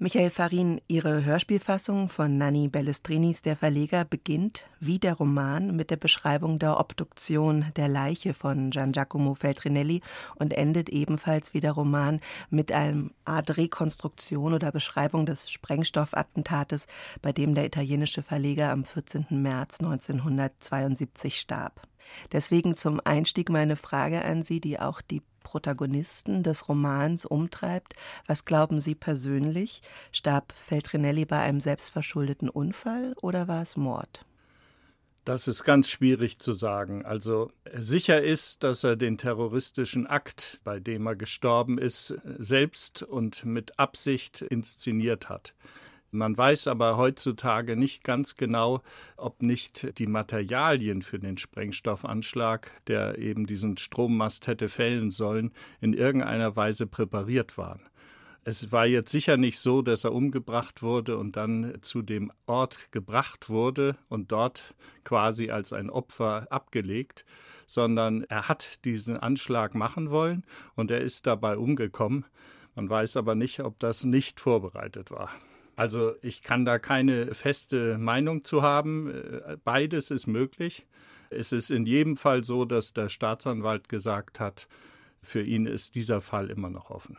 Michael 0.00 0.30
Farin, 0.30 0.80
Ihre 0.86 1.24
Hörspielfassung 1.24 2.08
von 2.08 2.38
Nanni 2.38 2.68
Bellestrinis 2.68 3.42
Der 3.42 3.56
Verleger 3.56 4.04
beginnt, 4.04 4.64
wie 4.78 5.00
der 5.00 5.14
Roman, 5.14 5.74
mit 5.74 5.90
der 5.90 5.96
Beschreibung 5.96 6.60
der 6.60 6.78
Obduktion 6.78 7.64
der 7.74 7.88
Leiche 7.88 8.32
von 8.32 8.70
Gian 8.70 8.92
Giacomo 8.92 9.34
Feltrinelli 9.34 10.02
und 10.36 10.52
endet 10.52 10.88
ebenfalls 10.88 11.52
wie 11.52 11.58
der 11.58 11.72
Roman 11.72 12.20
mit 12.48 12.70
einem 12.70 13.10
Art 13.24 13.56
Rekonstruktion 13.56 14.54
oder 14.54 14.70
Beschreibung 14.70 15.26
des 15.26 15.50
Sprengstoffattentates, 15.50 16.86
bei 17.20 17.32
dem 17.32 17.56
der 17.56 17.66
italienische 17.66 18.22
Verleger 18.22 18.70
am 18.70 18.84
14. 18.84 19.26
März 19.30 19.80
1972 19.80 21.40
starb. 21.40 21.82
Deswegen 22.30 22.76
zum 22.76 23.00
Einstieg 23.04 23.50
meine 23.50 23.74
Frage 23.74 24.24
an 24.24 24.44
Sie, 24.44 24.60
die 24.60 24.78
auch 24.78 25.00
die 25.00 25.22
Protagonisten 25.48 26.42
des 26.42 26.68
Romans 26.68 27.24
umtreibt. 27.24 27.94
Was 28.26 28.44
glauben 28.44 28.82
Sie 28.82 28.94
persönlich? 28.94 29.80
Starb 30.12 30.52
Feltrinelli 30.52 31.24
bei 31.24 31.38
einem 31.38 31.62
selbstverschuldeten 31.62 32.50
Unfall 32.50 33.14
oder 33.22 33.48
war 33.48 33.62
es 33.62 33.74
Mord? 33.74 34.26
Das 35.24 35.48
ist 35.48 35.64
ganz 35.64 35.88
schwierig 35.88 36.38
zu 36.38 36.52
sagen. 36.52 37.02
Also 37.06 37.50
sicher 37.72 38.22
ist, 38.22 38.62
dass 38.62 38.84
er 38.84 38.96
den 38.96 39.16
terroristischen 39.16 40.06
Akt, 40.06 40.60
bei 40.64 40.80
dem 40.80 41.06
er 41.06 41.16
gestorben 41.16 41.78
ist, 41.78 42.12
selbst 42.38 43.02
und 43.02 43.46
mit 43.46 43.78
Absicht 43.78 44.42
inszeniert 44.42 45.30
hat. 45.30 45.54
Man 46.10 46.36
weiß 46.36 46.68
aber 46.68 46.96
heutzutage 46.96 47.76
nicht 47.76 48.02
ganz 48.02 48.36
genau, 48.36 48.80
ob 49.18 49.42
nicht 49.42 49.98
die 49.98 50.06
Materialien 50.06 51.02
für 51.02 51.18
den 51.18 51.36
Sprengstoffanschlag, 51.36 52.70
der 52.86 53.18
eben 53.18 53.46
diesen 53.46 53.76
Strommast 53.76 54.46
hätte 54.46 54.70
fällen 54.70 55.10
sollen, 55.10 55.52
in 55.82 55.92
irgendeiner 55.92 56.56
Weise 56.56 56.86
präpariert 56.86 57.58
waren. 57.58 57.82
Es 58.44 58.72
war 58.72 58.86
jetzt 58.86 59.12
sicher 59.12 59.36
nicht 59.36 59.58
so, 59.58 59.82
dass 59.82 60.04
er 60.04 60.14
umgebracht 60.14 60.82
wurde 60.82 61.18
und 61.18 61.36
dann 61.36 61.76
zu 61.82 62.00
dem 62.00 62.32
Ort 62.46 62.90
gebracht 62.90 63.50
wurde 63.50 63.96
und 64.08 64.32
dort 64.32 64.74
quasi 65.04 65.50
als 65.50 65.74
ein 65.74 65.90
Opfer 65.90 66.46
abgelegt, 66.48 67.26
sondern 67.66 68.24
er 68.24 68.48
hat 68.48 68.86
diesen 68.86 69.18
Anschlag 69.18 69.74
machen 69.74 70.10
wollen 70.10 70.46
und 70.74 70.90
er 70.90 71.02
ist 71.02 71.26
dabei 71.26 71.58
umgekommen. 71.58 72.24
Man 72.74 72.88
weiß 72.88 73.18
aber 73.18 73.34
nicht, 73.34 73.60
ob 73.60 73.78
das 73.80 74.04
nicht 74.04 74.40
vorbereitet 74.40 75.10
war. 75.10 75.30
Also 75.78 76.14
ich 76.22 76.42
kann 76.42 76.64
da 76.64 76.80
keine 76.80 77.36
feste 77.36 77.98
Meinung 77.98 78.42
zu 78.42 78.62
haben. 78.62 79.10
Äh, 79.10 79.56
beides 79.62 80.10
ist 80.10 80.26
möglich. 80.26 80.86
Es 81.30 81.52
ist 81.52 81.70
in 81.70 81.86
jedem 81.86 82.16
Fall 82.16 82.42
so, 82.42 82.64
dass 82.64 82.94
der 82.94 83.08
Staatsanwalt 83.08 83.88
gesagt 83.88 84.40
hat, 84.40 84.66
für 85.22 85.40
ihn 85.40 85.66
ist 85.66 85.94
dieser 85.94 86.20
Fall 86.20 86.50
immer 86.50 86.68
noch 86.68 86.90
offen. 86.90 87.16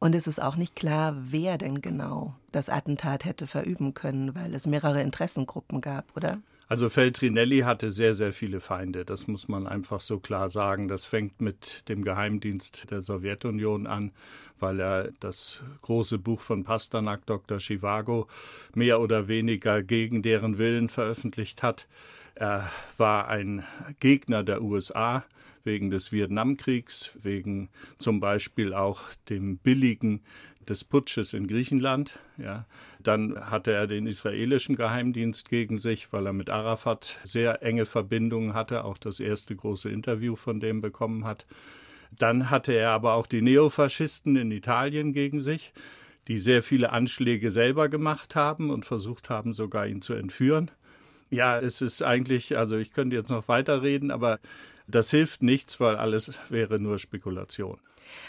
Und 0.00 0.16
es 0.16 0.26
ist 0.26 0.42
auch 0.42 0.56
nicht 0.56 0.74
klar, 0.74 1.14
wer 1.16 1.58
denn 1.58 1.80
genau 1.80 2.34
das 2.50 2.68
Attentat 2.68 3.24
hätte 3.24 3.46
verüben 3.46 3.94
können, 3.94 4.34
weil 4.34 4.52
es 4.56 4.66
mehrere 4.66 5.02
Interessengruppen 5.02 5.80
gab, 5.80 6.16
oder? 6.16 6.38
Also 6.68 6.88
Feltrinelli 6.88 7.60
hatte 7.60 7.92
sehr, 7.92 8.16
sehr 8.16 8.32
viele 8.32 8.60
Feinde. 8.60 9.04
Das 9.04 9.28
muss 9.28 9.46
man 9.46 9.68
einfach 9.68 10.00
so 10.00 10.18
klar 10.18 10.50
sagen. 10.50 10.88
Das 10.88 11.04
fängt 11.04 11.40
mit 11.40 11.88
dem 11.88 12.02
Geheimdienst 12.02 12.90
der 12.90 13.02
Sowjetunion 13.02 13.86
an, 13.86 14.10
weil 14.58 14.80
er 14.80 15.12
das 15.20 15.62
große 15.82 16.18
Buch 16.18 16.40
von 16.40 16.64
Pasternak, 16.64 17.24
Dr. 17.26 17.58
Chivago, 17.58 18.26
mehr 18.74 19.00
oder 19.00 19.28
weniger 19.28 19.82
gegen 19.84 20.22
deren 20.22 20.58
Willen 20.58 20.88
veröffentlicht 20.88 21.62
hat. 21.62 21.86
Er 22.34 22.68
war 22.96 23.28
ein 23.28 23.64
Gegner 24.00 24.42
der 24.42 24.60
USA 24.60 25.24
wegen 25.62 25.90
des 25.90 26.10
Vietnamkriegs, 26.10 27.10
wegen 27.22 27.68
zum 27.98 28.18
Beispiel 28.18 28.74
auch 28.74 29.02
dem 29.28 29.58
billigen 29.58 30.22
des 30.68 30.84
Putsches 30.84 31.32
in 31.32 31.46
Griechenland. 31.46 32.18
Ja. 32.38 32.66
Dann 33.00 33.50
hatte 33.50 33.72
er 33.72 33.86
den 33.86 34.06
israelischen 34.06 34.76
Geheimdienst 34.76 35.48
gegen 35.48 35.78
sich, 35.78 36.12
weil 36.12 36.26
er 36.26 36.32
mit 36.32 36.50
Arafat 36.50 37.18
sehr 37.24 37.62
enge 37.62 37.86
Verbindungen 37.86 38.54
hatte, 38.54 38.84
auch 38.84 38.98
das 38.98 39.20
erste 39.20 39.54
große 39.54 39.88
Interview 39.88 40.36
von 40.36 40.60
dem 40.60 40.80
bekommen 40.80 41.24
hat. 41.24 41.46
Dann 42.18 42.50
hatte 42.50 42.72
er 42.72 42.90
aber 42.90 43.14
auch 43.14 43.26
die 43.26 43.42
Neofaschisten 43.42 44.36
in 44.36 44.50
Italien 44.50 45.12
gegen 45.12 45.40
sich, 45.40 45.72
die 46.28 46.38
sehr 46.38 46.62
viele 46.62 46.90
Anschläge 46.90 47.50
selber 47.50 47.88
gemacht 47.88 48.34
haben 48.34 48.70
und 48.70 48.84
versucht 48.84 49.30
haben, 49.30 49.52
sogar 49.54 49.86
ihn 49.86 50.02
zu 50.02 50.14
entführen. 50.14 50.70
Ja, 51.30 51.58
es 51.58 51.80
ist 51.80 52.02
eigentlich, 52.02 52.56
also 52.56 52.76
ich 52.76 52.92
könnte 52.92 53.16
jetzt 53.16 53.30
noch 53.30 53.48
weiterreden, 53.48 54.10
aber 54.10 54.38
das 54.86 55.10
hilft 55.10 55.42
nichts, 55.42 55.80
weil 55.80 55.96
alles 55.96 56.30
wäre 56.48 56.78
nur 56.78 56.98
Spekulation. 56.98 57.78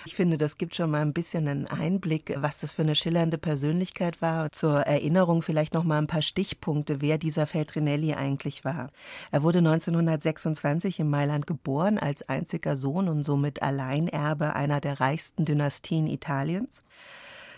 Ich 0.06 0.16
finde, 0.16 0.38
das 0.38 0.58
gibt 0.58 0.76
schon 0.76 0.92
mal 0.92 1.02
ein 1.02 1.14
bisschen 1.14 1.48
einen 1.48 1.68
Einblick, 1.68 2.34
was 2.38 2.58
das 2.58 2.72
für 2.72 2.82
eine 2.82 2.96
schillernde 2.96 3.38
Persönlichkeit 3.38 4.22
war. 4.22 4.52
Zur 4.52 4.80
Erinnerung 4.82 5.42
vielleicht 5.42 5.74
noch 5.74 5.84
mal 5.84 5.98
ein 5.98 6.08
paar 6.08 6.22
Stichpunkte, 6.22 7.02
wer 7.02 7.18
dieser 7.18 7.48
Feltrinelli 7.48 8.14
eigentlich 8.14 8.66
war. 8.66 8.92
Er 9.32 9.44
wurde 9.44 9.60
1926 9.60 11.00
in 11.00 11.10
Mailand 11.10 11.48
geboren 11.48 11.98
als 11.98 12.28
einziger 12.28 12.76
Sohn 12.76 13.08
und 13.08 13.24
somit 13.24 13.62
Alleinerbe 13.62 14.56
einer 14.56 14.80
der 14.82 15.00
reichsten 15.00 15.46
Dynastien 15.46 16.08
Italiens 16.08 16.84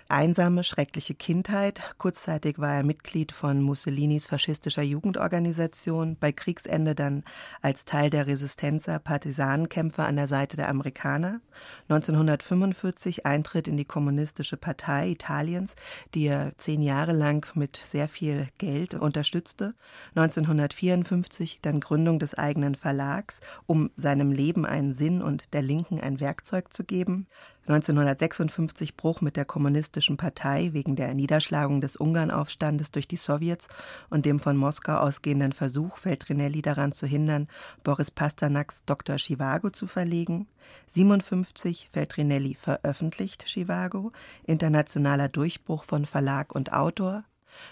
einsame, 0.09 0.63
schreckliche 0.63 1.13
Kindheit. 1.13 1.79
Kurzzeitig 1.97 2.59
war 2.59 2.75
er 2.75 2.83
Mitglied 2.83 3.31
von 3.31 3.61
Mussolinis 3.61 4.25
faschistischer 4.25 4.81
Jugendorganisation, 4.81 6.17
bei 6.19 6.31
Kriegsende 6.31 6.95
dann 6.95 7.23
als 7.61 7.85
Teil 7.85 8.09
der 8.09 8.27
Resistenza 8.27 8.99
Partisanenkämpfer 8.99 10.05
an 10.05 10.15
der 10.15 10.27
Seite 10.27 10.57
der 10.57 10.69
Amerikaner. 10.69 11.41
1945 11.89 13.25
Eintritt 13.25 13.67
in 13.67 13.77
die 13.77 13.85
Kommunistische 13.85 14.57
Partei 14.57 15.09
Italiens, 15.09 15.75
die 16.15 16.25
er 16.25 16.53
zehn 16.57 16.81
Jahre 16.81 17.13
lang 17.13 17.45
mit 17.55 17.77
sehr 17.77 18.09
viel 18.09 18.47
Geld 18.57 18.95
unterstützte. 18.95 19.75
1954 20.15 21.59
dann 21.61 21.79
Gründung 21.79 22.19
des 22.19 22.33
eigenen 22.33 22.75
Verlags, 22.75 23.41
um 23.67 23.91
seinem 23.95 24.31
Leben 24.31 24.65
einen 24.65 24.93
Sinn 24.93 25.21
und 25.21 25.53
der 25.53 25.61
Linken 25.61 25.99
ein 25.99 26.19
Werkzeug 26.19 26.73
zu 26.73 26.83
geben. 26.83 27.27
1956 27.69 28.97
Bruch 28.97 29.21
mit 29.21 29.37
der 29.37 29.45
Kommunistischen 29.45 30.17
Partei 30.17 30.69
wegen 30.73 30.95
der 30.95 31.13
Niederschlagung 31.13 31.81
des 31.81 31.97
Ungarnaufstandes 31.97 32.89
durch 32.89 33.07
die 33.07 33.15
Sowjets 33.15 33.67
und 34.09 34.25
dem 34.25 34.39
von 34.39 34.57
Moskau 34.57 34.95
ausgehenden 34.95 35.53
Versuch, 35.53 35.97
Feltrinelli 35.97 36.63
daran 36.63 36.93
zu 36.93 37.05
hindern, 37.05 37.47
Boris 37.83 38.09
Pasternaks 38.09 38.85
Dr. 38.87 39.17
Chivago 39.17 39.69
zu 39.69 39.85
verlegen. 39.85 40.47
57 40.87 41.91
Feltrinelli 41.93 42.55
veröffentlicht 42.55 43.45
Chivago, 43.45 44.13
internationaler 44.47 45.29
Durchbruch 45.29 45.83
von 45.83 46.07
Verlag 46.07 46.55
und 46.55 46.73
Autor. 46.73 47.23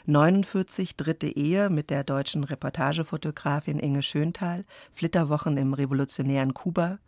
49 0.06 0.96
dritte 0.96 1.28
Ehe 1.28 1.70
mit 1.70 1.90
der 1.90 2.04
deutschen 2.04 2.44
Reportagefotografin 2.44 3.80
Inge 3.80 4.02
Schöntal, 4.02 4.66
Flitterwochen 4.94 5.58
im 5.58 5.74
revolutionären 5.74 6.54
Kuba. 6.54 7.00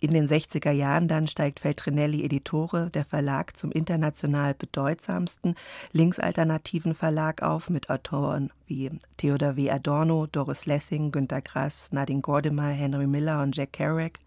In 0.00 0.12
den 0.12 0.26
60er 0.26 0.70
Jahren 0.70 1.08
dann 1.08 1.28
steigt 1.28 1.60
Feltrinelli 1.60 2.24
Editore, 2.24 2.90
der 2.90 3.04
Verlag, 3.04 3.56
zum 3.56 3.70
international 3.70 4.54
bedeutsamsten 4.54 5.54
linksalternativen 5.92 6.94
Verlag 6.94 7.42
auf 7.42 7.70
mit 7.70 7.90
Autoren 7.90 8.50
wie 8.66 8.90
Theodor 9.16 9.56
W. 9.56 9.70
Adorno, 9.70 10.26
Doris 10.26 10.66
Lessing, 10.66 11.12
Günter 11.12 11.42
Grass, 11.42 11.92
Nadine 11.92 12.20
Gordimer, 12.22 12.68
Henry 12.68 13.06
Miller 13.06 13.42
und 13.42 13.56
Jack 13.56 13.74
Kerouac. 13.74 14.18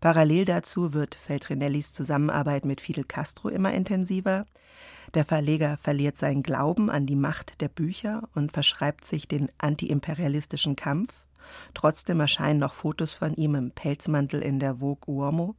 Parallel 0.00 0.44
dazu 0.44 0.92
wird 0.92 1.14
Feltrinellis 1.14 1.92
Zusammenarbeit 1.92 2.64
mit 2.64 2.80
Fidel 2.80 3.04
Castro 3.04 3.48
immer 3.48 3.72
intensiver. 3.72 4.46
Der 5.14 5.26
Verleger 5.26 5.76
verliert 5.76 6.16
seinen 6.16 6.42
Glauben 6.42 6.88
an 6.88 7.04
die 7.04 7.16
Macht 7.16 7.60
der 7.60 7.68
Bücher 7.68 8.28
und 8.34 8.52
verschreibt 8.52 9.04
sich 9.04 9.28
den 9.28 9.50
antiimperialistischen 9.58 10.74
Kampf. 10.74 11.21
Trotzdem 11.74 12.20
erscheinen 12.20 12.60
noch 12.60 12.74
Fotos 12.74 13.14
von 13.14 13.34
ihm 13.34 13.54
im 13.54 13.70
Pelzmantel 13.70 14.40
in 14.40 14.60
der 14.60 14.76
Vogue 14.76 15.06
Uomo. 15.06 15.56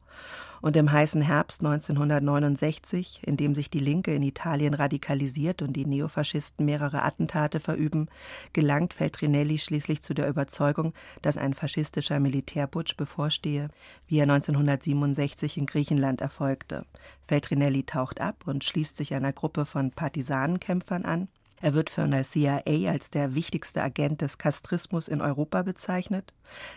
Und 0.64 0.76
im 0.78 0.90
heißen 0.90 1.20
Herbst 1.20 1.60
1969, 1.60 3.20
in 3.26 3.36
dem 3.36 3.54
sich 3.54 3.68
die 3.68 3.80
Linke 3.80 4.14
in 4.14 4.22
Italien 4.22 4.72
radikalisiert 4.72 5.60
und 5.60 5.74
die 5.74 5.84
Neofaschisten 5.84 6.64
mehrere 6.64 7.02
Attentate 7.02 7.60
verüben, 7.60 8.08
gelangt 8.54 8.94
Feltrinelli 8.94 9.58
schließlich 9.58 10.00
zu 10.00 10.14
der 10.14 10.26
Überzeugung, 10.26 10.94
dass 11.20 11.36
ein 11.36 11.52
faschistischer 11.52 12.18
Militärputsch 12.18 12.96
bevorstehe, 12.96 13.68
wie 14.06 14.16
er 14.16 14.22
1967 14.22 15.58
in 15.58 15.66
Griechenland 15.66 16.22
erfolgte. 16.22 16.86
Feltrinelli 17.28 17.82
taucht 17.82 18.22
ab 18.22 18.44
und 18.46 18.64
schließt 18.64 18.96
sich 18.96 19.12
einer 19.12 19.34
Gruppe 19.34 19.66
von 19.66 19.90
Partisanenkämpfern 19.90 21.04
an. 21.04 21.28
Er 21.64 21.72
wird 21.72 21.88
von 21.88 22.10
der 22.10 22.24
CIA 22.24 22.90
als 22.90 23.08
der 23.08 23.34
wichtigste 23.34 23.80
Agent 23.80 24.20
des 24.20 24.36
Kastrismus 24.36 25.08
in 25.08 25.22
Europa 25.22 25.62
bezeichnet. 25.62 26.34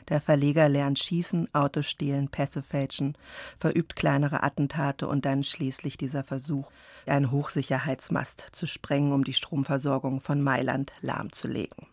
Der 0.08 0.22
Verleger 0.22 0.70
lernt 0.70 0.98
schießen, 0.98 1.54
Autos 1.54 1.88
stehlen, 1.88 2.30
Pässe 2.30 2.64
fälschen, 2.64 3.18
verübt 3.60 3.98
kleinere 3.98 4.44
Attentate 4.44 5.10
und 5.10 5.26
dann 5.26 5.44
schließlich 5.44 5.98
dieser 5.98 6.24
Versuch, 6.24 6.72
einen 7.06 7.32
Hochsicherheitsmast 7.32 8.48
zu 8.54 8.66
sprengen, 8.66 9.12
um 9.12 9.26
die 9.26 9.34
Stromversorgung 9.34 10.22
von 10.22 10.42
Mailand 10.42 10.94
lahmzulegen. 11.02 11.88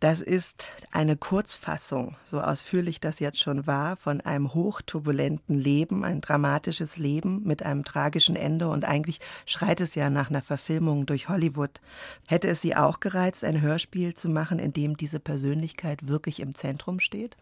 Das 0.00 0.20
ist 0.20 0.66
eine 0.92 1.16
Kurzfassung, 1.16 2.14
so 2.24 2.40
ausführlich 2.40 3.00
das 3.00 3.18
jetzt 3.18 3.40
schon 3.40 3.66
war, 3.66 3.96
von 3.96 4.20
einem 4.20 4.54
hochturbulenten 4.54 5.58
Leben, 5.58 6.04
ein 6.04 6.20
dramatisches 6.20 6.98
Leben 6.98 7.42
mit 7.42 7.64
einem 7.64 7.82
tragischen 7.82 8.36
Ende 8.36 8.68
und 8.68 8.84
eigentlich 8.84 9.18
schreit 9.44 9.80
es 9.80 9.96
ja 9.96 10.08
nach 10.08 10.30
einer 10.30 10.42
Verfilmung 10.42 11.04
durch 11.04 11.28
Hollywood. 11.28 11.80
Hätte 12.28 12.46
es 12.46 12.60
Sie 12.60 12.76
auch 12.76 13.00
gereizt, 13.00 13.42
ein 13.42 13.60
Hörspiel 13.60 14.14
zu 14.14 14.28
machen, 14.28 14.60
in 14.60 14.72
dem 14.72 14.96
diese 14.96 15.18
Persönlichkeit 15.18 16.06
wirklich 16.06 16.38
im 16.38 16.54
Zentrum 16.54 17.00
steht? 17.00 17.36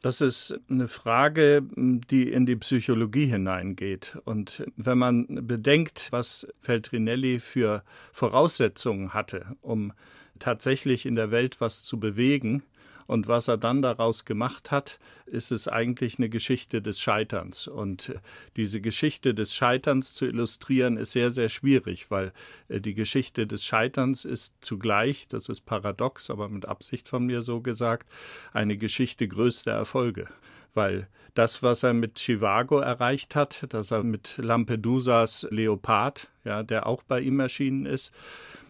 Das 0.00 0.22
ist 0.22 0.58
eine 0.70 0.88
Frage, 0.88 1.62
die 1.76 2.30
in 2.30 2.46
die 2.46 2.56
Psychologie 2.56 3.26
hineingeht. 3.26 4.18
Und 4.24 4.64
wenn 4.76 4.98
man 4.98 5.46
bedenkt, 5.46 6.08
was 6.10 6.46
Feltrinelli 6.60 7.40
für 7.40 7.82
Voraussetzungen 8.12 9.12
hatte, 9.12 9.56
um 9.60 9.92
tatsächlich 10.38 11.06
in 11.06 11.16
der 11.16 11.30
Welt 11.30 11.60
was 11.60 11.84
zu 11.84 11.98
bewegen. 11.98 12.62
Und 13.06 13.28
was 13.28 13.48
er 13.48 13.58
dann 13.58 13.82
daraus 13.82 14.24
gemacht 14.24 14.70
hat, 14.70 14.98
ist 15.26 15.52
es 15.52 15.68
eigentlich 15.68 16.18
eine 16.18 16.30
Geschichte 16.30 16.80
des 16.80 17.00
Scheiterns. 17.00 17.66
Und 17.66 18.14
diese 18.56 18.80
Geschichte 18.80 19.34
des 19.34 19.54
Scheiterns 19.54 20.14
zu 20.14 20.24
illustrieren, 20.24 20.96
ist 20.96 21.12
sehr, 21.12 21.30
sehr 21.30 21.50
schwierig, 21.50 22.10
weil 22.10 22.32
äh, 22.68 22.80
die 22.80 22.94
Geschichte 22.94 23.46
des 23.46 23.64
Scheiterns 23.64 24.24
ist 24.24 24.54
zugleich, 24.62 25.28
das 25.28 25.50
ist 25.50 25.66
paradox, 25.66 26.30
aber 26.30 26.48
mit 26.48 26.66
Absicht 26.66 27.08
von 27.08 27.26
mir 27.26 27.42
so 27.42 27.60
gesagt, 27.60 28.08
eine 28.52 28.78
Geschichte 28.78 29.28
größter 29.28 29.72
Erfolge. 29.72 30.28
Weil 30.72 31.08
das, 31.34 31.62
was 31.62 31.82
er 31.82 31.92
mit 31.92 32.18
Chivago 32.18 32.78
erreicht 32.78 33.36
hat, 33.36 33.66
dass 33.68 33.90
er 33.90 34.02
mit 34.02 34.38
Lampedusas 34.38 35.46
Leopard, 35.50 36.30
ja, 36.44 36.62
der 36.62 36.86
auch 36.86 37.02
bei 37.02 37.20
ihm 37.20 37.40
erschienen 37.40 37.86
ist, 37.86 38.12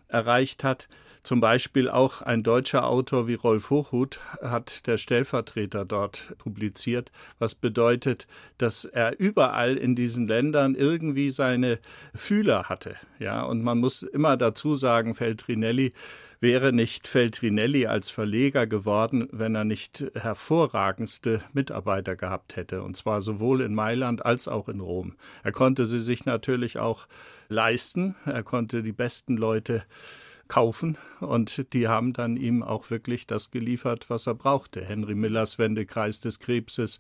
erreicht 0.09 0.65
hat, 0.65 0.89
zum 1.25 1.41
Beispiel 1.41 1.89
auch 1.89 2.21
ein 2.23 2.43
deutscher 2.43 2.87
Autor 2.87 3.27
wie 3.27 3.35
Rolf 3.35 3.71
Hochhuth 3.71 4.21
hat 4.43 4.87
der 4.87 4.99
Stellvertreter 4.99 5.87
dort 5.87 6.35
publiziert, 6.39 7.11
was 7.39 7.55
bedeutet, 7.55 8.27
dass 8.59 8.85
er 8.85 9.19
überall 9.19 9.77
in 9.77 9.97
diesen 9.97 10.29
Ländern 10.29 10.75
irgendwie 10.75 11.31
seine 11.31 11.79
Fühler 12.15 12.69
hatte. 12.69 12.97
Ja, 13.19 13.43
und 13.43 13.63
man 13.63 13.79
muss 13.79 14.03
immer 14.03 14.37
dazu 14.37 14.75
sagen, 14.75 15.15
Feltrinelli 15.15 15.95
wäre 16.41 16.75
nicht 16.75 17.09
Feltrinelli 17.09 17.87
als 17.87 18.11
Verleger 18.11 18.67
geworden, 18.67 19.27
wenn 19.33 19.55
er 19.55 19.65
nicht 19.65 20.05
hervorragendste 20.15 21.41
Mitarbeiter 21.55 22.17
gehabt 22.17 22.57
hätte, 22.57 22.83
und 22.83 22.99
zwar 22.99 23.23
sowohl 23.23 23.63
in 23.63 23.75
Mailand 23.75 24.27
als 24.27 24.47
auch 24.47 24.69
in 24.69 24.81
Rom. 24.81 25.17
Er 25.43 25.53
konnte 25.53 25.87
sie 25.87 26.01
sich 26.01 26.27
natürlich 26.27 26.79
auch 26.79 27.07
leisten, 27.49 28.15
er 28.27 28.43
konnte 28.43 28.83
die 28.83 28.93
besten 28.93 29.39
Leute 29.39 29.85
kaufen 30.49 30.99
und 31.21 31.73
die 31.73 31.89
haben 31.89 32.13
dann 32.13 32.37
ihm 32.37 32.63
auch 32.63 32.91
wirklich 32.91 33.27
das 33.27 33.51
geliefert, 33.51 34.11
was 34.11 34.27
er 34.27 34.35
brauchte. 34.35 34.85
Henry 34.85 35.15
Millers 35.15 35.59
Wendekreis 35.59 36.21
des 36.21 36.39
Krebses, 36.39 36.99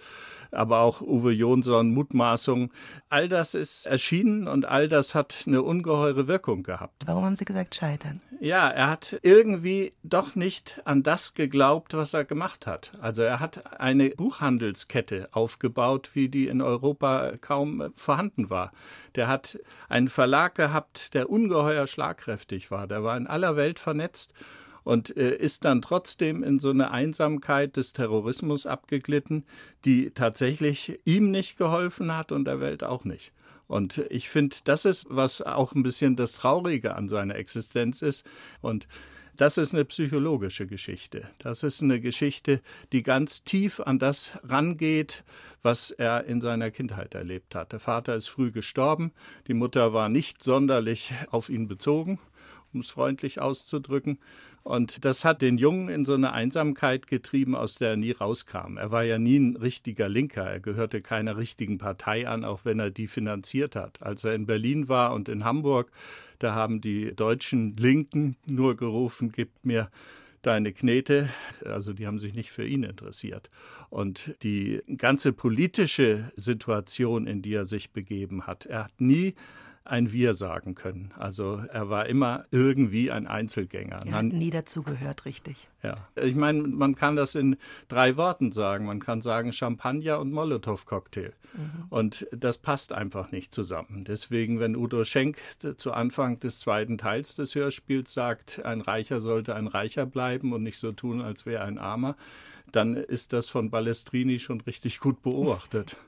aber 0.50 0.81
auch 0.81 1.00
Uwe 1.00 1.32
Jonsson 1.32 1.91
Mutmaßung. 1.91 2.73
All 3.08 3.29
das 3.29 3.55
ist 3.55 3.87
erschienen 3.87 4.49
und 4.49 4.64
all 4.64 4.88
das 4.88 5.14
hat 5.14 5.44
eine 5.46 5.62
ungeheure 5.62 6.26
Wirkung 6.29 6.62
gehabt. 6.62 7.05
Warum 7.06 7.25
haben 7.25 7.37
Sie 7.37 7.44
gesagt 7.44 7.75
scheitern? 7.75 8.20
Ja, 8.41 8.69
er 8.69 8.91
hat 8.91 9.19
irgendwie 9.23 9.94
doch 10.02 10.35
nicht 10.35 10.81
an 10.85 11.02
das 11.02 11.35
geglaubt, 11.35 11.94
was 11.94 12.14
er 12.14 12.25
gemacht 12.25 12.67
hat. 12.67 12.93
Also 13.00 13.23
er 13.23 13.40
hat 13.40 13.81
eine 13.81 14.11
Buchhandelskette 14.11 15.29
aufgebaut, 15.32 16.11
wie 16.14 16.29
die 16.29 16.49
in 16.49 16.61
Europa 16.61 17.32
kaum 17.40 17.93
vorhanden 17.94 18.50
war. 18.50 18.73
Der 19.14 19.29
hat 19.29 19.58
einen 19.88 20.08
Verlag 20.08 20.56
gehabt, 20.56 21.14
der 21.14 21.31
ungeheuer 21.31 21.87
schlagkräftig 21.87 22.70
war. 22.70 22.87
Der 22.87 23.05
war 23.05 23.17
in 23.17 23.26
aller 23.34 23.56
Welt 23.56 23.81
vernetzt 23.81 24.32
und 24.84 25.16
äh, 25.16 25.34
ist 25.34 25.64
dann 25.64 25.82
trotzdem 25.82 26.44
in 26.44 26.60
so 26.60 26.70
eine 26.70 26.92
Einsamkeit 26.92 27.76
des 27.76 27.92
Terrorismus 27.92 28.66
abgeglitten, 28.66 29.44
die 29.84 30.10
tatsächlich 30.10 31.00
ihm 31.04 31.31
nicht 31.31 31.58
geholfen 31.58 32.16
hat 32.16 32.31
und 32.31 32.44
der 32.44 32.60
Welt 32.60 32.84
auch 32.84 33.04
nicht. 33.04 33.32
Und 33.66 33.98
ich 34.10 34.28
finde, 34.28 34.56
das 34.64 34.84
ist, 34.84 35.06
was 35.08 35.40
auch 35.42 35.75
ein 35.75 35.82
bisschen 35.82 36.16
das 36.16 36.32
Traurige 36.32 36.94
an 36.94 37.08
seiner 37.08 37.34
Existenz 37.34 38.02
ist. 38.02 38.25
Und 38.60 38.86
das 39.37 39.58
ist 39.58 39.72
eine 39.72 39.84
psychologische 39.84 40.66
Geschichte. 40.66 41.28
Das 41.38 41.62
ist 41.62 41.82
eine 41.82 41.98
Geschichte, 41.98 42.60
die 42.92 43.02
ganz 43.02 43.42
tief 43.42 43.80
an 43.80 43.98
das 43.98 44.32
rangeht, 44.44 45.25
was 45.62 45.90
er 45.90 46.25
in 46.25 46.40
seiner 46.40 46.70
Kindheit 46.70 47.14
erlebt 47.14 47.54
hat. 47.54 47.72
Der 47.72 47.80
Vater 47.80 48.14
ist 48.14 48.28
früh 48.28 48.52
gestorben, 48.52 49.12
die 49.48 49.54
Mutter 49.54 49.92
war 49.92 50.08
nicht 50.08 50.42
sonderlich 50.42 51.12
auf 51.30 51.48
ihn 51.48 51.66
bezogen, 51.66 52.20
um 52.75 52.81
es 52.81 52.91
freundlich 52.91 53.41
auszudrücken. 53.41 54.19
Und 54.62 55.05
das 55.05 55.25
hat 55.25 55.43
den 55.43 55.59
Jungen 55.59 55.88
in 55.88 56.05
so 56.06 56.15
eine 56.15 56.32
Einsamkeit 56.32 57.06
getrieben, 57.06 57.55
aus 57.55 57.75
der 57.76 57.91
er 57.91 57.97
nie 57.97 58.12
rauskam. 58.12 58.79
Er 58.79 58.91
war 58.91 59.05
ja 59.05 59.19
nie 59.19 59.38
ein 59.38 59.56
richtiger 59.56 60.09
Linker. 60.09 60.44
Er 60.44 60.61
gehörte 60.61 61.03
keiner 61.03 61.37
richtigen 61.37 61.76
Partei 61.76 62.26
an, 62.26 62.44
auch 62.44 62.65
wenn 62.65 62.79
er 62.79 62.91
die 62.91 63.06
finanziert 63.06 63.76
hat. 63.76 64.03
Als 64.03 64.25
er 64.25 64.35
in 64.35 64.47
Berlin 64.47 64.88
war 64.88 65.12
und 65.12 65.29
in 65.29 65.44
Hamburg, 65.44 65.91
da 66.38 66.55
haben 66.55 66.81
die 66.81 67.15
deutschen 67.15 67.76
Linken 67.76 68.37
nur 68.47 68.76
gerufen, 68.76 69.32
gibt 69.32 69.67
mir 69.67 69.91
deine 70.41 70.73
Knete, 70.73 71.29
also 71.65 71.93
die 71.93 72.06
haben 72.06 72.19
sich 72.19 72.35
nicht 72.35 72.50
für 72.50 72.67
ihn 72.67 72.82
interessiert. 72.82 73.50
Und 73.91 74.35
die 74.43 74.82
ganze 74.97 75.32
politische 75.32 76.31
Situation, 76.37 77.26
in 77.26 77.43
die 77.43 77.55
er 77.55 77.65
sich 77.67 77.91
begeben 77.91 78.47
hat, 78.47 78.67
er 78.67 78.85
hat 78.85 79.00
nie 79.00 79.35
ein 79.84 80.12
Wir 80.12 80.34
sagen 80.34 80.75
können. 80.75 81.12
Also 81.19 81.62
er 81.70 81.90
war 81.90 82.06
immer 82.06 82.46
irgendwie 82.50 83.10
ein 83.10 83.26
Einzelgänger. 83.26 84.00
Er 84.06 84.12
hat 84.12 84.25
nie 84.25 84.50
dazugehört, 84.50 85.26
richtig. 85.26 85.69
Ja, 85.82 86.08
ich 86.16 86.34
meine, 86.34 86.62
man 86.62 86.94
kann 86.94 87.16
das 87.16 87.34
in 87.34 87.56
drei 87.88 88.16
Worten 88.16 88.50
sagen. 88.50 88.86
Man 88.86 89.00
kann 89.00 89.20
sagen 89.20 89.52
Champagner 89.52 90.20
und 90.20 90.32
Molotow-Cocktail. 90.32 91.34
Mhm. 91.52 91.84
Und 91.90 92.26
das 92.32 92.56
passt 92.56 92.92
einfach 92.92 93.31
nicht 93.31 93.54
zusammen. 93.54 94.04
Deswegen, 94.04 94.58
wenn 94.58 94.75
Udo 94.75 95.04
Schenk 95.04 95.36
zu 95.76 95.92
Anfang 95.92 96.40
des 96.40 96.60
zweiten 96.60 96.96
Teils 96.96 97.34
des 97.34 97.54
Hörspiels 97.54 98.12
sagt, 98.12 98.64
ein 98.64 98.80
Reicher 98.80 99.20
sollte 99.20 99.54
ein 99.54 99.66
Reicher 99.66 100.06
bleiben 100.06 100.54
und 100.54 100.62
nicht 100.62 100.78
so 100.78 100.92
tun, 100.92 101.20
als 101.20 101.44
wäre 101.44 101.62
ein 101.62 101.78
Armer, 101.78 102.16
dann 102.72 102.96
ist 102.96 103.34
das 103.34 103.50
von 103.50 103.70
Balestrini 103.70 104.38
schon 104.38 104.62
richtig 104.62 104.98
gut 104.98 105.22
beobachtet. 105.22 105.98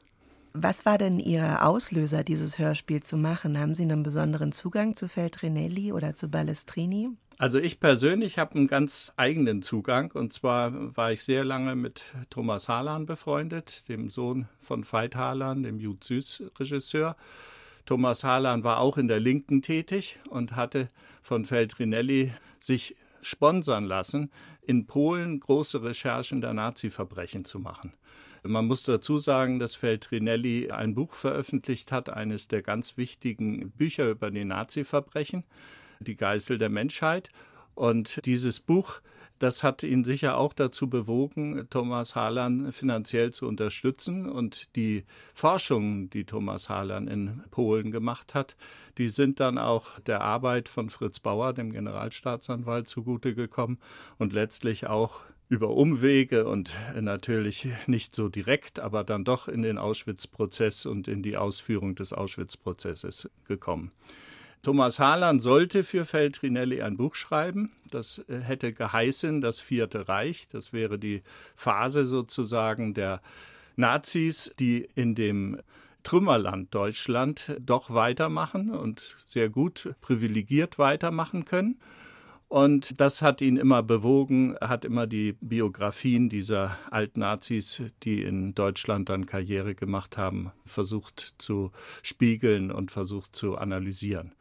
Was 0.59 0.87
war 0.87 0.97
denn 0.97 1.19
Ihr 1.19 1.67
Auslöser, 1.67 2.25
dieses 2.25 2.59
Hörspiel 2.59 3.03
zu 3.03 3.19
machen? 3.19 3.59
Haben 3.59 3.75
Sie 3.75 3.83
einen 3.83 4.03
besonderen 4.03 4.53
Zugang 4.53 4.97
zu 4.97 5.07
Feltrinelli 5.07 5.93
oder 5.93 6.15
zu 6.15 6.31
Balestrini? 6.31 7.11
Also 7.37 7.59
ich 7.59 7.79
persönlich 7.79 8.39
habe 8.39 8.55
einen 8.55 8.67
ganz 8.67 9.13
eigenen 9.19 9.61
Zugang 9.61 10.13
und 10.13 10.33
zwar 10.33 10.97
war 10.97 11.13
ich 11.13 11.23
sehr 11.23 11.45
lange 11.45 11.77
mit 11.77 12.05
Thomas 12.31 12.71
Harlan 12.71 13.05
befreundet, 13.05 13.87
dem 13.91 14.09
Sohn 14.09 14.49
von 14.59 14.91
Veit 14.91 15.15
Harlan, 15.15 15.63
dem 15.63 15.79
Jud 15.79 16.03
Süß 16.03 16.45
Regisseur. 16.59 17.17
Thomas 17.85 18.25
Harlan 18.25 18.65
war 18.65 18.81
auch 18.81 18.97
in 18.97 19.09
der 19.09 19.21
Linken 19.21 19.61
tätig 19.61 20.19
und 20.31 20.57
hatte 20.57 20.89
von 21.21 21.45
Feltrinelli 21.45 22.33
sich 22.61 22.97
sponsern 23.21 23.85
lassen, 23.85 24.31
in 24.63 24.87
Polen 24.87 25.39
große 25.39 25.83
Recherchen 25.83 26.41
der 26.41 26.55
Nazi-Verbrechen 26.55 27.45
zu 27.45 27.59
machen. 27.59 27.93
Man 28.47 28.67
muss 28.67 28.83
dazu 28.83 29.19
sagen, 29.19 29.59
dass 29.59 29.75
Feltrinelli 29.75 30.71
ein 30.71 30.95
Buch 30.95 31.15
veröffentlicht 31.15 31.93
hat, 31.93 32.09
eines 32.09 32.49
der 32.49 32.63
ganz 32.63 32.97
wichtigen 32.97 33.71
Bücher 33.71 34.11
über 34.11 34.31
die 34.31 34.45
Nazi-Verbrechen, 34.45 35.45
Die 36.01 36.17
Geißel 36.17 36.59
der 36.59 36.69
Menschheit. 36.69 37.31
Und 37.75 38.25
dieses 38.27 38.61
Buch, 38.61 39.01
das 39.39 39.63
hat 39.63 39.83
ihn 39.83 40.05
sicher 40.05 40.39
auch 40.39 40.55
dazu 40.55 40.89
bewogen, 40.89 41.67
Thomas 41.69 42.15
Harlan 42.15 42.73
finanziell 42.73 43.33
zu 43.33 43.47
unterstützen. 43.47 44.29
Und 44.29 44.75
die 44.77 45.05
Forschungen, 45.35 46.09
die 46.09 46.25
Thomas 46.25 46.69
Harlan 46.69 47.07
in 47.07 47.43
Polen 47.51 47.91
gemacht 47.91 48.35
hat, 48.35 48.57
die 48.97 49.09
sind 49.09 49.41
dann 49.41 49.59
auch 49.59 50.01
der 50.01 50.23
Arbeit 50.23 50.69
von 50.69 50.89
Fritz 50.89 51.21
Bauer, 51.21 51.53
dem 51.53 51.73
Generalstaatsanwalt, 51.73 52.89
zugute 52.89 53.35
gekommen 53.35 53.79
und 54.19 54.33
letztlich 54.33 54.87
auch 54.87 55.23
über 55.49 55.71
Umwege 55.71 56.47
und 56.47 56.77
natürlich 57.01 57.69
nicht 57.87 58.15
so 58.15 58.29
direkt, 58.29 58.81
aber 58.81 59.05
dann 59.05 59.25
doch 59.25 59.49
in 59.49 59.63
den 59.63 59.79
Auschwitz-Prozess 59.79 60.87
und 60.87 61.09
in 61.09 61.23
die 61.23 61.37
Ausführung 61.37 61.95
des 61.95 62.13
Auschwitz-Prozesses 62.13 63.31
gekommen. 63.47 63.93
Thomas 64.63 64.99
Harlan 64.99 65.39
sollte 65.39 65.85
für 65.85 66.05
Feltrinelli 66.05 66.83
ein 66.83 66.97
Buch 66.97 67.15
schreiben. 67.15 67.71
Das 67.91 68.25
äh, 68.29 68.41
hätte 68.41 68.73
geheißen 68.73 69.41
Das 69.41 69.61
Vierte 69.61 70.09
Reich. 70.09 70.49
Das 70.49 70.73
wäre 70.73 70.99
die 70.99 71.23
Phase 71.55 72.05
sozusagen 72.05 72.93
der 72.93 73.23
Nazis, 73.77 74.53
die 74.59 74.89
in 74.97 75.15
dem 75.15 75.61
Trümmerland 76.03 76.75
Deutschland 76.75 77.57
doch 77.61 77.95
weitermachen 77.95 78.71
und 78.71 79.17
sehr 79.27 79.49
gut 79.51 79.95
privilegiert 80.01 80.81
weitermachen 80.81 81.45
können. 81.45 81.79
Und 82.57 83.03
das 83.03 83.21
hat 83.21 83.43
ihn 83.43 83.59
immer 83.59 83.83
bewogen, 83.83 84.57
hat 84.63 84.87
immer 84.87 85.07
die 85.07 85.35
Biografien 85.43 86.31
dieser 86.31 86.79
Altnazis, 86.91 87.83
die 88.03 88.23
in 88.23 88.55
Deutschland 88.55 89.11
dann 89.11 89.27
Karriere 89.27 89.75
gemacht 89.75 90.17
haben, 90.17 90.53
versucht 90.65 91.35
zu 91.37 91.71
spiegeln 92.03 92.71
und 92.71 92.91
versucht 92.91 93.37
zu 93.37 93.59
analysieren. 93.59 94.33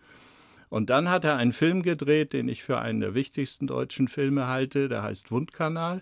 Und 0.70 0.90
dann 0.90 1.10
hat 1.10 1.26
er 1.26 1.36
einen 1.36 1.52
Film 1.52 1.82
gedreht, 1.82 2.32
den 2.32 2.48
ich 2.48 2.64
für 2.64 2.80
einen 2.80 3.02
der 3.02 3.16
wichtigsten 3.16 3.68
deutschen 3.68 4.08
Filme 4.08 4.48
halte, 4.48 4.88
der 4.88 5.04
heißt 5.04 5.30
Wundkanal 5.30 6.02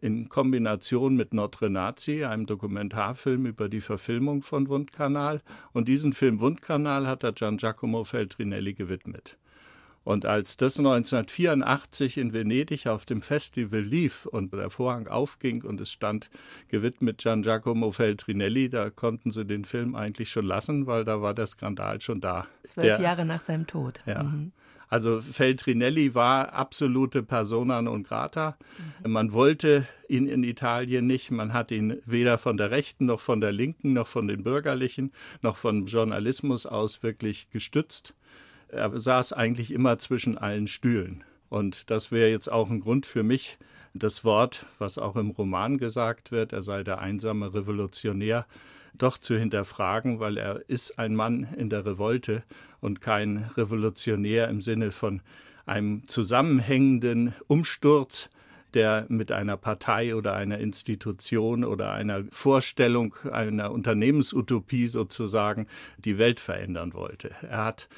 in 0.00 0.30
Kombination 0.30 1.16
mit 1.16 1.34
Notre 1.34 1.68
Nazi, 1.68 2.24
einem 2.24 2.46
Dokumentarfilm 2.46 3.44
über 3.44 3.68
die 3.68 3.82
Verfilmung 3.82 4.40
von 4.40 4.70
Wundkanal. 4.70 5.42
Und 5.74 5.88
diesen 5.88 6.14
Film 6.14 6.40
Wundkanal 6.40 7.06
hat 7.06 7.24
er 7.24 7.32
Gian 7.32 7.58
Giacomo 7.58 8.04
Feltrinelli 8.04 8.72
gewidmet. 8.72 9.36
Und 10.04 10.26
als 10.26 10.56
das 10.56 10.78
1984 10.78 12.18
in 12.18 12.32
Venedig 12.32 12.86
auf 12.86 13.04
dem 13.04 13.22
Festival 13.22 13.80
lief 13.80 14.26
und 14.26 14.52
der 14.52 14.70
Vorhang 14.70 15.06
aufging 15.06 15.62
und 15.62 15.80
es 15.80 15.92
stand 15.92 16.30
gewidmet 16.68 17.18
Gian 17.18 17.42
Giacomo 17.42 17.92
Feltrinelli, 17.92 18.68
da 18.68 18.90
konnten 18.90 19.30
sie 19.30 19.44
den 19.44 19.64
Film 19.64 19.94
eigentlich 19.94 20.30
schon 20.30 20.46
lassen, 20.46 20.86
weil 20.86 21.04
da 21.04 21.22
war 21.22 21.34
der 21.34 21.46
Skandal 21.46 22.00
schon 22.00 22.20
da. 22.20 22.46
Zwölf 22.64 23.00
Jahre 23.00 23.24
nach 23.24 23.40
seinem 23.40 23.66
Tod. 23.66 24.00
Ja. 24.06 24.24
Mhm. 24.24 24.52
Also 24.92 25.22
Feltrinelli 25.22 26.14
war 26.14 26.52
absolute 26.52 27.22
Persona 27.22 27.80
non 27.80 28.02
grata. 28.02 28.58
Mhm. 29.02 29.12
Man 29.12 29.32
wollte 29.32 29.86
ihn 30.06 30.26
in 30.26 30.44
Italien 30.44 31.06
nicht. 31.06 31.30
Man 31.30 31.54
hat 31.54 31.70
ihn 31.70 32.02
weder 32.04 32.36
von 32.36 32.58
der 32.58 32.70
Rechten 32.70 33.06
noch 33.06 33.20
von 33.20 33.40
der 33.40 33.52
Linken 33.52 33.94
noch 33.94 34.06
von 34.06 34.28
den 34.28 34.42
Bürgerlichen 34.42 35.12
noch 35.40 35.56
vom 35.56 35.86
Journalismus 35.86 36.66
aus 36.66 37.02
wirklich 37.02 37.48
gestützt. 37.48 38.14
Er 38.72 38.98
saß 38.98 39.32
eigentlich 39.34 39.70
immer 39.70 39.98
zwischen 39.98 40.38
allen 40.38 40.66
Stühlen. 40.66 41.24
Und 41.48 41.90
das 41.90 42.10
wäre 42.10 42.30
jetzt 42.30 42.50
auch 42.50 42.70
ein 42.70 42.80
Grund 42.80 43.04
für 43.06 43.22
mich, 43.22 43.58
das 43.94 44.24
Wort, 44.24 44.64
was 44.78 44.96
auch 44.96 45.16
im 45.16 45.30
Roman 45.30 45.76
gesagt 45.76 46.32
wird, 46.32 46.54
er 46.54 46.62
sei 46.62 46.82
der 46.82 47.00
einsame 47.00 47.52
Revolutionär, 47.52 48.46
doch 48.94 49.18
zu 49.18 49.38
hinterfragen, 49.38 50.18
weil 50.18 50.38
er 50.38 50.68
ist 50.68 50.98
ein 50.98 51.14
Mann 51.14 51.46
in 51.56 51.68
der 51.68 51.84
Revolte 51.84 52.42
und 52.80 53.02
kein 53.02 53.50
Revolutionär 53.56 54.48
im 54.48 54.62
Sinne 54.62 54.92
von 54.92 55.20
einem 55.66 56.08
zusammenhängenden 56.08 57.34
Umsturz, 57.46 58.30
der 58.74 59.04
mit 59.08 59.30
einer 59.30 59.58
Partei 59.58 60.14
oder 60.14 60.34
einer 60.34 60.58
Institution 60.58 61.64
oder 61.64 61.92
einer 61.92 62.24
Vorstellung 62.30 63.14
einer 63.30 63.70
Unternehmensutopie 63.70 64.86
sozusagen 64.86 65.66
die 65.98 66.16
Welt 66.16 66.40
verändern 66.40 66.94
wollte. 66.94 67.32
Er 67.42 67.66
hat 67.66 67.88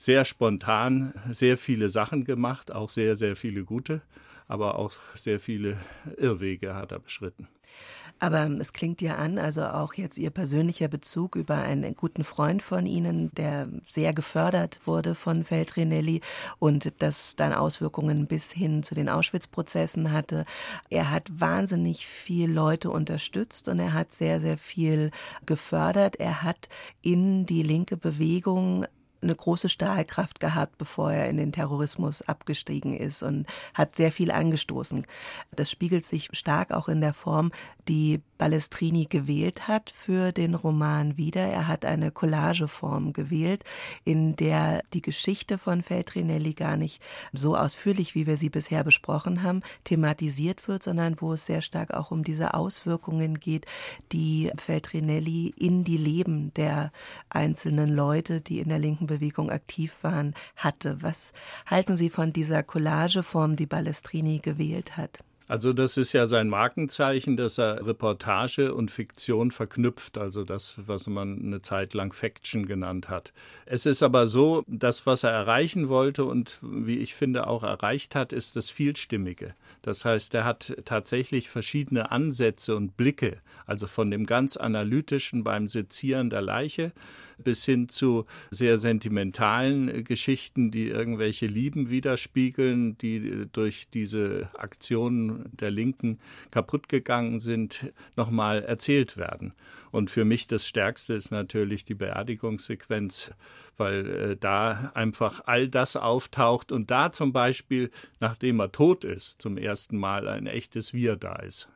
sehr 0.00 0.24
spontan 0.24 1.12
sehr 1.30 1.58
viele 1.58 1.90
Sachen 1.90 2.24
gemacht, 2.24 2.72
auch 2.72 2.88
sehr, 2.88 3.16
sehr 3.16 3.36
viele 3.36 3.64
gute, 3.64 4.00
aber 4.48 4.78
auch 4.78 4.92
sehr 5.14 5.38
viele 5.38 5.76
Irrwege 6.16 6.74
hat 6.74 6.90
er 6.90 7.00
beschritten. 7.00 7.48
Aber 8.18 8.50
es 8.58 8.72
klingt 8.72 9.02
ja 9.02 9.16
an, 9.16 9.38
also 9.38 9.62
auch 9.64 9.94
jetzt 9.94 10.16
Ihr 10.18 10.30
persönlicher 10.30 10.88
Bezug 10.88 11.36
über 11.36 11.56
einen 11.56 11.94
guten 11.94 12.24
Freund 12.24 12.62
von 12.62 12.86
Ihnen, 12.86 13.30
der 13.34 13.68
sehr 13.86 14.14
gefördert 14.14 14.80
wurde 14.86 15.14
von 15.14 15.44
Feldrinelli 15.44 16.22
und 16.58 16.92
das 17.02 17.34
dann 17.36 17.52
Auswirkungen 17.52 18.26
bis 18.26 18.52
hin 18.52 18.82
zu 18.82 18.94
den 18.94 19.10
Auschwitz-Prozessen 19.10 20.12
hatte. 20.12 20.44
Er 20.88 21.10
hat 21.10 21.28
wahnsinnig 21.30 22.06
viel 22.06 22.50
Leute 22.50 22.90
unterstützt 22.90 23.68
und 23.68 23.78
er 23.78 23.92
hat 23.92 24.12
sehr, 24.12 24.40
sehr 24.40 24.56
viel 24.56 25.10
gefördert. 25.44 26.16
Er 26.16 26.42
hat 26.42 26.70
in 27.02 27.44
die 27.44 27.62
linke 27.62 27.96
Bewegung 27.96 28.86
eine 29.22 29.34
große 29.34 29.68
Stahlkraft 29.68 30.40
gehabt, 30.40 30.78
bevor 30.78 31.12
er 31.12 31.28
in 31.28 31.36
den 31.36 31.52
Terrorismus 31.52 32.22
abgestiegen 32.22 32.96
ist 32.96 33.22
und 33.22 33.46
hat 33.74 33.96
sehr 33.96 34.12
viel 34.12 34.30
angestoßen. 34.30 35.06
Das 35.54 35.70
spiegelt 35.70 36.04
sich 36.04 36.28
stark 36.32 36.72
auch 36.72 36.88
in 36.88 37.00
der 37.00 37.12
Form, 37.12 37.52
die 37.88 38.22
Balestrini 38.40 39.04
gewählt 39.04 39.68
hat 39.68 39.90
für 39.90 40.32
den 40.32 40.54
Roman 40.54 41.18
wieder. 41.18 41.42
Er 41.42 41.68
hat 41.68 41.84
eine 41.84 42.10
Collageform 42.10 43.12
gewählt, 43.12 43.64
in 44.04 44.34
der 44.34 44.82
die 44.94 45.02
Geschichte 45.02 45.58
von 45.58 45.82
Feltrinelli 45.82 46.54
gar 46.54 46.78
nicht 46.78 47.02
so 47.34 47.54
ausführlich, 47.54 48.14
wie 48.14 48.26
wir 48.26 48.38
sie 48.38 48.48
bisher 48.48 48.82
besprochen 48.82 49.42
haben, 49.42 49.60
thematisiert 49.84 50.68
wird, 50.68 50.82
sondern 50.82 51.20
wo 51.20 51.34
es 51.34 51.44
sehr 51.44 51.60
stark 51.60 51.92
auch 51.92 52.12
um 52.12 52.24
diese 52.24 52.54
Auswirkungen 52.54 53.38
geht, 53.38 53.66
die 54.10 54.50
Feltrinelli 54.56 55.52
in 55.58 55.84
die 55.84 55.98
Leben 55.98 56.54
der 56.54 56.92
einzelnen 57.28 57.90
Leute, 57.90 58.40
die 58.40 58.60
in 58.60 58.70
der 58.70 58.78
linken 58.78 59.06
Bewegung 59.06 59.50
aktiv 59.50 59.98
waren, 60.00 60.32
hatte. 60.56 60.96
Was 61.02 61.34
halten 61.66 61.94
Sie 61.94 62.08
von 62.08 62.32
dieser 62.32 62.62
Collageform, 62.62 63.56
die 63.56 63.66
Balestrini 63.66 64.38
gewählt 64.38 64.96
hat? 64.96 65.22
Also 65.50 65.72
das 65.72 65.96
ist 65.96 66.12
ja 66.12 66.28
sein 66.28 66.48
Markenzeichen, 66.48 67.36
dass 67.36 67.58
er 67.58 67.84
Reportage 67.84 68.72
und 68.72 68.88
Fiktion 68.88 69.50
verknüpft, 69.50 70.16
also 70.16 70.44
das, 70.44 70.76
was 70.86 71.08
man 71.08 71.40
eine 71.42 71.60
Zeit 71.60 71.92
lang 71.92 72.12
Faction 72.12 72.66
genannt 72.66 73.08
hat. 73.08 73.32
Es 73.66 73.84
ist 73.84 74.04
aber 74.04 74.28
so, 74.28 74.62
das, 74.68 75.06
was 75.06 75.24
er 75.24 75.32
erreichen 75.32 75.88
wollte 75.88 76.24
und 76.24 76.58
wie 76.62 76.98
ich 76.98 77.16
finde 77.16 77.48
auch 77.48 77.64
erreicht 77.64 78.14
hat, 78.14 78.32
ist 78.32 78.54
das 78.54 78.70
Vielstimmige. 78.70 79.56
Das 79.82 80.04
heißt, 80.04 80.34
er 80.34 80.44
hat 80.44 80.76
tatsächlich 80.84 81.48
verschiedene 81.48 82.12
Ansätze 82.12 82.76
und 82.76 82.96
Blicke, 82.96 83.38
also 83.66 83.88
von 83.88 84.12
dem 84.12 84.26
ganz 84.26 84.56
analytischen 84.56 85.42
beim 85.42 85.68
Sezieren 85.68 86.30
der 86.30 86.42
Leiche 86.42 86.92
bis 87.42 87.64
hin 87.64 87.88
zu 87.88 88.26
sehr 88.50 88.78
sentimentalen 88.78 90.04
Geschichten, 90.04 90.70
die 90.70 90.88
irgendwelche 90.88 91.46
Lieben 91.46 91.90
widerspiegeln, 91.90 92.96
die 92.98 93.46
durch 93.52 93.88
diese 93.90 94.48
Aktionen 94.58 95.44
der 95.52 95.70
Linken 95.70 96.18
kaputt 96.50 96.88
gegangen 96.88 97.40
sind, 97.40 97.92
nochmal 98.16 98.62
erzählt 98.62 99.16
werden. 99.16 99.52
Und 99.90 100.10
für 100.10 100.24
mich 100.24 100.46
das 100.46 100.66
Stärkste 100.66 101.14
ist 101.14 101.30
natürlich 101.30 101.84
die 101.84 101.94
Beerdigungssequenz, 101.94 103.32
weil 103.76 104.06
äh, 104.08 104.36
da 104.36 104.92
einfach 104.94 105.42
all 105.46 105.68
das 105.68 105.96
auftaucht 105.96 106.70
und 106.70 106.90
da 106.90 107.12
zum 107.12 107.32
Beispiel, 107.32 107.90
nachdem 108.20 108.60
er 108.60 108.72
tot 108.72 109.04
ist, 109.04 109.42
zum 109.42 109.56
ersten 109.56 109.96
Mal 109.96 110.28
ein 110.28 110.46
echtes 110.46 110.92
Wir 110.94 111.16
da 111.16 111.36
ist. 111.36 111.68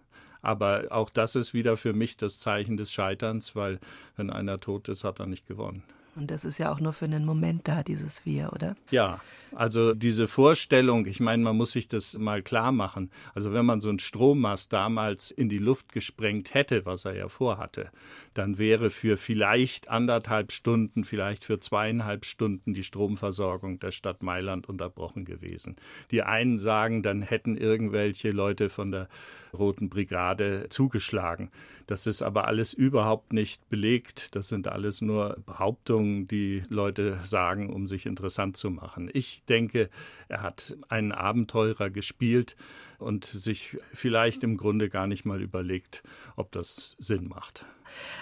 Aber 0.44 0.84
auch 0.90 1.08
das 1.08 1.36
ist 1.36 1.54
wieder 1.54 1.76
für 1.78 1.94
mich 1.94 2.18
das 2.18 2.38
Zeichen 2.38 2.76
des 2.76 2.92
Scheiterns, 2.92 3.56
weil 3.56 3.80
wenn 4.16 4.30
einer 4.30 4.60
tot 4.60 4.88
ist, 4.88 5.02
hat 5.02 5.18
er 5.18 5.26
nicht 5.26 5.46
gewonnen. 5.46 5.82
Und 6.16 6.30
das 6.30 6.44
ist 6.44 6.58
ja 6.58 6.72
auch 6.72 6.80
nur 6.80 6.92
für 6.92 7.06
einen 7.06 7.24
Moment 7.24 7.66
da, 7.66 7.82
dieses 7.82 8.24
Wir, 8.24 8.52
oder? 8.52 8.76
Ja, 8.90 9.20
also 9.54 9.94
diese 9.94 10.26
Vorstellung, 10.26 11.06
ich 11.06 11.20
meine, 11.20 11.42
man 11.42 11.56
muss 11.56 11.72
sich 11.72 11.86
das 11.88 12.18
mal 12.18 12.42
klar 12.42 12.72
machen. 12.72 13.10
Also 13.34 13.52
wenn 13.52 13.64
man 13.64 13.80
so 13.80 13.88
einen 13.88 13.98
Strommast 13.98 14.72
damals 14.72 15.30
in 15.30 15.48
die 15.48 15.58
Luft 15.58 15.92
gesprengt 15.92 16.54
hätte, 16.54 16.86
was 16.86 17.04
er 17.04 17.14
ja 17.14 17.28
vorhatte, 17.28 17.90
dann 18.34 18.58
wäre 18.58 18.90
für 18.90 19.16
vielleicht 19.16 19.88
anderthalb 19.88 20.50
Stunden, 20.50 21.04
vielleicht 21.04 21.44
für 21.44 21.60
zweieinhalb 21.60 22.24
Stunden 22.24 22.74
die 22.74 22.82
Stromversorgung 22.82 23.78
der 23.78 23.92
Stadt 23.92 24.22
Mailand 24.22 24.68
unterbrochen 24.68 25.24
gewesen. 25.24 25.76
Die 26.10 26.22
einen 26.22 26.58
sagen, 26.58 27.02
dann 27.02 27.22
hätten 27.22 27.56
irgendwelche 27.56 28.30
Leute 28.30 28.68
von 28.68 28.90
der 28.90 29.08
Roten 29.52 29.88
Brigade 29.88 30.66
zugeschlagen. 30.68 31.50
Das 31.86 32.06
ist 32.06 32.22
aber 32.22 32.46
alles 32.48 32.72
überhaupt 32.72 33.32
nicht 33.32 33.68
belegt. 33.68 34.34
Das 34.34 34.48
sind 34.48 34.68
alles 34.68 35.00
nur 35.00 35.36
Behauptungen, 35.46 36.03
die 36.04 36.62
Leute 36.68 37.18
sagen, 37.22 37.72
um 37.72 37.86
sich 37.86 38.06
interessant 38.06 38.56
zu 38.56 38.70
machen. 38.70 39.10
Ich 39.12 39.44
denke, 39.44 39.90
er 40.28 40.42
hat 40.42 40.76
einen 40.88 41.12
Abenteurer 41.12 41.90
gespielt 41.90 42.56
und 42.98 43.24
sich 43.24 43.76
vielleicht 43.92 44.44
im 44.44 44.56
Grunde 44.56 44.88
gar 44.88 45.06
nicht 45.06 45.24
mal 45.24 45.42
überlegt, 45.42 46.02
ob 46.36 46.52
das 46.52 46.96
Sinn 46.98 47.28
macht. 47.28 47.66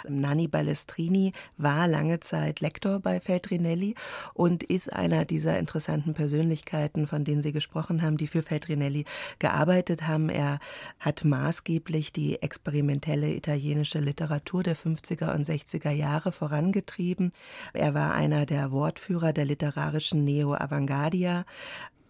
Nanni 0.09 0.49
Balestrini 0.49 1.33
war 1.57 1.89
lange 1.89 2.21
Zeit 2.21 2.61
Lektor 2.61 3.01
bei 3.01 3.21
Feltrinelli 3.21 3.95
und 4.35 4.63
ist 4.63 4.93
einer 4.93 5.25
dieser 5.25 5.59
interessanten 5.59 6.15
Persönlichkeiten, 6.15 7.07
von 7.07 7.25
denen 7.25 7.43
Sie 7.43 7.53
gesprochen 7.53 8.03
haben, 8.03 8.17
die 8.17 8.27
für 8.27 8.43
Feltrinelli 8.43 9.05
gearbeitet 9.39 10.07
haben. 10.07 10.29
Er 10.29 10.59
hat 10.99 11.25
maßgeblich 11.25 12.13
die 12.13 12.41
experimentelle 12.43 13.35
italienische 13.35 14.01
Literatur 14.01 14.63
der 14.63 14.77
50er 14.77 15.35
und 15.35 15.47
60er 15.47 15.91
Jahre 15.91 16.33
vorangetrieben. 16.33 17.33
Er 17.73 17.95
war 17.95 18.15
einer 18.15 18.47
der 18.47 18.73
Wortführer 18.73 19.33
der 19.33 19.45
literarischen 19.45 20.25
Neo-Avantgardia, 20.25 21.45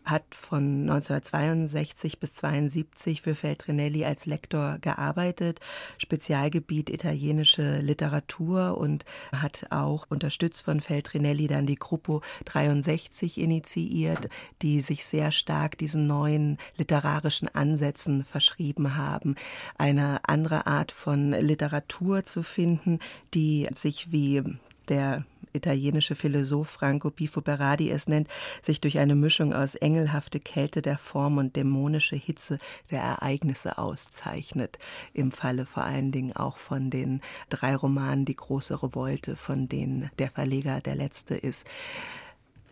hat 0.04 0.35
von 0.35 0.82
1962 0.82 2.18
bis 2.18 2.42
1972 2.42 3.23
für 3.23 3.35
Feltrinelli 3.35 4.04
als 4.04 4.26
Lektor 4.26 4.78
gearbeitet, 4.80 5.61
Spezialgebiet 5.99 6.90
italienische 6.90 7.78
Literatur 7.78 8.76
und 8.78 9.04
hat 9.32 9.66
auch 9.71 10.06
unterstützt 10.09 10.62
von 10.62 10.80
Feltrinelli 10.80 11.47
dann 11.47 11.66
die 11.66 11.76
Gruppo 11.76 12.23
63 12.47 13.38
initiiert, 13.38 14.28
die 14.61 14.80
sich 14.80 15.04
sehr 15.04 15.32
stark 15.32 15.78
diesen 15.78 16.06
neuen 16.06 16.59
literarischen 16.76 17.49
Ansätzen 17.54 18.25
verschrieben 18.25 18.97
haben, 18.97 19.37
eine 19.78 20.21
andere 20.28 20.66
Art 20.66 20.92
von 20.92 21.30
Literatur 21.30 22.25
zu 22.25 22.42
finden, 22.42 22.99
die 23.35 23.68
sich 23.75 24.11
wie 24.11 24.42
der 24.88 25.25
italienische 25.52 26.14
Philosoph 26.14 26.68
Franco 26.68 27.11
Pifo 27.11 27.40
Berardi 27.40 27.90
es 27.90 28.09
nennt, 28.09 28.28
sich 28.62 28.80
durch 28.80 28.99
eine 28.99 29.14
Mischung 29.14 29.52
aus 29.52 29.75
engelhafte 29.75 30.40
Kälte 30.40 30.82
der 30.82 30.99
Form 30.99 31.38
und 31.38 31.56
dämonische 31.56 32.16
Hitze 32.16 32.59
der 32.90 33.00
Ereignisse 33.00 33.78
auszeichnet. 33.78 34.78
Im 35.12 35.32
Falle 35.32 35.66
vor 35.66 35.85
allen 35.85 36.12
Dingen 36.12 36.35
auch 36.35 36.56
von 36.56 36.90
den 36.90 37.21
drei 37.49 37.76
Romanen 37.76 38.25
Die 38.25 38.37
große 38.37 38.82
Revolte, 38.82 39.37
von 39.37 39.68
denen 39.68 40.11
der 40.18 40.30
Verleger 40.30 40.80
der 40.80 40.94
letzte 40.94 41.35
ist. 41.35 41.66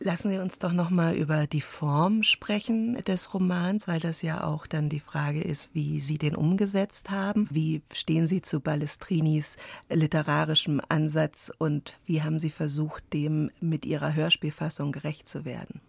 Lassen 0.02 0.30
Sie 0.30 0.38
uns 0.38 0.58
doch 0.58 0.72
noch 0.72 0.88
mal 0.88 1.14
über 1.14 1.46
die 1.46 1.60
Form 1.60 2.22
sprechen 2.22 2.94
des 3.04 3.34
Romans, 3.34 3.86
weil 3.86 4.00
das 4.00 4.22
ja 4.22 4.44
auch 4.44 4.66
dann 4.66 4.88
die 4.88 4.98
Frage 4.98 5.42
ist, 5.42 5.68
wie 5.74 6.00
Sie 6.00 6.16
den 6.16 6.34
umgesetzt 6.34 7.10
haben. 7.10 7.46
Wie 7.50 7.82
stehen 7.92 8.24
Sie 8.24 8.40
zu 8.40 8.60
Balestrinis 8.60 9.58
literarischem 9.90 10.80
Ansatz 10.88 11.52
und 11.58 11.98
wie 12.06 12.22
haben 12.22 12.38
Sie 12.38 12.48
versucht, 12.48 13.12
dem 13.12 13.50
mit 13.60 13.84
Ihrer 13.84 14.14
Hörspielfassung 14.14 14.90
gerecht 14.90 15.28
zu 15.28 15.44
werden? 15.44 15.82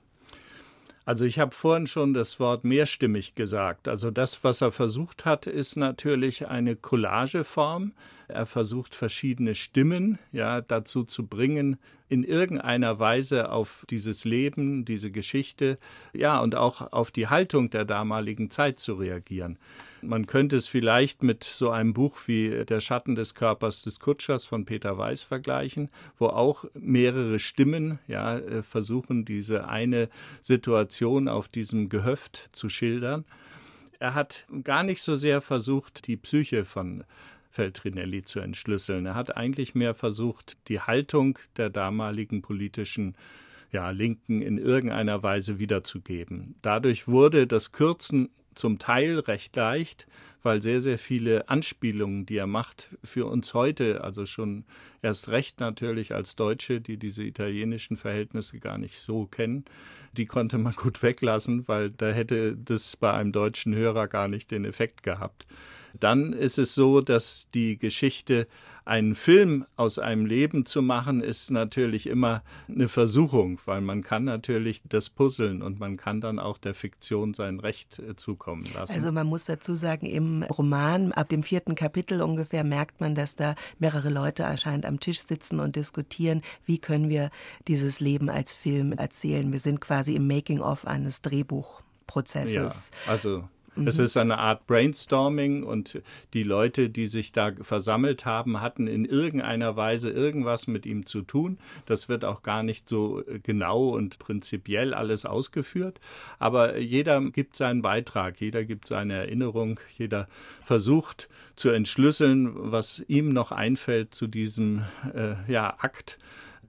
Also 1.05 1.23
ich 1.23 1.39
habe 1.39 1.55
vorhin 1.55 1.87
schon 1.87 2.13
das 2.13 2.37
Wort 2.39 2.65
mehrstimmig 2.65 3.35
gesagt. 3.35 3.87
Also 3.87 4.11
das, 4.11 4.43
was 4.43 4.59
er 4.59 4.71
versucht 4.71 5.23
hat, 5.23 5.47
ist 5.47 5.77
natürlich 5.77 6.47
eine 6.47 6.75
Collageform. 6.75 7.93
Er 8.31 8.45
versucht 8.45 8.95
verschiedene 8.95 9.55
Stimmen 9.55 10.19
ja 10.31 10.61
dazu 10.61 11.03
zu 11.03 11.27
bringen, 11.27 11.77
in 12.09 12.23
irgendeiner 12.25 12.99
Weise 12.99 13.51
auf 13.51 13.85
dieses 13.89 14.25
Leben, 14.25 14.83
diese 14.83 15.11
Geschichte, 15.11 15.77
ja 16.13 16.39
und 16.41 16.55
auch 16.55 16.91
auf 16.91 17.09
die 17.11 17.27
Haltung 17.27 17.69
der 17.69 17.85
damaligen 17.85 18.51
Zeit 18.51 18.79
zu 18.79 18.95
reagieren. 18.95 19.57
Man 20.01 20.25
könnte 20.25 20.55
es 20.55 20.67
vielleicht 20.67 21.23
mit 21.23 21.43
so 21.43 21.69
einem 21.69 21.93
Buch 21.93 22.17
wie 22.25 22.65
Der 22.65 22.81
Schatten 22.81 23.15
des 23.15 23.35
Körpers 23.35 23.83
des 23.83 23.99
Kutschers 23.99 24.45
von 24.45 24.65
Peter 24.65 24.97
Weiß 24.97 25.21
vergleichen, 25.21 25.89
wo 26.17 26.27
auch 26.27 26.65
mehrere 26.73 27.39
Stimmen 27.39 27.99
ja, 28.07 28.37
äh, 28.37 28.63
versuchen, 28.63 29.23
diese 29.23 29.67
eine 29.67 30.09
Situation 30.41 31.27
auf 31.27 31.47
diesem 31.47 31.87
Gehöft 31.87 32.49
zu 32.51 32.67
schildern. 32.67 33.25
Er 33.99 34.15
hat 34.15 34.45
gar 34.63 34.81
nicht 34.81 35.03
so 35.03 35.15
sehr 35.15 35.41
versucht, 35.41 36.07
die 36.07 36.17
Psyche 36.17 36.65
von 36.65 37.03
Feltrinelli 37.51 38.23
zu 38.23 38.39
entschlüsseln. 38.39 39.05
Er 39.05 39.15
hat 39.15 39.37
eigentlich 39.37 39.75
mehr 39.75 39.93
versucht, 39.93 40.57
die 40.67 40.79
Haltung 40.79 41.37
der 41.57 41.69
damaligen 41.69 42.41
politischen 42.41 43.15
ja, 43.71 43.89
Linken 43.91 44.41
in 44.41 44.57
irgendeiner 44.57 45.21
Weise 45.23 45.59
wiederzugeben. 45.59 46.55
Dadurch 46.61 47.07
wurde 47.07 47.47
das 47.47 47.71
Kürzen 47.71 48.29
zum 48.55 48.79
Teil 48.79 49.19
recht 49.19 49.55
leicht, 49.55 50.07
weil 50.43 50.61
sehr, 50.61 50.81
sehr 50.81 50.97
viele 50.97 51.49
Anspielungen, 51.49 52.25
die 52.25 52.37
er 52.37 52.47
macht, 52.47 52.89
für 53.03 53.27
uns 53.27 53.53
heute, 53.53 54.03
also 54.03 54.25
schon 54.25 54.65
erst 55.01 55.29
recht 55.29 55.59
natürlich 55.59 56.13
als 56.13 56.35
Deutsche, 56.35 56.81
die 56.81 56.97
diese 56.97 57.23
italienischen 57.23 57.95
Verhältnisse 57.97 58.59
gar 58.59 58.77
nicht 58.77 58.97
so 58.97 59.25
kennen, 59.25 59.65
die 60.13 60.25
konnte 60.25 60.57
man 60.57 60.73
gut 60.73 61.01
weglassen, 61.03 61.67
weil 61.67 61.91
da 61.91 62.11
hätte 62.11 62.55
das 62.57 62.97
bei 62.97 63.13
einem 63.13 63.31
deutschen 63.31 63.75
Hörer 63.75 64.07
gar 64.07 64.27
nicht 64.27 64.51
den 64.51 64.65
Effekt 64.65 65.03
gehabt. 65.03 65.45
Dann 65.99 66.33
ist 66.33 66.57
es 66.57 66.73
so, 66.73 67.01
dass 67.01 67.49
die 67.53 67.77
Geschichte 67.77 68.47
einen 68.85 69.15
Film 69.15 69.65
aus 69.75 69.99
einem 69.99 70.25
Leben 70.25 70.65
zu 70.65 70.81
machen, 70.81 71.21
ist 71.21 71.51
natürlich 71.51 72.07
immer 72.07 72.43
eine 72.67 72.87
Versuchung, 72.87 73.59
weil 73.65 73.81
man 73.81 74.01
kann 74.03 74.23
natürlich 74.23 74.81
das 74.87 75.09
puzzeln 75.09 75.61
und 75.61 75.79
man 75.79 75.97
kann 75.97 76.21
dann 76.21 76.39
auch 76.39 76.57
der 76.57 76.73
Fiktion 76.73 77.33
sein 77.33 77.59
Recht 77.59 77.99
äh, 77.99 78.15
zukommen 78.15 78.65
lassen. 78.73 78.93
Also 78.93 79.11
man 79.11 79.27
muss 79.27 79.45
dazu 79.45 79.75
sagen, 79.75 80.05
im 80.05 80.43
Roman 80.43 81.11
ab 81.11 81.29
dem 81.29 81.43
vierten 81.43 81.75
Kapitel 81.75 82.21
ungefähr 82.21 82.63
merkt 82.63 83.01
man, 83.01 83.15
dass 83.15 83.35
da 83.35 83.55
mehrere 83.79 84.09
Leute 84.09 84.43
erscheint 84.43 84.85
am 84.85 84.99
Tisch 84.99 85.21
sitzen 85.21 85.59
und 85.59 85.75
diskutieren, 85.75 86.41
wie 86.65 86.79
können 86.79 87.09
wir 87.09 87.29
dieses 87.67 87.99
Leben 87.99 88.29
als 88.29 88.53
Film 88.53 88.93
erzählen. 88.93 89.51
Wir 89.51 89.59
sind 89.59 89.81
quasi 89.81 90.15
im 90.15 90.27
Making-of 90.27 90.87
eines 90.87 91.21
Drehbuchprozesses. 91.21 92.91
Ja, 93.05 93.11
also 93.11 93.43
Mhm. 93.75 93.87
Es 93.87 93.99
ist 93.99 94.17
eine 94.17 94.37
Art 94.37 94.67
Brainstorming 94.67 95.63
und 95.63 96.01
die 96.33 96.43
Leute, 96.43 96.89
die 96.89 97.07
sich 97.07 97.31
da 97.31 97.51
versammelt 97.61 98.25
haben, 98.25 98.61
hatten 98.61 98.87
in 98.87 99.05
irgendeiner 99.05 99.75
Weise 99.75 100.09
irgendwas 100.09 100.67
mit 100.67 100.85
ihm 100.85 101.05
zu 101.05 101.21
tun. 101.21 101.57
Das 101.85 102.09
wird 102.09 102.25
auch 102.25 102.43
gar 102.43 102.63
nicht 102.63 102.89
so 102.89 103.21
äh, 103.25 103.39
genau 103.39 103.89
und 103.89 104.19
prinzipiell 104.19 104.93
alles 104.93 105.25
ausgeführt, 105.25 105.99
aber 106.39 106.77
jeder 106.77 107.21
gibt 107.21 107.55
seinen 107.55 107.81
Beitrag, 107.81 108.41
jeder 108.41 108.65
gibt 108.65 108.87
seine 108.87 109.13
Erinnerung, 109.13 109.79
jeder 109.97 110.27
versucht 110.63 111.29
zu 111.55 111.69
entschlüsseln, 111.69 112.51
was 112.53 113.03
ihm 113.07 113.29
noch 113.29 113.51
einfällt 113.51 114.13
zu 114.13 114.27
diesem 114.27 114.83
äh, 115.13 115.35
ja, 115.47 115.75
Akt 115.79 116.17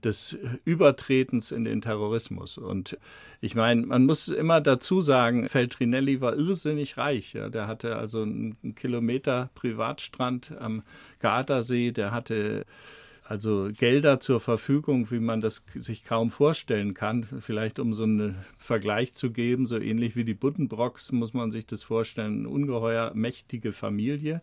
des 0.05 0.37
Übertretens 0.65 1.51
in 1.51 1.63
den 1.63 1.81
Terrorismus. 1.81 2.57
Und 2.57 2.97
ich 3.41 3.55
meine, 3.55 3.85
man 3.85 4.05
muss 4.05 4.27
immer 4.27 4.61
dazu 4.61 5.01
sagen, 5.01 5.49
Feltrinelli 5.49 6.21
war 6.21 6.35
irrsinnig 6.35 6.97
reich. 6.97 7.33
Ja. 7.33 7.49
Der 7.49 7.67
hatte 7.67 7.95
also 7.95 8.21
einen 8.21 8.75
Kilometer 8.75 9.49
Privatstrand 9.55 10.53
am 10.59 10.83
Gardasee, 11.19 11.91
der 11.91 12.11
hatte 12.11 12.65
also 13.25 13.69
Gelder 13.77 14.19
zur 14.19 14.39
Verfügung, 14.39 15.09
wie 15.09 15.19
man 15.19 15.39
das 15.39 15.63
sich 15.75 16.03
kaum 16.03 16.29
vorstellen 16.29 16.93
kann. 16.93 17.27
Vielleicht 17.39 17.79
um 17.79 17.93
so 17.93 18.03
einen 18.03 18.35
Vergleich 18.57 19.15
zu 19.15 19.31
geben, 19.31 19.65
so 19.65 19.77
ähnlich 19.79 20.15
wie 20.15 20.25
die 20.25 20.33
Buddenbrocks 20.33 21.11
muss 21.11 21.33
man 21.33 21.51
sich 21.51 21.65
das 21.65 21.83
vorstellen, 21.83 22.39
eine 22.39 22.49
ungeheuer 22.49 23.11
mächtige 23.15 23.71
Familie. 23.71 24.41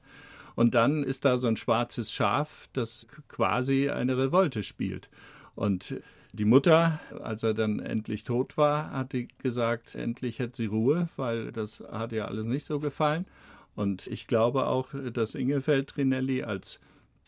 Und 0.55 0.75
dann 0.75 1.05
ist 1.05 1.25
da 1.25 1.38
so 1.38 1.49
ein 1.49 1.57
schwarzes 1.57 2.12
Schaf, 2.12 2.68
das 2.73 3.07
quasi 3.29 3.90
eine 3.90 4.16
Revolte 4.16 4.62
spielt. 4.62 5.11
Und 5.54 6.00
die 6.32 6.44
Mutter, 6.44 7.00
als 7.22 7.42
er 7.42 7.54
dann 7.54 7.80
endlich 7.80 8.24
tot 8.24 8.56
war, 8.56 8.92
hat 8.92 9.12
die 9.12 9.28
gesagt, 9.38 9.94
endlich 9.94 10.38
hätte 10.38 10.56
sie 10.56 10.66
Ruhe, 10.66 11.08
weil 11.16 11.50
das 11.52 11.82
hat 11.90 12.12
ihr 12.12 12.28
alles 12.28 12.46
nicht 12.46 12.64
so 12.64 12.78
gefallen. 12.78 13.26
Und 13.74 14.06
ich 14.06 14.26
glaube 14.26 14.66
auch, 14.66 14.90
dass 15.12 15.34
Inge 15.34 15.60
Feldrinelli 15.60 16.42
als 16.42 16.80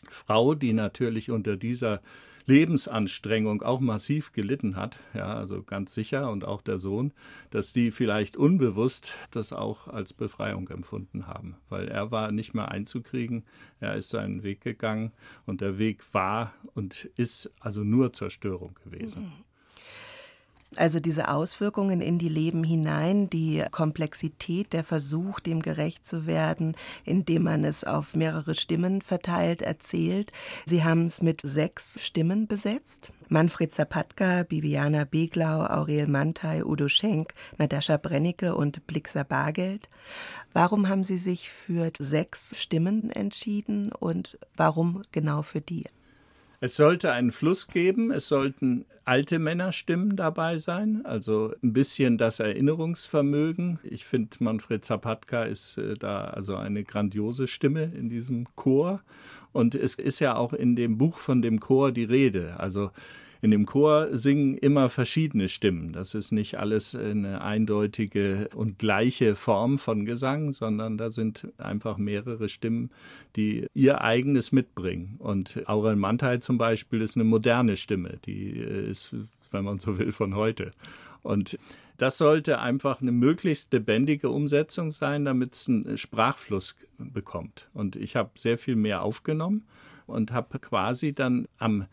Frau, 0.09 0.53
die 0.55 0.73
natürlich 0.73 1.31
unter 1.31 1.57
dieser 1.57 2.01
Lebensanstrengung 2.45 3.61
auch 3.61 3.79
massiv 3.79 4.33
gelitten 4.33 4.75
hat, 4.75 4.99
ja, 5.13 5.33
also 5.33 5.63
ganz 5.63 5.93
sicher 5.93 6.29
und 6.31 6.45
auch 6.45 6.61
der 6.61 6.79
Sohn, 6.79 7.13
dass 7.49 7.73
die 7.73 7.91
vielleicht 7.91 8.35
unbewusst 8.35 9.13
das 9.31 9.53
auch 9.53 9.87
als 9.87 10.13
Befreiung 10.13 10.67
empfunden 10.69 11.27
haben, 11.27 11.55
weil 11.69 11.87
er 11.87 12.11
war 12.11 12.31
nicht 12.31 12.53
mehr 12.53 12.69
einzukriegen, 12.69 13.43
er 13.79 13.95
ist 13.95 14.09
seinen 14.09 14.43
Weg 14.43 14.61
gegangen 14.61 15.11
und 15.45 15.61
der 15.61 15.77
Weg 15.77 16.03
war 16.13 16.53
und 16.73 17.09
ist 17.15 17.51
also 17.59 17.83
nur 17.83 18.13
Zerstörung 18.13 18.77
gewesen. 18.83 19.23
Mhm. 19.23 19.52
Also 20.77 20.99
diese 20.99 21.29
Auswirkungen 21.29 22.01
in 22.01 22.17
die 22.19 22.29
Leben 22.29 22.63
hinein, 22.63 23.29
die 23.29 23.63
Komplexität, 23.71 24.73
der 24.73 24.83
Versuch, 24.83 25.39
dem 25.39 25.61
gerecht 25.61 26.05
zu 26.05 26.25
werden, 26.25 26.75
indem 27.05 27.43
man 27.43 27.63
es 27.63 27.83
auf 27.83 28.15
mehrere 28.15 28.55
Stimmen 28.55 29.01
verteilt 29.01 29.61
erzählt. 29.61 30.31
Sie 30.65 30.83
haben 30.83 31.05
es 31.05 31.21
mit 31.21 31.41
sechs 31.43 31.99
Stimmen 32.03 32.47
besetzt. 32.47 33.11
Manfred 33.29 33.73
Zapatka, 33.73 34.43
Bibiana 34.43 35.05
Beglau, 35.05 35.65
Aurel 35.65 36.07
Mantei, 36.07 36.63
Udo 36.63 36.87
Schenk, 36.87 37.33
Nadascha 37.57 37.97
Brennecke 37.97 38.55
und 38.55 38.85
Blixer 38.85 39.23
Bargeld. 39.23 39.89
Warum 40.53 40.89
haben 40.89 41.03
Sie 41.03 41.17
sich 41.17 41.49
für 41.49 41.91
sechs 41.99 42.55
Stimmen 42.61 43.09
entschieden 43.09 43.91
und 43.91 44.37
warum 44.55 45.01
genau 45.11 45.41
für 45.41 45.61
die? 45.61 45.85
Es 46.63 46.77
sollte 46.77 47.11
einen 47.11 47.31
Fluss 47.31 47.67
geben, 47.67 48.09
es 48.09 48.29
sollten 48.29 48.85
alte 49.03 49.37
Männerstimmen 49.37 50.15
dabei 50.15 50.59
sein, 50.59 51.01
also 51.03 51.53
ein 51.61 51.73
bisschen 51.73 52.17
das 52.17 52.39
Erinnerungsvermögen. 52.39 53.79
Ich 53.83 54.05
finde, 54.05 54.37
Manfred 54.39 54.85
Zapatka 54.85 55.43
ist 55.43 55.77
äh, 55.77 55.95
da 55.95 56.23
also 56.23 56.55
eine 56.55 56.85
grandiose 56.85 57.49
Stimme 57.49 57.91
in 57.93 58.07
diesem 58.07 58.47
Chor. 58.55 59.01
Und 59.51 59.75
es 59.75 59.95
ist 59.95 60.21
ja 60.21 60.37
auch 60.37 60.53
in 60.53 60.77
dem 60.77 60.97
Buch 60.97 61.17
von 61.17 61.41
dem 61.41 61.59
Chor 61.59 61.91
die 61.91 62.05
Rede. 62.05 62.57
Also 62.61 62.91
in 63.43 63.51
dem 63.51 63.65
Chor 63.65 64.07
singen 64.15 64.57
immer 64.57 64.87
verschiedene 64.87 65.49
Stimmen. 65.49 65.91
Das 65.91 66.13
ist 66.13 66.31
nicht 66.31 66.59
alles 66.59 66.95
eine 66.95 67.41
eindeutige 67.41 68.47
und 68.55 68.79
gleiche 68.79 69.35
Form 69.35 69.77
von 69.77 70.05
Gesang, 70.05 70.53
sondern 70.53 70.97
da 70.97 71.09
sind 71.09 71.49
einfach 71.57 71.97
mehrere 71.97 72.47
Stimmen, 72.47 72.89
die 73.35 73.67
ihr 73.73 73.99
eigenes 73.99 74.53
mitbringen. 74.53 75.17
Und 75.19 75.61
Aurel 75.67 75.97
Mantei 75.97 76.37
zum 76.37 76.57
Beispiel 76.57 77.01
ist 77.01 77.17
eine 77.17 77.25
moderne 77.25 77.75
Stimme, 77.75 78.17
die 78.25 78.51
ist, 78.51 79.13
wenn 79.51 79.65
man 79.65 79.77
so 79.77 79.97
will, 79.97 80.13
von 80.13 80.35
heute. 80.35 80.71
Und 81.21 81.59
das 81.97 82.17
sollte 82.17 82.61
einfach 82.61 83.01
eine 83.01 83.11
möglichst 83.11 83.73
lebendige 83.73 84.29
Umsetzung 84.29 84.91
sein, 84.91 85.25
damit 85.25 85.55
es 85.55 85.67
einen 85.67 85.97
Sprachfluss 85.97 86.77
bekommt. 86.97 87.67
Und 87.73 87.97
ich 87.97 88.15
habe 88.15 88.29
sehr 88.35 88.57
viel 88.57 88.77
mehr 88.77 89.01
aufgenommen 89.01 89.65
und 90.07 90.31
habe 90.31 90.59
quasi 90.59 91.11
dann 91.11 91.49
am 91.57 91.87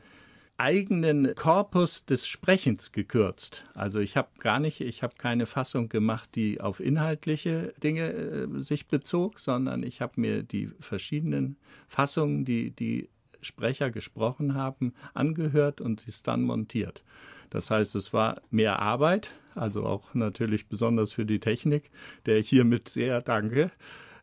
eigenen 0.61 1.35
Korpus 1.35 2.05
des 2.05 2.29
Sprechens 2.29 2.93
gekürzt. 2.93 3.65
Also 3.75 3.99
ich 3.99 4.17
habe 4.17 4.29
gar 4.39 4.61
nicht, 4.61 4.83
ich 4.83 5.03
habe 5.03 5.15
keine 5.17 5.47
Fassung 5.47 5.89
gemacht, 5.89 6.31
die 6.35 6.61
auf 6.61 6.81
inhaltliche 6.81 7.73
Dinge 7.83 8.13
äh, 8.13 8.61
sich 8.61 8.87
bezog, 8.87 9.41
sondern 9.41 9.83
ich 9.83 10.03
habe 10.03 10.21
mir 10.21 10.43
die 10.43 10.71
verschiedenen 10.79 11.57
Fassungen, 11.89 12.45
die 12.45 12.71
die 12.73 13.09
Sprecher 13.41 13.91
gesprochen 13.91 14.55
haben, 14.55 14.93
angehört 15.15 15.81
und 15.81 16.01
sie 16.01 16.13
dann 16.23 16.43
montiert. 16.43 17.05
Das 17.49 17.71
heißt, 17.71 17.97
es 17.97 18.13
war 18.13 18.43
mehr 18.51 18.81
Arbeit, 18.81 19.33
also 19.55 19.85
auch 19.87 20.15
natürlich 20.15 20.69
besonders 20.69 21.13
für 21.13 21.25
die 21.25 21.41
Technik, 21.41 21.91
der 22.27 22.37
ich 22.37 22.51
hiermit 22.51 22.89
sehr 22.89 23.23
danke. 23.23 23.71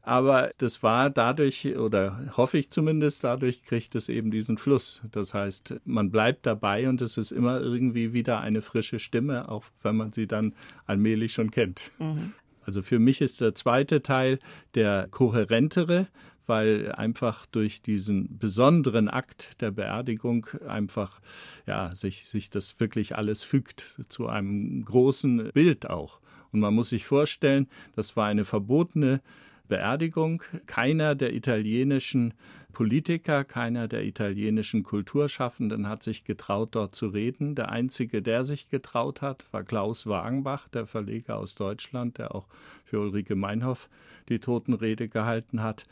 Aber 0.07 0.51
das 0.57 0.83
war 0.83 1.09
dadurch, 1.09 1.65
oder 1.75 2.31
hoffe 2.37 2.57
ich 2.57 2.69
zumindest, 2.69 3.25
dadurch 3.25 3.63
kriegt 3.63 3.93
es 3.93 4.07
eben 4.07 4.31
diesen 4.31 4.57
Fluss. 4.57 5.01
Das 5.11 5.33
heißt, 5.33 5.81
man 5.83 6.11
bleibt 6.11 6.45
dabei 6.45 6.87
und 6.87 7.01
es 7.01 7.17
ist 7.17 7.31
immer 7.31 7.59
irgendwie 7.59 8.13
wieder 8.13 8.39
eine 8.39 8.61
frische 8.61 8.99
Stimme, 8.99 9.49
auch 9.49 9.65
wenn 9.83 9.97
man 9.97 10.13
sie 10.13 10.25
dann 10.25 10.53
allmählich 10.85 11.33
schon 11.33 11.51
kennt. 11.51 11.91
Mhm. 11.99 12.31
Also 12.65 12.81
für 12.81 12.99
mich 12.99 13.19
ist 13.19 13.41
der 13.41 13.53
zweite 13.53 14.01
Teil 14.01 14.39
der 14.75 15.09
kohärentere, 15.11 16.07
weil 16.45 16.93
einfach 16.93 17.45
durch 17.45 17.81
diesen 17.81 18.39
besonderen 18.39 19.09
Akt 19.09 19.59
der 19.59 19.71
Beerdigung 19.71 20.47
einfach 20.69 21.19
ja 21.65 21.93
sich 21.93 22.27
sich 22.27 22.49
das 22.49 22.79
wirklich 22.79 23.17
alles 23.17 23.43
fügt 23.43 23.99
zu 24.07 24.27
einem 24.27 24.85
großen 24.85 25.51
Bild 25.53 25.89
auch. 25.89 26.21
Und 26.53 26.61
man 26.61 26.73
muss 26.73 26.89
sich 26.89 27.05
vorstellen, 27.05 27.67
das 27.97 28.15
war 28.15 28.27
eine 28.27 28.45
verbotene 28.45 29.19
Beerdigung. 29.67 30.43
Keiner 30.65 31.15
der 31.15 31.33
italienischen 31.33 32.33
Politiker, 32.73 33.43
keiner 33.43 33.87
der 33.87 34.05
italienischen 34.05 34.83
Kulturschaffenden 34.83 35.89
hat 35.89 36.03
sich 36.03 36.23
getraut, 36.25 36.69
dort 36.73 36.93
zu 36.93 37.07
reden. 37.07 37.55
Der 37.55 37.69
einzige, 37.69 38.21
der 38.21 38.43
sich 38.43 38.69
getraut 38.69 39.21
hat, 39.21 39.45
war 39.51 39.63
Klaus 39.63 40.05
Wagenbach, 40.05 40.69
der 40.69 40.85
Verleger 40.85 41.37
aus 41.37 41.55
Deutschland, 41.55 42.19
der 42.19 42.35
auch 42.35 42.47
für 42.85 42.99
Ulrike 42.99 43.35
Meinhoff 43.35 43.89
die 44.29 44.39
Totenrede 44.39 45.09
gehalten 45.09 45.63
hat. 45.63 45.85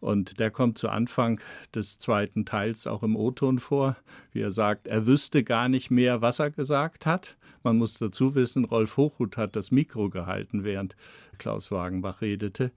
Und 0.00 0.40
der 0.40 0.50
kommt 0.50 0.78
zu 0.78 0.88
Anfang 0.88 1.40
des 1.76 1.98
zweiten 1.98 2.44
Teils 2.44 2.88
auch 2.88 3.04
im 3.04 3.14
O-Ton 3.14 3.60
vor, 3.60 3.96
wie 4.32 4.40
er 4.40 4.50
sagt, 4.50 4.88
er 4.88 5.06
wüsste 5.06 5.44
gar 5.44 5.68
nicht 5.68 5.92
mehr, 5.92 6.20
was 6.20 6.40
er 6.40 6.50
gesagt 6.50 7.06
hat. 7.06 7.36
Man 7.62 7.78
muss 7.78 7.98
dazu 7.98 8.34
wissen, 8.34 8.64
Rolf 8.64 8.96
Hochhuth 8.96 9.36
hat 9.36 9.54
das 9.54 9.70
Mikro 9.70 10.10
gehalten, 10.10 10.64
während 10.64 10.96
Klaus 11.38 11.70
Wagenbach 11.70 12.20
redete. 12.20 12.72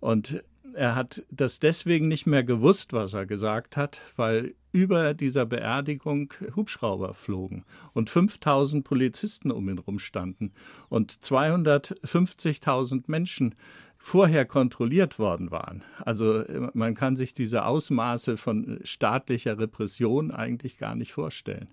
Und 0.00 0.42
er 0.74 0.94
hat 0.94 1.24
das 1.30 1.58
deswegen 1.58 2.08
nicht 2.08 2.26
mehr 2.26 2.44
gewusst, 2.44 2.92
was 2.92 3.14
er 3.14 3.26
gesagt 3.26 3.76
hat, 3.76 4.00
weil 4.16 4.54
über 4.72 5.14
dieser 5.14 5.46
Beerdigung 5.46 6.32
Hubschrauber 6.54 7.14
flogen 7.14 7.64
und 7.92 8.08
5000 8.08 8.84
Polizisten 8.84 9.50
um 9.50 9.68
ihn 9.68 9.78
rumstanden 9.78 10.52
und 10.88 11.12
250.000 11.12 13.04
Menschen 13.08 13.54
vorher 13.98 14.46
kontrolliert 14.46 15.18
worden 15.18 15.50
waren. 15.50 15.82
Also 15.98 16.44
man 16.72 16.94
kann 16.94 17.16
sich 17.16 17.34
diese 17.34 17.64
Ausmaße 17.64 18.36
von 18.36 18.80
staatlicher 18.84 19.58
Repression 19.58 20.30
eigentlich 20.30 20.78
gar 20.78 20.94
nicht 20.94 21.12
vorstellen 21.12 21.68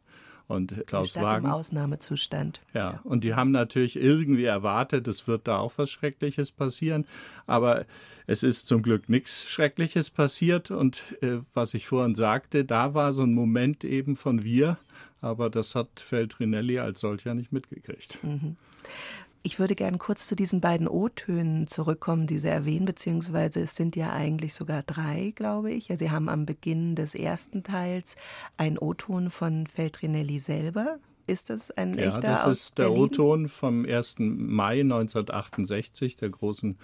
und 0.47 0.83
Klaus 0.87 1.11
Stadt 1.11 1.23
Wagen. 1.23 1.45
Im 1.45 1.51
Ausnahmezustand. 1.51 2.61
Ja, 2.73 3.01
und 3.03 3.23
die 3.23 3.35
haben 3.35 3.51
natürlich 3.51 3.97
irgendwie 3.97 4.45
erwartet, 4.45 5.07
es 5.07 5.27
wird 5.27 5.47
da 5.47 5.57
auch 5.57 5.73
was 5.77 5.89
Schreckliches 5.89 6.51
passieren. 6.51 7.05
Aber 7.45 7.85
es 8.27 8.43
ist 8.43 8.67
zum 8.67 8.81
Glück 8.81 9.09
nichts 9.09 9.49
Schreckliches 9.49 10.09
passiert. 10.09 10.71
Und 10.71 11.03
äh, 11.21 11.39
was 11.53 11.73
ich 11.73 11.87
vorhin 11.87 12.15
sagte, 12.15 12.65
da 12.65 12.93
war 12.93 13.13
so 13.13 13.23
ein 13.23 13.33
Moment 13.33 13.83
eben 13.83 14.15
von 14.15 14.43
wir. 14.43 14.77
Aber 15.21 15.49
das 15.49 15.75
hat 15.75 15.99
Feltrinelli 15.99 16.79
als 16.79 17.01
solcher 17.01 17.33
nicht 17.33 17.51
mitgekriegt. 17.51 18.23
Mhm. 18.23 18.55
Ich 19.47 19.59
würde 19.59 19.75
gerne 19.75 19.97
kurz 19.97 20.27
zu 20.27 20.35
diesen 20.35 20.59
beiden 20.59 20.89
O-Tönen 20.89 21.67
zurückkommen, 21.67 22.27
die 22.27 22.37
Sie 22.37 22.49
erwähnen, 22.49 22.83
beziehungsweise 22.83 23.61
es 23.61 23.77
sind 23.77 23.95
ja 23.95 24.11
eigentlich 24.11 24.53
sogar 24.53 24.83
drei, 24.83 25.31
glaube 25.37 25.71
ich. 25.71 25.87
Ja, 25.87 25.95
Sie 25.95 26.11
haben 26.11 26.27
am 26.27 26.45
Beginn 26.45 26.95
des 26.95 27.15
ersten 27.15 27.63
Teils 27.63 28.17
einen 28.57 28.77
O-Ton 28.77 29.29
von 29.29 29.65
Feltrinelli 29.65 30.39
selber. 30.39 30.99
Ist 31.27 31.49
das 31.49 31.71
ein 31.71 31.93
ja, 31.93 32.07
echter 32.07 32.23
Ja, 32.23 32.45
das 32.45 32.57
ist 32.57 32.77
der 32.77 32.91
O-Ton 32.91 33.47
vom 33.47 33.85
1. 33.85 34.15
Mai 34.19 34.81
1968, 34.81 36.17
der 36.17 36.29
großen 36.29 36.77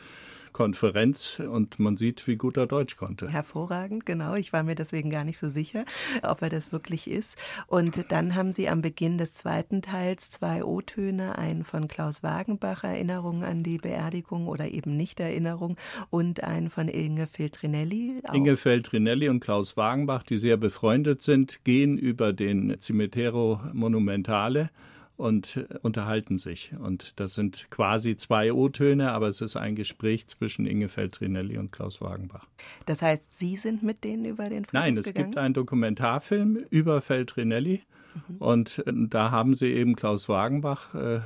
Konferenz 0.53 1.39
und 1.39 1.79
man 1.79 1.97
sieht, 1.97 2.25
wie 2.27 2.35
gut 2.35 2.57
er 2.57 2.67
Deutsch 2.67 2.95
konnte. 2.95 3.27
Hervorragend, 3.27 4.05
genau. 4.05 4.35
Ich 4.35 4.53
war 4.53 4.63
mir 4.63 4.75
deswegen 4.75 5.09
gar 5.09 5.23
nicht 5.23 5.37
so 5.37 5.47
sicher, 5.47 5.85
ob 6.21 6.41
er 6.41 6.49
das 6.49 6.71
wirklich 6.71 7.09
ist. 7.09 7.37
Und 7.67 8.11
dann 8.11 8.35
haben 8.35 8.53
Sie 8.53 8.69
am 8.69 8.81
Beginn 8.81 9.17
des 9.17 9.33
zweiten 9.33 9.81
Teils 9.81 10.31
zwei 10.31 10.63
O-Töne, 10.63 11.37
einen 11.37 11.63
von 11.63 11.87
Klaus 11.87 12.23
Wagenbach, 12.23 12.83
Erinnerung 12.83 13.43
an 13.43 13.63
die 13.63 13.77
Beerdigung 13.77 14.47
oder 14.47 14.71
eben 14.71 14.95
nicht 14.95 15.19
Erinnerung, 15.19 15.77
und 16.09 16.43
einen 16.43 16.69
von 16.69 16.87
Inge 16.87 17.27
Feltrinelli. 17.27 18.21
Inge 18.31 18.57
Feltrinelli 18.57 19.29
und 19.29 19.39
Klaus 19.39 19.75
Wagenbach, 19.75 20.23
die 20.23 20.37
sehr 20.37 20.57
befreundet 20.57 21.21
sind, 21.21 21.63
gehen 21.63 21.97
über 21.97 22.33
den 22.33 22.79
Cimitero 22.79 23.59
Monumentale 23.73 24.69
und 25.17 25.57
äh, 25.57 25.65
unterhalten 25.81 26.37
sich. 26.37 26.73
Und 26.79 27.19
das 27.19 27.33
sind 27.35 27.67
quasi 27.69 28.15
zwei 28.15 28.53
O-Töne, 28.53 29.11
aber 29.11 29.27
es 29.27 29.41
ist 29.41 29.55
ein 29.55 29.75
Gespräch 29.75 30.27
zwischen 30.27 30.65
Inge 30.65 30.87
Feltrinelli 30.87 31.57
und 31.57 31.71
Klaus 31.71 32.01
Wagenbach. 32.01 32.47
Das 32.85 33.01
heißt, 33.01 33.37
Sie 33.37 33.55
sind 33.55 33.83
mit 33.83 34.03
denen 34.03 34.25
über 34.25 34.49
den 34.49 34.65
Friedhof 34.65 34.73
Nein, 34.73 34.97
es 34.97 35.05
gegangen? 35.05 35.27
gibt 35.27 35.37
einen 35.37 35.53
Dokumentarfilm 35.53 36.65
über 36.69 37.01
Feltrinelli 37.01 37.83
mhm. 38.27 38.37
und 38.37 38.83
äh, 38.87 38.93
da 39.09 39.31
haben 39.31 39.55
sie 39.55 39.73
eben 39.73 39.95
Klaus 39.95 40.29
Wagenbach 40.29 40.95
äh, 40.95 41.19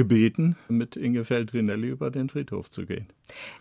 gebeten, 0.00 0.56
mit 0.70 0.96
Inge 0.96 1.26
Feldrinelli 1.26 1.88
über 1.88 2.10
den 2.10 2.30
Friedhof 2.30 2.70
zu 2.70 2.86
gehen. 2.86 3.06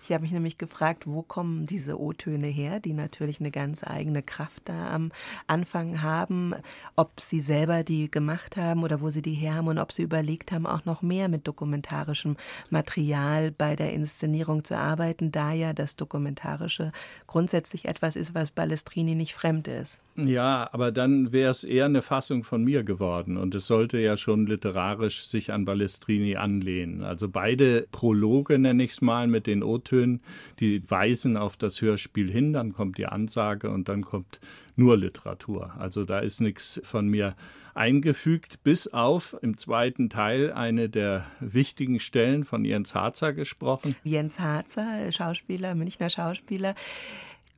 Ich 0.02 0.14
habe 0.14 0.22
mich 0.22 0.32
nämlich 0.32 0.58
gefragt, 0.58 1.06
wo 1.06 1.22
kommen 1.22 1.66
diese 1.66 2.00
O-Töne 2.00 2.48
her, 2.48 2.80
die 2.80 2.94
natürlich 2.94 3.42
eine 3.42 3.52
ganz 3.52 3.84
eigene 3.84 4.24
Kraft 4.24 4.64
da 4.70 4.90
am 4.90 5.12
Anfang 5.48 6.02
haben, 6.02 6.56
ob 6.96 7.20
sie 7.20 7.42
selber 7.42 7.84
die 7.84 8.10
gemacht 8.10 8.56
haben 8.56 8.84
oder 8.84 9.02
wo 9.02 9.10
sie 9.10 9.22
die 9.22 9.34
her 9.34 9.56
haben 9.56 9.68
und 9.68 9.80
ob 9.80 9.92
sie 9.92 10.04
überlegt 10.04 10.54
haben, 10.54 10.66
auch 10.66 10.86
noch 10.86 11.02
mehr 11.02 11.28
mit 11.28 11.46
dokumentarischem 11.46 12.38
Material 12.70 13.52
bei 13.52 13.76
der 13.76 13.92
Inszenierung 13.92 14.64
zu 14.64 14.78
arbeiten, 14.78 15.34
da 15.34 15.52
ja 15.52 15.74
das 15.74 15.98
Dokumentarische 15.98 16.94
grundsätzlich 17.28 17.84
etwas 17.86 18.16
ist, 18.16 18.34
was 18.34 18.52
Balestrini 18.52 19.14
nicht 19.14 19.34
fremd 19.34 19.68
ist. 19.68 20.00
Ja, 20.28 20.70
aber 20.72 20.92
dann 20.92 21.32
wäre 21.32 21.52
es 21.52 21.64
eher 21.64 21.86
eine 21.86 22.02
Fassung 22.02 22.44
von 22.44 22.64
mir 22.64 22.84
geworden 22.84 23.38
und 23.38 23.56
es 23.56 23.68
sollte 23.68 23.98
ja 23.98 24.18
schon 24.18 24.48
literarisch 24.48 25.26
sich 25.26 25.52
an 25.52 25.66
Balestrini 25.66 26.36
anlehnen. 26.36 27.04
Also 27.04 27.30
beide 27.30 27.88
Prologe, 27.92 28.60
nenne 28.60 28.84
ich 28.84 28.92
es 28.92 29.02
mal, 29.02 29.28
mit 29.28 29.48
den 29.48 29.64
O-Tönen, 29.64 30.22
die 30.60 30.90
weisen 30.90 31.38
auf 31.38 31.58
das 31.58 31.82
Hörspiel 31.82 32.32
hin, 32.32 32.54
dann 32.54 32.74
kommt 32.74 32.98
die 32.98 33.06
Ansage 33.06 33.70
und 33.70 33.90
dann 33.90 34.04
kommt 34.04 34.40
nur 34.76 34.98
Literatur. 34.98 35.74
Also 35.78 36.06
da 36.06 36.20
ist 36.20 36.40
nichts 36.40 36.80
von 36.84 37.08
mir 37.08 37.36
eingefügt, 37.76 38.64
bis 38.64 38.88
auf 38.88 39.38
im 39.42 39.58
zweiten 39.58 40.10
Teil 40.10 40.52
eine 40.52 40.90
der 40.90 41.26
wichtigen 41.40 42.00
Stellen 42.00 42.44
von 42.44 42.66
Jens 42.66 42.96
Harzer 42.96 43.34
gesprochen. 43.34 43.96
Jens 44.04 44.40
Harzer, 44.40 45.12
Schauspieler, 45.12 45.76
Münchner 45.76 46.10
Schauspieler 46.10 46.76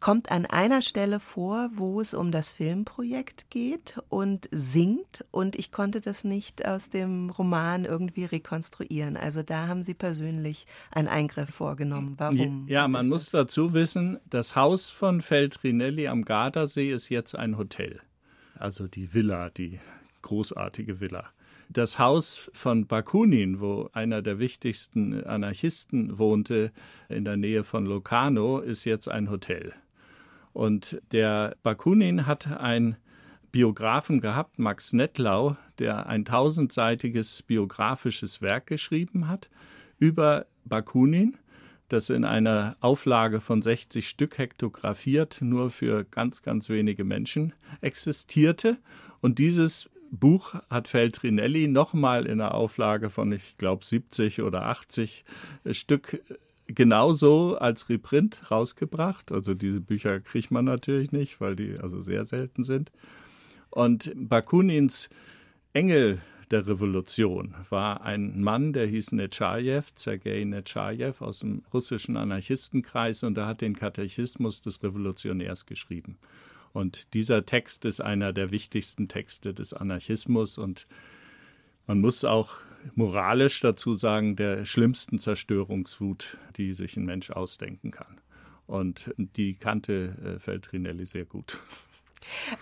kommt 0.01 0.31
an 0.31 0.47
einer 0.47 0.81
Stelle 0.81 1.19
vor, 1.19 1.69
wo 1.73 2.01
es 2.01 2.13
um 2.13 2.31
das 2.31 2.49
Filmprojekt 2.49 3.49
geht 3.51 3.99
und 4.09 4.49
singt 4.51 5.23
und 5.29 5.55
ich 5.55 5.71
konnte 5.71 6.01
das 6.01 6.23
nicht 6.23 6.67
aus 6.67 6.89
dem 6.89 7.29
Roman 7.29 7.85
irgendwie 7.85 8.25
rekonstruieren. 8.25 9.15
Also 9.15 9.43
da 9.43 9.67
haben 9.67 9.83
Sie 9.83 9.93
persönlich 9.93 10.65
einen 10.91 11.07
Eingriff 11.07 11.51
vorgenommen. 11.51 12.15
Warum? 12.17 12.65
Ja, 12.67 12.87
man 12.87 13.07
muss 13.07 13.29
dazu 13.29 13.73
wissen, 13.73 14.19
das 14.29 14.55
Haus 14.55 14.89
von 14.89 15.21
Feltrinelli 15.21 16.07
am 16.07 16.25
Gardasee 16.25 16.91
ist 16.91 17.09
jetzt 17.09 17.35
ein 17.35 17.57
Hotel. 17.57 18.01
Also 18.55 18.87
die 18.87 19.13
Villa, 19.13 19.49
die 19.51 19.79
großartige 20.23 20.99
Villa. 20.99 21.29
Das 21.69 21.99
Haus 21.99 22.49
von 22.51 22.85
Bakunin, 22.85 23.61
wo 23.61 23.89
einer 23.93 24.21
der 24.21 24.39
wichtigsten 24.39 25.23
Anarchisten 25.23 26.17
wohnte, 26.17 26.71
in 27.07 27.23
der 27.23 27.37
Nähe 27.37 27.63
von 27.63 27.85
Locarno, 27.85 28.59
ist 28.59 28.83
jetzt 28.83 29.07
ein 29.07 29.29
Hotel. 29.29 29.73
Und 30.53 31.01
der 31.11 31.55
Bakunin 31.63 32.25
hat 32.25 32.47
einen 32.47 32.97
Biografen 33.51 34.21
gehabt, 34.21 34.59
Max 34.59 34.93
Nettlau, 34.93 35.57
der 35.79 36.07
ein 36.07 36.25
tausendseitiges 36.25 37.43
biografisches 37.43 38.41
Werk 38.41 38.67
geschrieben 38.67 39.27
hat 39.27 39.49
über 39.99 40.45
Bakunin, 40.63 41.37
das 41.89 42.09
in 42.09 42.23
einer 42.23 42.77
Auflage 42.79 43.41
von 43.41 43.61
60 43.61 44.07
Stück 44.07 44.37
hektografiert 44.37 45.39
nur 45.41 45.69
für 45.69 46.05
ganz, 46.05 46.41
ganz 46.41 46.69
wenige 46.69 47.03
Menschen 47.03 47.53
existierte. 47.81 48.77
Und 49.19 49.39
dieses 49.39 49.89
Buch 50.09 50.55
hat 50.69 50.87
Feltrinelli 50.87 51.67
nochmal 51.67 52.25
in 52.25 52.39
einer 52.39 52.53
Auflage 52.53 53.09
von, 53.09 53.31
ich 53.31 53.57
glaube, 53.57 53.83
70 53.83 54.41
oder 54.41 54.65
80 54.67 55.25
Stück 55.71 56.21
genauso 56.73 57.57
als 57.57 57.89
Reprint 57.89 58.51
rausgebracht. 58.51 59.31
Also 59.31 59.53
diese 59.53 59.81
Bücher 59.81 60.19
kriegt 60.19 60.51
man 60.51 60.65
natürlich 60.65 61.11
nicht, 61.11 61.41
weil 61.41 61.55
die 61.55 61.77
also 61.77 62.01
sehr 62.01 62.25
selten 62.25 62.63
sind. 62.63 62.91
Und 63.69 64.11
Bakunins 64.15 65.09
Engel 65.73 66.21
der 66.51 66.67
Revolution 66.67 67.55
war 67.69 68.01
ein 68.01 68.41
Mann, 68.41 68.73
der 68.73 68.85
hieß 68.85 69.13
Nechayev, 69.13 69.91
Sergei 69.95 70.43
Nechayev 70.43 71.21
aus 71.21 71.39
dem 71.39 71.63
russischen 71.73 72.17
Anarchistenkreis 72.17 73.23
und 73.23 73.37
er 73.37 73.47
hat 73.47 73.61
den 73.61 73.75
Katechismus 73.75 74.61
des 74.61 74.83
Revolutionärs 74.83 75.65
geschrieben. 75.65 76.17
Und 76.73 77.13
dieser 77.13 77.45
Text 77.45 77.85
ist 77.85 78.01
einer 78.01 78.33
der 78.33 78.51
wichtigsten 78.51 79.07
Texte 79.07 79.53
des 79.53 79.73
Anarchismus 79.73 80.57
und 80.57 80.87
man 81.87 81.99
muss 81.99 82.25
auch 82.25 82.59
moralisch 82.95 83.59
dazu 83.59 83.93
sagen, 83.93 84.35
der 84.35 84.65
schlimmsten 84.65 85.19
Zerstörungswut, 85.19 86.37
die 86.57 86.73
sich 86.73 86.97
ein 86.97 87.05
Mensch 87.05 87.31
ausdenken 87.31 87.91
kann. 87.91 88.19
Und 88.67 89.13
die 89.17 89.55
kannte 89.55 90.15
äh, 90.23 90.39
Feltrinelli 90.39 91.05
sehr 91.05 91.25
gut. 91.25 91.59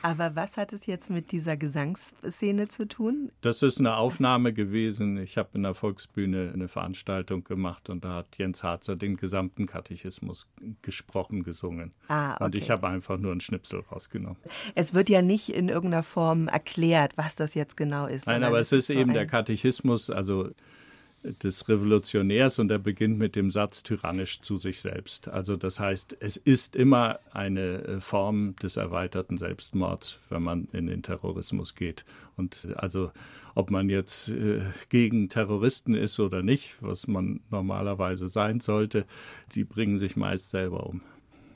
Aber 0.01 0.35
was 0.35 0.57
hat 0.57 0.73
es 0.73 0.85
jetzt 0.85 1.09
mit 1.09 1.31
dieser 1.31 1.57
Gesangsszene 1.57 2.67
zu 2.67 2.87
tun? 2.87 3.31
Das 3.41 3.61
ist 3.61 3.79
eine 3.79 3.95
Aufnahme 3.95 4.53
gewesen. 4.53 5.17
Ich 5.17 5.37
habe 5.37 5.49
in 5.53 5.63
der 5.63 5.73
Volksbühne 5.73 6.51
eine 6.53 6.67
Veranstaltung 6.67 7.43
gemacht 7.43 7.89
und 7.89 8.05
da 8.05 8.15
hat 8.15 8.37
Jens 8.37 8.63
Harzer 8.63 8.95
den 8.95 9.17
gesamten 9.17 9.65
Katechismus 9.65 10.49
gesprochen, 10.81 11.43
gesungen. 11.43 11.93
Ah, 12.07 12.35
okay. 12.35 12.43
Und 12.43 12.55
ich 12.55 12.69
habe 12.69 12.87
einfach 12.87 13.17
nur 13.17 13.31
einen 13.31 13.41
Schnipsel 13.41 13.83
rausgenommen. 13.91 14.37
Es 14.75 14.93
wird 14.93 15.09
ja 15.09 15.21
nicht 15.21 15.49
in 15.49 15.69
irgendeiner 15.69 16.03
Form 16.03 16.47
erklärt, 16.47 17.17
was 17.17 17.35
das 17.35 17.53
jetzt 17.53 17.77
genau 17.77 18.05
ist. 18.05 18.27
Nein, 18.27 18.43
aber 18.43 18.59
es 18.59 18.71
ist 18.71 18.89
eben 18.89 19.13
der 19.13 19.27
Katechismus, 19.27 20.09
also 20.09 20.49
des 21.23 21.67
Revolutionärs 21.67 22.59
und 22.59 22.71
er 22.71 22.79
beginnt 22.79 23.17
mit 23.17 23.35
dem 23.35 23.51
Satz 23.51 23.83
tyrannisch 23.83 24.41
zu 24.41 24.57
sich 24.57 24.79
selbst. 24.79 25.27
Also 25.27 25.57
das 25.57 25.79
heißt, 25.79 26.17
es 26.19 26.37
ist 26.37 26.75
immer 26.75 27.19
eine 27.31 27.83
äh, 27.83 27.99
Form 27.99 28.55
des 28.57 28.77
erweiterten 28.77 29.37
Selbstmords, 29.37 30.19
wenn 30.29 30.43
man 30.43 30.67
in 30.71 30.87
den 30.87 31.03
Terrorismus 31.03 31.75
geht. 31.75 32.05
Und 32.37 32.67
äh, 32.69 32.73
also 32.75 33.11
ob 33.55 33.71
man 33.71 33.89
jetzt 33.89 34.29
äh, 34.29 34.61
gegen 34.89 35.29
Terroristen 35.29 35.93
ist 35.93 36.19
oder 36.19 36.41
nicht, 36.41 36.75
was 36.81 37.07
man 37.07 37.41
normalerweise 37.49 38.27
sein 38.27 38.59
sollte, 38.59 39.05
die 39.53 39.65
bringen 39.65 39.97
sich 39.97 40.15
meist 40.15 40.49
selber 40.49 40.85
um. 40.85 41.01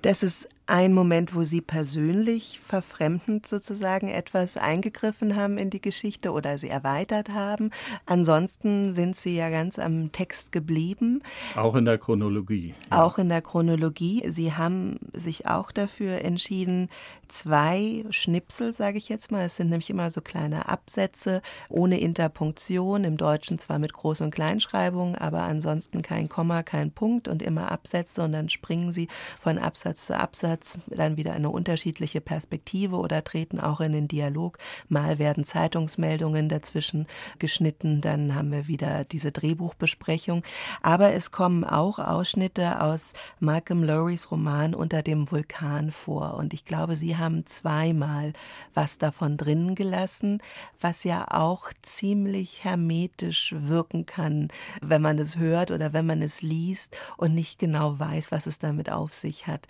Das 0.02 0.22
ist 0.22 0.50
ein 0.66 0.94
Moment, 0.94 1.36
wo 1.36 1.44
Sie 1.44 1.60
persönlich 1.62 2.60
verfremdend 2.60 3.46
sozusagen 3.46 4.08
etwas 4.08 4.56
eingegriffen 4.56 5.36
haben 5.36 5.58
in 5.58 5.70
die 5.70 5.82
Geschichte 5.82 6.32
oder 6.32 6.58
sie 6.58 6.70
erweitert 6.70 7.30
haben. 7.30 7.72
Ansonsten 8.06 8.94
sind 8.94 9.16
Sie 9.16 9.36
ja 9.36 9.50
ganz 9.50 9.78
am 9.78 10.12
Text 10.14 10.52
geblieben. 10.52 11.22
Auch 11.56 11.76
in 11.76 11.86
der 11.86 11.98
Chronologie. 11.98 12.74
Ja. 12.90 13.04
Auch 13.04 13.18
in 13.18 13.30
der 13.30 13.42
Chronologie. 13.42 14.24
Sie 14.30 14.54
haben 14.54 15.00
sich 15.14 15.48
auch 15.48 15.72
dafür 15.72 16.24
entschieden, 16.24 16.90
zwei 17.28 18.06
Schnipsel, 18.12 18.74
sage 18.74 18.98
ich 18.98 19.10
jetzt 19.10 19.32
mal, 19.32 19.46
es 19.46 19.56
sind 19.56 19.70
nämlich 19.70 19.90
immer 19.90 20.12
so 20.12 20.22
kleine 20.22 20.70
Absätze 20.70 21.42
ohne 21.68 22.00
Interpunktion, 22.00 23.04
im 23.04 23.18
Deutschen 23.18 23.60
zwar 23.60 23.80
mit 23.80 23.94
Groß- 23.94 24.24
und 24.24 24.32
Kleinschreibung, 24.32 25.16
aber 25.16 25.42
ansonsten 25.42 26.02
kein 26.02 26.30
Komma, 26.30 26.64
kein 26.64 26.92
Punkt 26.92 27.28
und 27.28 27.42
immer 27.42 27.72
Absätze 27.72 28.22
und 28.22 28.34
dann 28.34 28.50
springen 28.50 28.92
Sie 28.92 29.08
von 29.40 29.58
Absatz 29.58 30.06
zu 30.06 30.18
Absatz 30.18 30.53
Ansatz, 30.54 30.78
dann 30.88 31.18
wieder 31.18 31.34
eine 31.34 31.50
unterschiedliche 31.50 32.22
Perspektive 32.22 32.98
oder 32.98 33.24
treten 33.24 33.60
auch 33.60 33.82
in 33.82 33.92
den 33.92 34.08
Dialog. 34.08 34.58
Mal 34.88 35.20
werden 35.20 35.46
Zeitungsmeldungen 35.46 36.50
dazwischen 36.50 37.08
geschnitten, 37.40 38.02
dann 38.02 38.36
haben 38.36 38.52
wir 38.52 38.68
wieder 38.68 39.04
diese 39.04 39.32
Drehbuchbesprechung. 39.32 40.44
Aber 40.82 41.14
es 41.14 41.32
kommen 41.32 41.64
auch 41.64 42.00
Ausschnitte 42.00 42.82
aus 42.82 43.14
Malcolm 43.40 43.84
Lowrys 43.84 44.30
Roman 44.32 44.76
Unter 44.76 45.02
dem 45.02 45.32
Vulkan 45.32 45.92
vor. 45.92 46.36
Und 46.36 46.54
ich 46.54 46.66
glaube, 46.66 46.96
Sie 46.96 47.18
haben 47.18 47.46
zweimal 47.46 48.34
was 48.74 48.98
davon 48.98 49.38
drinnen 49.38 49.76
gelassen, 49.76 50.42
was 50.80 51.04
ja 51.04 51.26
auch 51.30 51.72
ziemlich 51.82 52.64
hermetisch 52.64 53.56
wirken 53.58 54.06
kann, 54.06 54.50
wenn 54.82 55.02
man 55.02 55.18
es 55.18 55.38
hört 55.38 55.72
oder 55.72 55.94
wenn 55.94 56.06
man 56.06 56.22
es 56.22 56.42
liest 56.42 56.96
und 57.18 57.34
nicht 57.34 57.60
genau 57.60 57.98
weiß, 58.00 58.32
was 58.32 58.46
es 58.46 58.60
damit 58.60 58.92
auf 58.92 59.14
sich 59.14 59.48
hat. 59.48 59.68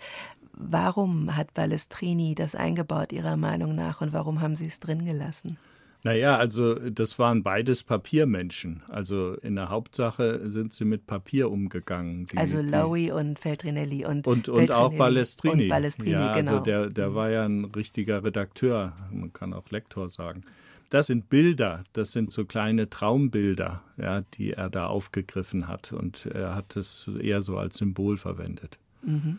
Warum 0.56 1.36
hat 1.36 1.54
Balestrini 1.54 2.34
das 2.34 2.54
eingebaut, 2.54 3.12
Ihrer 3.12 3.36
Meinung 3.36 3.74
nach, 3.74 4.00
und 4.00 4.12
warum 4.12 4.40
haben 4.40 4.56
Sie 4.56 4.66
es 4.66 4.80
drin 4.80 5.04
gelassen? 5.04 5.58
Naja, 6.04 6.36
also 6.36 6.74
das 6.74 7.18
waren 7.18 7.42
beides 7.42 7.82
Papiermenschen. 7.82 8.82
Also 8.88 9.34
in 9.36 9.56
der 9.56 9.70
Hauptsache 9.70 10.50
sind 10.50 10.74
sie 10.74 10.84
mit 10.84 11.06
Papier 11.06 11.50
umgegangen. 11.50 12.26
Die, 12.26 12.36
also 12.36 12.60
Lowy 12.60 13.10
und 13.10 13.38
Feltrinelli 13.38 14.04
und 14.04 14.26
Und, 14.26 14.50
und 14.50 14.70
auch 14.70 14.92
Balestrini. 14.92 15.62
Und 15.62 15.68
Balestrini, 15.70 16.12
ja, 16.12 16.32
also 16.32 16.40
genau. 16.40 16.52
Also 16.52 16.64
der, 16.64 16.90
der 16.90 17.14
war 17.14 17.30
ja 17.30 17.46
ein 17.46 17.64
richtiger 17.64 18.22
Redakteur, 18.22 18.92
man 19.12 19.32
kann 19.32 19.54
auch 19.54 19.70
Lektor 19.70 20.10
sagen. 20.10 20.42
Das 20.90 21.06
sind 21.06 21.30
Bilder, 21.30 21.84
das 21.94 22.12
sind 22.12 22.30
so 22.32 22.44
kleine 22.44 22.90
Traumbilder, 22.90 23.82
ja, 23.96 24.20
die 24.34 24.52
er 24.52 24.68
da 24.68 24.86
aufgegriffen 24.88 25.68
hat. 25.68 25.94
Und 25.94 26.26
er 26.26 26.54
hat 26.54 26.76
es 26.76 27.10
eher 27.18 27.40
so 27.40 27.56
als 27.56 27.78
Symbol 27.78 28.18
verwendet. 28.18 28.78
Mhm. 29.02 29.38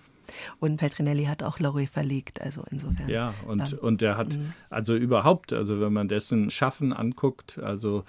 Und 0.59 0.77
Petrinelli 0.77 1.25
hat 1.25 1.43
auch 1.43 1.59
Lorry 1.59 1.87
verlegt, 1.87 2.41
also 2.41 2.63
insofern. 2.71 3.09
Ja, 3.09 3.33
und, 3.45 3.73
ähm, 3.73 3.79
und 3.79 4.01
er 4.01 4.17
hat, 4.17 4.37
mhm. 4.37 4.53
also 4.69 4.95
überhaupt, 4.95 5.53
also 5.53 5.81
wenn 5.81 5.93
man 5.93 6.07
dessen 6.07 6.49
Schaffen 6.49 6.93
anguckt, 6.93 7.59
also 7.59 8.03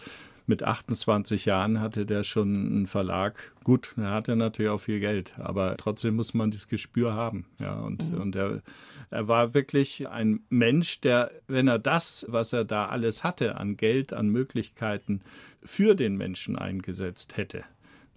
mit 0.46 0.62
28 0.62 1.44
Jahren 1.44 1.80
hatte 1.80 2.06
der 2.06 2.22
schon 2.22 2.66
einen 2.66 2.86
Verlag. 2.86 3.52
Gut, 3.64 3.94
er 3.96 4.12
hatte 4.12 4.36
natürlich 4.36 4.70
auch 4.70 4.80
viel 4.80 5.00
Geld, 5.00 5.34
aber 5.38 5.76
trotzdem 5.76 6.16
muss 6.16 6.34
man 6.34 6.50
das 6.50 6.68
Gespür 6.68 7.14
haben. 7.14 7.46
Ja, 7.58 7.74
und, 7.80 8.10
mhm. 8.10 8.20
und 8.20 8.36
er, 8.36 8.62
er 9.10 9.28
war 9.28 9.54
wirklich 9.54 10.08
ein 10.08 10.40
Mensch, 10.48 11.00
der, 11.00 11.30
wenn 11.48 11.68
er 11.68 11.78
das, 11.78 12.24
was 12.28 12.52
er 12.52 12.64
da 12.64 12.86
alles 12.86 13.24
hatte, 13.24 13.56
an 13.56 13.76
Geld, 13.76 14.12
an 14.12 14.28
Möglichkeiten 14.28 15.20
für 15.62 15.94
den 15.94 16.16
Menschen 16.16 16.56
eingesetzt 16.56 17.36
hätte, 17.36 17.64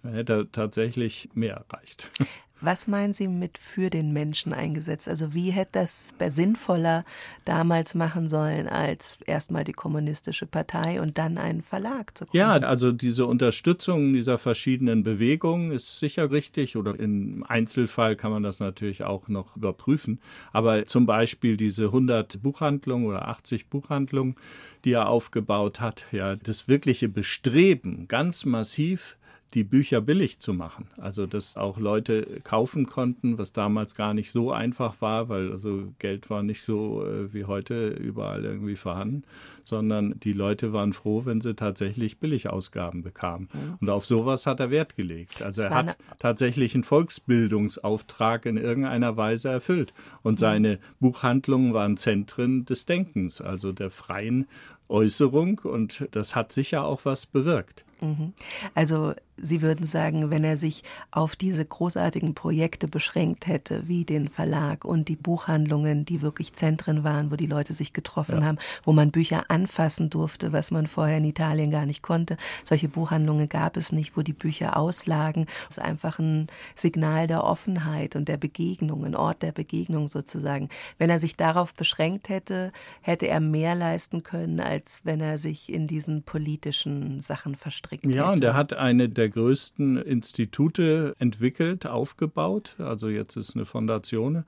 dann 0.02 0.14
hätte 0.14 0.32
er 0.32 0.52
tatsächlich 0.52 1.30
mehr 1.34 1.64
erreicht. 1.68 2.10
Was 2.60 2.86
meinen 2.86 3.12
Sie 3.12 3.28
mit 3.28 3.58
für 3.58 3.90
den 3.90 4.12
Menschen 4.12 4.52
eingesetzt? 4.52 5.08
Also 5.08 5.34
wie 5.34 5.50
hätte 5.50 5.72
das 5.72 6.14
sinnvoller 6.28 7.04
damals 7.44 7.94
machen 7.94 8.28
sollen, 8.28 8.68
als 8.68 9.18
erstmal 9.26 9.64
die 9.64 9.72
kommunistische 9.72 10.46
Partei 10.46 11.00
und 11.00 11.18
dann 11.18 11.38
einen 11.38 11.62
Verlag 11.62 12.16
zu 12.16 12.24
gründen? 12.26 12.36
Ja, 12.36 12.52
also 12.52 12.92
diese 12.92 13.26
Unterstützung 13.26 14.12
dieser 14.12 14.38
verschiedenen 14.38 15.02
Bewegungen 15.02 15.72
ist 15.72 15.98
sicher 15.98 16.30
richtig 16.30 16.76
oder 16.76 16.98
im 16.98 17.44
Einzelfall 17.48 18.16
kann 18.16 18.30
man 18.30 18.42
das 18.42 18.60
natürlich 18.60 19.04
auch 19.04 19.28
noch 19.28 19.56
überprüfen. 19.56 20.20
Aber 20.52 20.86
zum 20.86 21.06
Beispiel 21.06 21.56
diese 21.56 21.86
100 21.86 22.42
Buchhandlungen 22.42 23.06
oder 23.06 23.28
80 23.28 23.68
Buchhandlungen, 23.68 24.36
die 24.84 24.92
er 24.92 25.08
aufgebaut 25.08 25.80
hat, 25.80 26.06
ja, 26.12 26.36
das 26.36 26.68
wirkliche 26.68 27.08
Bestreben, 27.08 28.06
ganz 28.08 28.44
massiv 28.44 29.16
die 29.54 29.64
Bücher 29.64 30.00
billig 30.00 30.38
zu 30.38 30.54
machen. 30.54 30.88
Also 30.96 31.26
dass 31.26 31.56
auch 31.56 31.78
Leute 31.78 32.40
kaufen 32.44 32.86
konnten, 32.86 33.36
was 33.36 33.52
damals 33.52 33.94
gar 33.94 34.14
nicht 34.14 34.30
so 34.30 34.52
einfach 34.52 35.00
war, 35.00 35.28
weil 35.28 35.50
also 35.50 35.92
Geld 35.98 36.30
war 36.30 36.42
nicht 36.42 36.62
so 36.62 37.04
äh, 37.04 37.32
wie 37.32 37.44
heute 37.44 37.88
überall 37.88 38.44
irgendwie 38.44 38.76
vorhanden, 38.76 39.24
sondern 39.64 40.18
die 40.20 40.32
Leute 40.32 40.72
waren 40.72 40.92
froh, 40.92 41.24
wenn 41.24 41.40
sie 41.40 41.54
tatsächlich 41.54 42.18
Billigausgaben 42.18 43.02
bekamen. 43.02 43.48
Mhm. 43.52 43.78
Und 43.80 43.90
auf 43.90 44.06
sowas 44.06 44.46
hat 44.46 44.60
er 44.60 44.70
Wert 44.70 44.96
gelegt. 44.96 45.42
Also 45.42 45.62
er 45.62 45.70
hat 45.70 45.96
tatsächlich 46.18 46.74
einen 46.74 46.84
Volksbildungsauftrag 46.84 48.46
in 48.46 48.56
irgendeiner 48.56 49.16
Weise 49.16 49.48
erfüllt. 49.48 49.92
Und 50.22 50.34
mhm. 50.34 50.38
seine 50.38 50.78
Buchhandlungen 51.00 51.74
waren 51.74 51.96
Zentren 51.96 52.64
des 52.66 52.86
Denkens, 52.86 53.40
also 53.40 53.72
der 53.72 53.90
freien 53.90 54.46
Äußerung. 54.88 55.58
Und 55.58 56.08
das 56.12 56.36
hat 56.36 56.52
sicher 56.52 56.84
auch 56.84 57.04
was 57.04 57.26
bewirkt. 57.26 57.84
Mhm. 58.00 58.32
Also 58.74 59.14
Sie 59.42 59.62
würden 59.62 59.86
sagen, 59.86 60.30
wenn 60.30 60.44
er 60.44 60.56
sich 60.56 60.82
auf 61.10 61.34
diese 61.34 61.64
großartigen 61.64 62.34
Projekte 62.34 62.88
beschränkt 62.88 63.46
hätte, 63.46 63.88
wie 63.88 64.04
den 64.04 64.28
Verlag 64.28 64.84
und 64.84 65.08
die 65.08 65.16
Buchhandlungen, 65.16 66.04
die 66.04 66.20
wirklich 66.20 66.52
Zentren 66.52 67.04
waren, 67.04 67.30
wo 67.30 67.36
die 67.36 67.46
Leute 67.46 67.72
sich 67.72 67.92
getroffen 67.92 68.40
ja. 68.40 68.46
haben, 68.46 68.58
wo 68.84 68.92
man 68.92 69.10
Bücher 69.10 69.44
anfassen 69.48 70.10
durfte, 70.10 70.52
was 70.52 70.70
man 70.70 70.86
vorher 70.86 71.18
in 71.18 71.24
Italien 71.24 71.70
gar 71.70 71.86
nicht 71.86 72.02
konnte. 72.02 72.36
Solche 72.64 72.88
Buchhandlungen 72.88 73.48
gab 73.48 73.76
es 73.78 73.92
nicht, 73.92 74.16
wo 74.16 74.22
die 74.22 74.34
Bücher 74.34 74.76
auslagen. 74.76 75.46
Das 75.68 75.78
ist 75.78 75.82
einfach 75.82 76.18
ein 76.18 76.48
Signal 76.74 77.26
der 77.26 77.44
Offenheit 77.44 78.16
und 78.16 78.28
der 78.28 78.36
Begegnung, 78.36 79.06
ein 79.06 79.16
Ort 79.16 79.42
der 79.42 79.52
Begegnung 79.52 80.08
sozusagen. 80.08 80.68
Wenn 80.98 81.08
er 81.08 81.18
sich 81.18 81.36
darauf 81.36 81.74
beschränkt 81.74 82.28
hätte, 82.28 82.72
hätte 83.00 83.28
er 83.28 83.40
mehr 83.40 83.74
leisten 83.74 84.22
können, 84.22 84.60
als 84.60 85.00
wenn 85.04 85.20
er 85.20 85.38
sich 85.38 85.72
in 85.72 85.86
diesen 85.86 86.24
politischen 86.24 87.22
Sachen 87.22 87.56
verstrickt 87.56 87.89
ja, 87.90 88.08
hätte. 88.08 88.16
Ja, 88.16 88.32
und 88.32 88.44
er 88.44 88.54
hat 88.54 88.72
eine 88.72 89.08
der 89.08 89.28
größten 89.28 89.98
Institute 89.98 91.14
entwickelt, 91.18 91.86
aufgebaut. 91.86 92.76
Also 92.78 93.08
jetzt 93.08 93.36
ist 93.36 93.54
eine 93.54 93.64
Fondation 93.64 94.44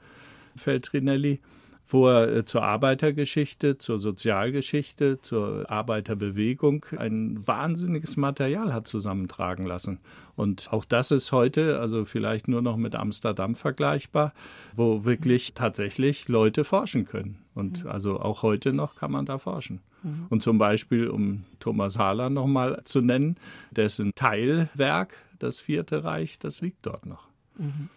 Feltrinelli 0.56 1.40
wo 1.86 2.08
er 2.08 2.36
äh, 2.36 2.44
zur 2.44 2.62
Arbeitergeschichte, 2.62 3.78
zur 3.78 3.98
Sozialgeschichte, 3.98 5.20
zur 5.20 5.70
Arbeiterbewegung 5.70 6.86
ein 6.96 7.46
wahnsinniges 7.46 8.16
Material 8.16 8.72
hat 8.72 8.86
zusammentragen 8.86 9.66
lassen. 9.66 9.98
Und 10.36 10.72
auch 10.72 10.84
das 10.84 11.10
ist 11.10 11.32
heute, 11.32 11.80
also 11.80 12.04
vielleicht 12.04 12.48
nur 12.48 12.62
noch 12.62 12.76
mit 12.76 12.94
Amsterdam 12.94 13.54
vergleichbar, 13.54 14.32
wo 14.74 15.04
wirklich 15.04 15.54
tatsächlich 15.54 16.28
Leute 16.28 16.64
forschen 16.64 17.04
können. 17.04 17.38
Und 17.54 17.84
mhm. 17.84 17.90
also 17.90 18.20
auch 18.20 18.42
heute 18.42 18.72
noch 18.72 18.96
kann 18.96 19.12
man 19.12 19.26
da 19.26 19.38
forschen. 19.38 19.80
Mhm. 20.02 20.26
Und 20.28 20.42
zum 20.42 20.58
Beispiel, 20.58 21.08
um 21.08 21.44
Thomas 21.60 21.98
Hahler 21.98 22.30
nochmal 22.30 22.80
zu 22.84 23.00
nennen, 23.00 23.36
dessen 23.70 24.12
Teilwerk, 24.14 25.16
das 25.38 25.60
Vierte 25.60 26.04
Reich, 26.04 26.38
das 26.38 26.60
liegt 26.60 26.86
dort 26.86 27.06
noch. 27.06 27.28
Mhm. 27.56 27.88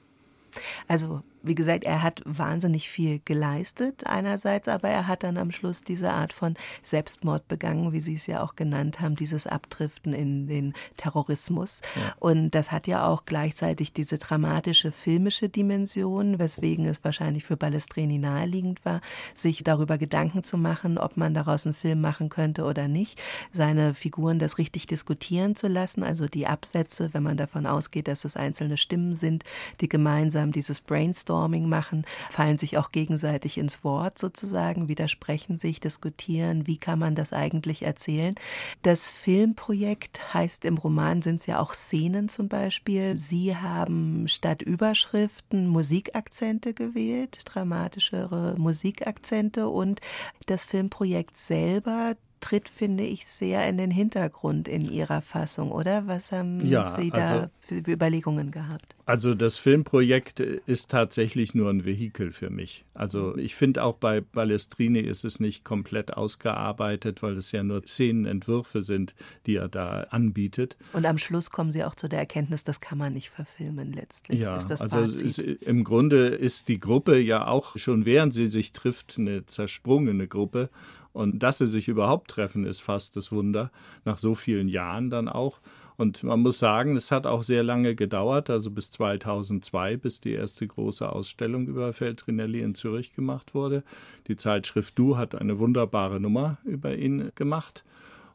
Also 0.88 1.24
wie 1.46 1.56
gesagt, 1.56 1.86
er 1.86 2.02
hat 2.02 2.22
wahnsinnig 2.26 2.90
viel 2.90 3.22
geleistet 3.24 4.06
einerseits, 4.06 4.68
aber 4.68 4.90
er 4.90 5.08
hat 5.08 5.24
dann 5.24 5.38
am 5.38 5.52
Schluss 5.52 5.84
diese 5.84 6.12
Art 6.12 6.34
von 6.34 6.56
Selbstmord 6.82 7.48
begangen, 7.48 7.92
wie 7.92 8.00
Sie 8.00 8.16
es 8.16 8.28
ja 8.28 8.44
auch 8.44 8.56
genannt 8.56 9.00
haben, 9.00 9.16
dieses 9.16 9.46
Abdriften 9.48 10.14
in 10.14 10.48
den 10.48 10.74
Terrorismus. 10.98 11.82
Ja. 11.96 12.16
Und 12.20 12.52
das 12.52 12.72
hat 12.72 12.88
ja 12.88 13.08
auch 13.08 13.26
gleichzeitig 13.26 13.94
diese 13.94 14.18
dramatische 14.18 14.92
filmische 14.92 15.50
Dimension, 15.50 16.40
weswegen 16.40 16.86
es 16.86 17.04
wahrscheinlich 17.04 17.46
für 17.46 17.58
Balestrini 17.58 18.18
naheliegend 18.18 18.84
war, 18.84 19.02
sich 19.36 19.64
darüber 19.64 19.98
Gedanken 19.98 20.44
zu 20.44 20.58
machen, 20.58 20.98
ob 20.98 21.18
man 21.18 21.34
daraus 21.34 21.66
einen 21.66 21.76
Film 21.76 22.02
machen 22.02 22.30
könnte 22.30 22.64
oder 22.64 22.88
nicht, 22.88 23.22
seine 23.54 23.94
Figuren 23.94 24.40
das 24.40 24.58
richtig 24.58 24.88
diskutieren 24.88 25.56
zu 25.56 25.68
lassen, 25.68 26.04
also 26.04 26.28
die 26.28 26.48
Absätze, 26.48 27.14
wenn 27.14 27.24
man 27.24 27.38
davon 27.38 27.66
ausgeht, 27.66 28.08
dass 28.08 28.26
es 28.26 28.36
einzelne 28.36 28.78
Stimmen 28.78 29.16
sind, 29.16 29.44
die 29.82 29.90
gemeinsam 29.90 30.52
dieses 30.52 30.82
Brainstorm 30.82 31.35
Brainstorming 31.36 31.68
machen, 31.68 32.06
fallen 32.30 32.58
sich 32.58 32.78
auch 32.78 32.92
gegenseitig 32.92 33.58
ins 33.58 33.84
Wort 33.84 34.18
sozusagen, 34.18 34.88
widersprechen 34.88 35.58
sich, 35.58 35.80
diskutieren, 35.80 36.66
wie 36.68 36.78
kann 36.78 37.00
man 37.00 37.16
das 37.16 37.34
eigentlich 37.34 37.84
erzählen. 37.84 38.36
Das 38.82 39.10
Filmprojekt 39.10 40.34
heißt 40.34 40.66
im 40.66 40.78
Roman 40.78 41.22
sind 41.22 41.42
es 41.42 41.46
ja 41.46 41.60
auch 41.60 41.74
Szenen 41.74 42.30
zum 42.30 42.48
Beispiel. 42.48 43.20
Sie 43.20 43.56
haben 43.56 44.28
statt 44.28 44.62
Überschriften 44.62 45.68
Musikakzente 45.68 46.74
gewählt, 46.74 47.40
dramatischere 47.46 48.56
Musikakzente 48.58 49.68
und 49.68 50.00
das 50.46 50.64
Filmprojekt 50.64 51.38
selber 51.38 52.16
tritt, 52.40 52.70
finde 52.70 53.04
ich, 53.04 53.26
sehr 53.26 53.68
in 53.68 53.78
den 53.78 53.92
Hintergrund 53.92 54.68
in 54.68 54.90
Ihrer 54.90 55.22
Fassung, 55.22 55.72
oder? 55.72 56.08
Was 56.08 56.32
haben 56.32 56.66
ja, 56.66 56.88
Sie 56.88 57.10
da 57.10 57.18
also, 57.18 57.50
für 57.60 57.76
Überlegungen 57.92 58.52
gehabt? 58.52 58.96
Also 59.06 59.36
das 59.36 59.58
Filmprojekt 59.58 60.40
ist 60.40 60.90
tatsächlich 60.90 61.54
nur 61.54 61.70
ein 61.70 61.86
Vehikel 61.86 62.32
für 62.32 62.50
mich. 62.50 62.86
Also 62.94 63.38
ich 63.38 63.56
finde 63.56 63.84
auch 63.84 63.96
bei 63.96 64.22
Balestrini 64.22 65.00
ist 65.00 65.26
es 65.26 65.40
nicht 65.40 65.64
komplett 65.64 66.14
ausgearbeitet, 66.14 67.22
weil 67.22 67.38
es 67.38 67.52
ja 67.52 67.62
nur 67.62 67.84
Szenenentwürfe 67.86 68.82
sind, 68.82 69.14
die 69.46 69.58
er 69.58 69.68
da 69.68 70.08
anbietet. 70.10 70.78
Und 70.94 71.06
am 71.06 71.18
Schluss 71.18 71.52
kommen 71.52 71.72
Sie 71.72 71.84
auch 71.84 71.96
zu 71.96 72.08
der 72.08 72.20
Erkenntnis, 72.20 72.64
das 72.64 72.80
kann 72.80 72.98
man 72.98 73.14
nicht 73.14 73.30
verfilmen 73.30 73.94
letztlich. 73.94 74.40
Ja, 74.40 74.54
also 74.56 75.00
ist, 75.02 75.40
im 75.40 75.84
Grunde 75.84 76.28
ist 76.28 76.68
die 76.68 76.80
Gruppe 76.80 77.20
ja 77.20 77.48
auch 77.48 77.78
schon 77.78 78.06
während 78.06 78.34
sie 78.34 78.48
sich 78.48 78.74
trifft 78.74 79.16
eine 79.18 79.46
zersprungene 79.46 80.28
Gruppe 80.28 80.70
und 81.16 81.40
dass 81.40 81.60
sie 81.60 81.68
sich 81.68 81.88
überhaupt 81.88 82.30
treffen, 82.30 82.66
ist 82.66 82.82
fast 82.82 83.16
das 83.16 83.32
Wunder, 83.32 83.72
nach 84.04 84.18
so 84.18 84.36
vielen 84.36 84.68
Jahren 84.68 85.10
dann 85.10 85.30
auch. 85.30 85.62
Und 85.96 86.24
man 86.24 86.42
muss 86.42 86.60
sagen, 86.60 86.98
es 86.98 87.10
hat 87.10 87.26
auch 87.26 87.44
sehr 87.44 87.64
lange 87.64 87.96
gedauert, 87.96 88.50
also 88.50 88.70
bis 88.70 88.92
2002, 88.92 89.96
bis 89.96 90.20
die 90.20 90.34
erste 90.34 90.68
große 90.68 91.10
Ausstellung 91.10 91.68
über 91.68 91.94
Feltrinelli 91.94 92.60
in 92.60 92.76
Zürich 92.76 93.14
gemacht 93.14 93.56
wurde. 93.56 93.84
Die 94.28 94.36
Zeitschrift 94.36 95.00
Du 95.00 95.16
hat 95.16 95.36
eine 95.36 95.58
wunderbare 95.58 96.20
Nummer 96.20 96.58
über 96.66 96.98
ihn 96.98 97.32
gemacht. 97.36 97.86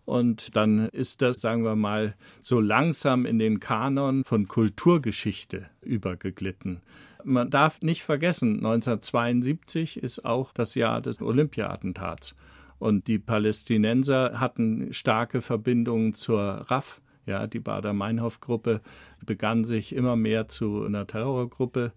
Und 0.07 0.57
dann 0.57 0.89
ist 0.89 1.21
das, 1.21 1.39
sagen 1.43 1.65
wir 1.65 1.77
mal, 1.77 2.15
so 2.41 2.61
langsam 2.61 3.27
in 3.27 3.39
den 3.39 3.61
Kanon 3.61 4.25
von 4.25 4.49
Kulturgeschichte 4.49 5.67
übergeglitten. 5.83 6.81
Man 7.25 7.51
darf 7.51 7.83
nicht 7.83 8.03
vergessen, 8.03 8.57
1972 8.57 10.03
ist 10.03 10.25
auch 10.25 10.55
das 10.55 10.75
Jahr 10.75 11.03
des 11.03 11.21
Olympia-Attentats. 11.21 12.35
Und 12.81 13.07
die 13.07 13.21
Palästinenser 13.21 14.41
hatten 14.41 14.93
starke 14.93 15.43
Verbindungen 15.43 16.15
zur 16.15 16.43
RAF. 16.43 17.01
Ja, 17.27 17.47
die 17.47 17.61
Bader-Meinhof-Gruppe 17.61 18.81
begann 19.25 19.65
sich 19.65 19.95
immer 19.95 20.17
mehr 20.17 20.49
zu 20.49 20.85
einer 20.85 21.07
Terrorgruppe 21.07 21.93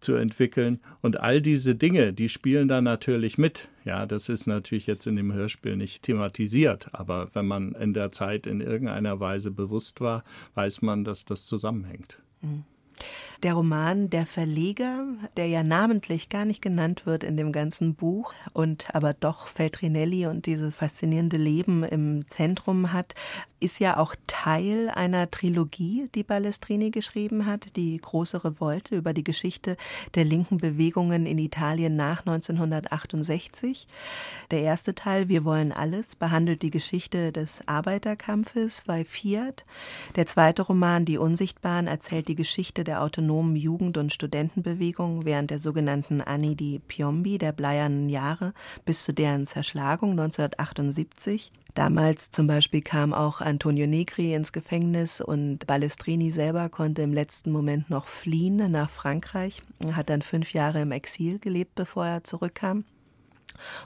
zu 0.00 0.14
entwickeln. 0.14 0.80
Und 1.02 1.18
all 1.20 1.42
diese 1.42 1.74
Dinge, 1.74 2.12
die 2.12 2.28
spielen 2.28 2.68
da 2.68 2.80
natürlich 2.80 3.38
mit. 3.38 3.68
Ja, 3.84 4.06
das 4.06 4.28
ist 4.28 4.46
natürlich 4.46 4.86
jetzt 4.86 5.06
in 5.06 5.16
dem 5.16 5.32
Hörspiel 5.32 5.76
nicht 5.76 6.02
thematisiert, 6.04 6.88
aber 6.92 7.34
wenn 7.34 7.46
man 7.46 7.72
in 7.72 7.92
der 7.92 8.12
Zeit 8.12 8.46
in 8.46 8.60
irgendeiner 8.60 9.18
Weise 9.18 9.50
bewusst 9.50 10.00
war, 10.00 10.24
weiß 10.54 10.82
man, 10.82 11.04
dass 11.04 11.24
das 11.24 11.46
zusammenhängt. 11.46 12.22
Mhm. 12.40 12.64
Der 13.42 13.54
Roman 13.54 14.08
Der 14.08 14.24
Verleger, 14.24 15.04
der 15.36 15.46
ja 15.48 15.62
namentlich 15.62 16.28
gar 16.28 16.44
nicht 16.44 16.62
genannt 16.62 17.04
wird 17.04 17.24
in 17.24 17.36
dem 17.36 17.52
ganzen 17.52 17.94
Buch 17.94 18.32
und 18.52 18.94
aber 18.94 19.12
doch 19.12 19.48
Feltrinelli 19.48 20.26
und 20.26 20.46
dieses 20.46 20.74
faszinierende 20.74 21.36
Leben 21.36 21.84
im 21.84 22.26
Zentrum 22.26 22.92
hat, 22.92 23.14
ist 23.60 23.80
ja 23.80 23.96
auch 23.96 24.14
Teil 24.26 24.90
einer 24.90 25.30
Trilogie, 25.30 26.08
die 26.14 26.22
Balestrini 26.22 26.90
geschrieben 26.90 27.46
hat, 27.46 27.76
die 27.76 27.96
große 27.96 28.44
Revolte 28.44 28.94
über 28.94 29.14
die 29.14 29.24
Geschichte 29.24 29.78
der 30.14 30.24
linken 30.24 30.58
Bewegungen 30.58 31.24
in 31.24 31.38
Italien 31.38 31.96
nach 31.96 32.20
1968. 32.20 33.88
Der 34.50 34.60
erste 34.60 34.94
Teil, 34.94 35.28
Wir 35.28 35.44
wollen 35.44 35.72
alles, 35.72 36.14
behandelt 36.14 36.60
die 36.60 36.70
Geschichte 36.70 37.32
des 37.32 37.66
Arbeiterkampfes 37.66 38.82
bei 38.86 39.04
Fiat. 39.04 39.64
Der 40.16 40.26
zweite 40.26 40.62
Roman, 40.62 41.06
Die 41.06 41.18
Unsichtbaren, 41.18 41.86
erzählt 41.86 42.28
die 42.28 42.36
Geschichte 42.36 42.83
der 42.84 43.02
autonomen 43.02 43.56
Jugend- 43.56 43.96
und 43.96 44.12
Studentenbewegung 44.12 45.24
während 45.24 45.50
der 45.50 45.58
sogenannten 45.58 46.20
Anni 46.20 46.54
di 46.54 46.78
Piombi, 46.78 47.38
der 47.38 47.52
bleiernen 47.52 48.08
Jahre, 48.08 48.52
bis 48.84 49.04
zu 49.04 49.12
deren 49.12 49.46
Zerschlagung 49.46 50.10
1978. 50.12 51.52
Damals 51.74 52.30
zum 52.30 52.46
Beispiel 52.46 52.82
kam 52.82 53.12
auch 53.12 53.40
Antonio 53.40 53.88
Negri 53.88 54.32
ins 54.34 54.52
Gefängnis 54.52 55.20
und 55.20 55.66
Balestrini 55.66 56.30
selber 56.30 56.68
konnte 56.68 57.02
im 57.02 57.12
letzten 57.12 57.50
Moment 57.50 57.90
noch 57.90 58.06
fliehen 58.06 58.70
nach 58.70 58.90
Frankreich, 58.90 59.60
hat 59.92 60.08
dann 60.08 60.22
fünf 60.22 60.52
Jahre 60.52 60.82
im 60.82 60.92
Exil 60.92 61.40
gelebt, 61.40 61.74
bevor 61.74 62.06
er 62.06 62.24
zurückkam. 62.24 62.84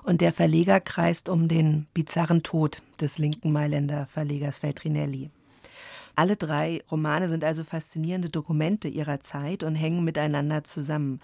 Und 0.03 0.21
der 0.21 0.33
Verleger 0.33 0.81
kreist 0.81 1.29
um 1.29 1.49
den 1.49 1.87
bizarren 1.95 2.43
Tod 2.43 2.83
des 3.01 3.19
linken 3.19 3.53
Mailänder 3.53 4.07
Verlegers 4.07 4.59
Feltrinelli. 4.59 5.31
Alle 6.19 6.37
drei 6.37 6.83
Romane 6.91 7.29
sind 7.29 7.45
also 7.45 7.63
faszinierende 7.63 8.29
Dokumente 8.29 8.89
ihrer 8.89 9.21
Zeit 9.21 9.63
und 9.63 9.77
hängen 9.77 10.03
miteinander 10.03 10.65
zusammen. 10.65 11.21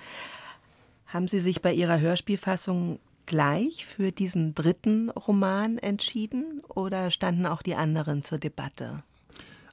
Haben 1.09 1.27
Sie 1.27 1.41
sich 1.41 1.61
bei 1.61 1.73
Ihrer 1.73 1.99
Hörspielfassung 1.99 3.01
gleich 3.27 3.87
für 3.87 4.13
diesen 4.13 4.55
dritten 4.55 5.11
Roman 5.11 5.79
entschieden 5.79 6.63
oder 6.69 7.11
standen 7.11 7.45
auch 7.45 7.63
die 7.63 7.75
anderen 7.75 8.23
zur 8.23 8.39
Debatte? 8.39 9.03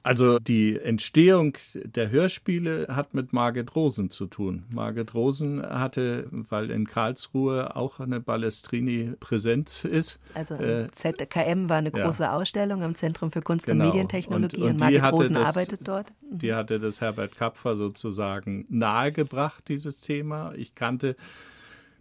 Also 0.02 0.38
die 0.38 0.78
Entstehung 0.78 1.56
der 1.74 2.10
Hörspiele 2.10 2.88
hat 2.90 3.14
mit 3.14 3.32
Margit 3.32 3.74
Rosen 3.76 4.10
zu 4.10 4.26
tun. 4.26 4.64
Margit 4.70 5.14
Rosen 5.14 5.62
hatte, 5.62 6.26
weil 6.30 6.70
in 6.70 6.86
Karlsruhe 6.86 7.76
auch 7.76 8.00
eine 8.00 8.20
Balestrini 8.20 9.12
präsent 9.20 9.84
ist. 9.84 10.18
Also 10.34 10.54
äh, 10.54 10.90
ZKM 10.90 11.68
war 11.68 11.76
eine 11.76 11.92
große 11.92 12.24
ja. 12.24 12.34
Ausstellung 12.34 12.82
am 12.82 12.94
Zentrum 12.94 13.30
für 13.30 13.42
Kunst 13.42 13.66
genau. 13.66 13.84
und 13.84 13.90
Medientechnologie 13.90 14.56
und, 14.56 14.62
und, 14.62 14.70
und 14.70 14.80
Margit 14.80 15.12
Rosen 15.12 15.34
das, 15.34 15.48
arbeitet 15.48 15.80
dort. 15.84 16.12
Mhm. 16.30 16.38
Die 16.38 16.52
hatte 16.52 16.80
das 16.80 17.00
Herbert 17.00 17.36
Kapfer 17.36 17.76
sozusagen 17.76 18.66
nahegebracht, 18.68 19.68
dieses 19.68 20.00
Thema. 20.00 20.52
Ich 20.56 20.74
kannte 20.74 21.16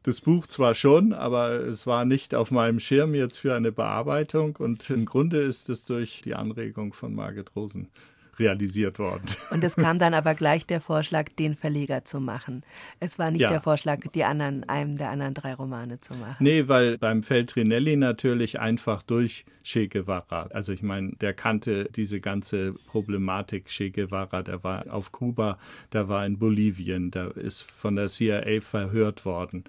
das 0.04 0.22
Buch 0.22 0.48
zwar 0.48 0.74
schon, 0.74 1.14
aber 1.14 1.52
es 1.52 1.86
war 1.86 2.06
nicht 2.06 2.34
auf 2.34 2.52
meinem 2.52 2.80
Schirm 2.80 3.14
jetzt 3.14 3.38
für 3.38 3.56
eine 3.56 3.72
Bearbeitung. 3.72 4.56
Und 4.56 4.90
im 4.90 5.06
Grunde 5.06 5.38
ist 5.38 5.70
es 5.70 5.84
durch 5.84 6.22
die 6.22 6.36
Anregung 6.36 6.94
von 6.94 7.14
Margit 7.14 7.56
Rosen 7.56 7.90
realisiert 8.40 9.00
worden. 9.00 9.26
Und 9.50 9.64
es 9.64 9.76
kam 9.76 9.98
dann 9.98 10.14
aber 10.14 10.36
gleich 10.36 10.66
der 10.66 10.82
Vorschlag, 10.82 11.30
den 11.38 11.56
Verleger 11.56 12.06
zu 12.06 12.20
machen. 12.20 12.64
Es 13.00 13.20
war 13.20 13.32
nicht 13.32 13.42
ja. 13.42 13.50
der 13.50 13.62
Vorschlag, 13.62 14.00
die 14.14 14.24
anderen, 14.24 14.68
einem 14.68 14.98
der 14.98 15.10
anderen 15.10 15.34
drei 15.34 15.54
Romane 15.54 16.00
zu 16.02 16.14
machen. 16.16 16.38
Nee, 16.40 16.68
weil 16.68 16.98
beim 16.98 17.24
Feltrinelli 17.24 17.96
natürlich 17.96 18.60
einfach 18.60 19.04
durch 19.04 19.46
Che 19.64 19.88
Guevara. 19.88 20.48
Also 20.52 20.72
ich 20.72 20.82
meine, 20.82 21.12
der 21.22 21.34
kannte 21.34 21.90
diese 21.96 22.20
ganze 22.20 22.74
Problematik 22.88 23.66
Che 23.66 23.92
Guevara. 23.92 24.42
Der 24.44 24.64
war 24.64 24.86
auf 24.90 25.12
Kuba, 25.12 25.58
der 25.94 26.10
war 26.10 26.26
in 26.26 26.40
Bolivien, 26.40 27.12
der 27.12 27.36
ist 27.38 27.62
von 27.62 27.96
der 27.96 28.08
CIA 28.08 28.60
verhört 28.62 29.26
worden. 29.26 29.64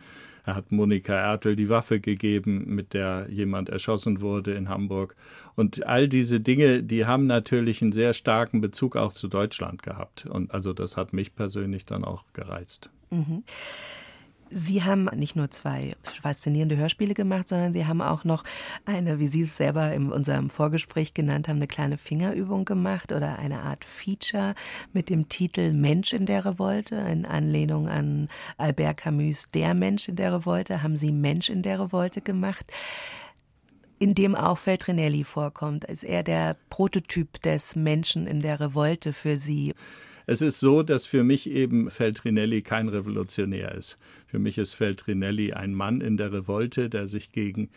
Er 0.44 0.56
hat 0.56 0.72
Monika 0.72 1.14
Ertel 1.14 1.56
die 1.56 1.68
Waffe 1.68 2.00
gegeben, 2.00 2.64
mit 2.74 2.94
der 2.94 3.26
jemand 3.30 3.68
erschossen 3.68 4.20
wurde 4.20 4.52
in 4.54 4.68
Hamburg. 4.68 5.14
Und 5.54 5.86
all 5.86 6.08
diese 6.08 6.40
Dinge, 6.40 6.82
die 6.82 7.06
haben 7.06 7.26
natürlich 7.26 7.82
einen 7.82 7.92
sehr 7.92 8.12
starken 8.12 8.60
Bezug 8.60 8.96
auch 8.96 9.12
zu 9.12 9.28
Deutschland 9.28 9.82
gehabt. 9.82 10.26
Und 10.26 10.52
also 10.52 10.72
das 10.72 10.96
hat 10.96 11.12
mich 11.12 11.34
persönlich 11.34 11.86
dann 11.86 12.04
auch 12.04 12.24
gereizt. 12.32 12.90
Mhm. 13.10 13.44
Sie 14.54 14.82
haben 14.82 15.04
nicht 15.16 15.36
nur 15.36 15.50
zwei 15.50 15.94
faszinierende 16.02 16.76
Hörspiele 16.76 17.14
gemacht, 17.14 17.48
sondern 17.48 17.72
Sie 17.72 17.86
haben 17.86 18.02
auch 18.02 18.24
noch 18.24 18.44
eine, 18.84 19.18
wie 19.18 19.26
Sie 19.26 19.42
es 19.42 19.56
selber 19.56 19.92
in 19.92 20.12
unserem 20.12 20.50
Vorgespräch 20.50 21.14
genannt 21.14 21.48
haben, 21.48 21.56
eine 21.56 21.66
kleine 21.66 21.98
Fingerübung 21.98 22.64
gemacht 22.64 23.12
oder 23.12 23.38
eine 23.38 23.60
Art 23.62 23.84
Feature 23.84 24.54
mit 24.92 25.08
dem 25.08 25.28
Titel 25.28 25.72
Mensch 25.72 26.12
in 26.12 26.26
der 26.26 26.44
Revolte, 26.44 26.96
in 26.96 27.24
Anlehnung 27.24 27.88
an 27.88 28.28
Albert 28.58 28.98
Camus, 28.98 29.48
Der 29.54 29.74
Mensch 29.74 30.08
in 30.08 30.16
der 30.16 30.32
Revolte, 30.32 30.82
haben 30.82 30.96
Sie 30.96 31.12
Mensch 31.12 31.48
in 31.48 31.62
der 31.62 31.80
Revolte 31.80 32.20
gemacht 32.20 32.66
in 33.98 34.16
dem 34.16 34.34
auch 34.34 34.58
Feltrinelli 34.58 35.22
vorkommt. 35.22 35.84
Ist 35.84 36.02
er 36.02 36.24
der 36.24 36.56
Prototyp 36.70 37.40
des 37.42 37.76
Menschen 37.76 38.26
in 38.26 38.42
der 38.42 38.58
Revolte 38.58 39.12
für 39.12 39.36
Sie? 39.36 39.74
Es 40.32 40.40
ist 40.40 40.60
so, 40.60 40.82
dass 40.82 41.04
für 41.04 41.24
mich 41.24 41.50
eben 41.50 41.90
Feltrinelli 41.90 42.62
kein 42.62 42.88
Revolutionär 42.88 43.74
ist. 43.74 43.98
Für 44.26 44.38
mich 44.38 44.56
ist 44.56 44.72
Feltrinelli 44.72 45.52
ein 45.52 45.74
Mann 45.74 46.00
in 46.00 46.16
der 46.16 46.32
Revolte, 46.32 46.88
der 46.88 47.06
sich 47.06 47.32
gegen 47.32 47.68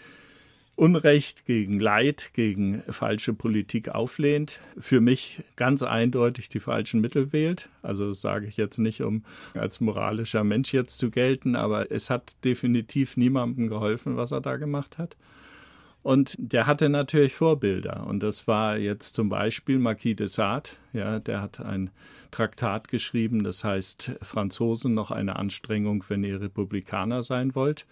Unrecht, 0.77 1.45
gegen 1.45 1.81
Leid, 1.81 2.31
gegen 2.33 2.81
falsche 2.83 3.33
Politik 3.33 3.89
auflehnt, 3.89 4.61
für 4.77 5.01
mich 5.01 5.43
ganz 5.57 5.83
eindeutig 5.83 6.47
die 6.47 6.61
falschen 6.61 7.01
Mittel 7.01 7.33
wählt. 7.33 7.67
Also 7.81 8.07
das 8.07 8.21
sage 8.21 8.47
ich 8.47 8.55
jetzt 8.55 8.77
nicht, 8.77 9.01
um 9.01 9.25
als 9.53 9.81
moralischer 9.81 10.45
Mensch 10.45 10.71
jetzt 10.71 10.97
zu 10.97 11.11
gelten, 11.11 11.57
aber 11.57 11.91
es 11.91 12.09
hat 12.09 12.37
definitiv 12.45 13.17
niemandem 13.17 13.67
geholfen, 13.67 14.15
was 14.15 14.31
er 14.31 14.39
da 14.39 14.55
gemacht 14.55 14.97
hat. 14.97 15.17
Und 16.05 16.35
der 16.37 16.67
hatte 16.67 16.87
natürlich 16.87 17.33
Vorbilder. 17.33 18.05
Und 18.05 18.21
das 18.21 18.47
war 18.47 18.77
jetzt 18.77 19.15
zum 19.15 19.27
Beispiel 19.27 19.79
Marquis 19.79 20.15
de 20.15 20.27
Sade. 20.27 20.69
Ja, 20.93 21.17
der 21.17 21.41
hat 21.41 21.59
ein 21.59 21.89
Traktat 22.29 22.89
geschrieben, 22.89 23.43
das 23.43 23.63
heißt 23.63 24.11
Franzosen 24.21 24.93
noch 24.93 25.09
eine 25.09 25.37
Anstrengung, 25.37 26.03
wenn 26.07 26.23
ihr 26.23 26.39
Republikaner 26.39 27.23
sein 27.23 27.55
wollt. 27.55 27.87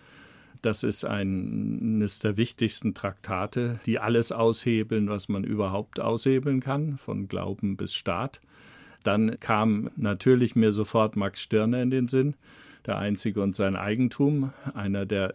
Das 0.61 0.83
ist 0.83 1.05
eines 1.05 2.19
der 2.19 2.37
wichtigsten 2.37 2.93
Traktate, 2.93 3.79
die 3.87 3.97
alles 3.97 4.31
aushebeln, 4.31 5.09
was 5.09 5.27
man 5.27 5.43
überhaupt 5.43 5.99
aushebeln 5.99 6.59
kann, 6.59 6.97
von 6.97 7.27
Glauben 7.27 7.77
bis 7.77 7.95
Staat. 7.95 8.41
Dann 9.03 9.39
kam 9.39 9.89
natürlich 9.95 10.55
mir 10.55 10.71
sofort 10.71 11.15
Max 11.15 11.41
Stirner 11.41 11.81
in 11.81 11.89
den 11.89 12.07
Sinn, 12.07 12.35
der 12.85 12.99
Einzige 12.99 13.41
und 13.41 13.55
sein 13.55 13.75
Eigentum, 13.75 14.53
einer 14.75 15.07
der 15.07 15.33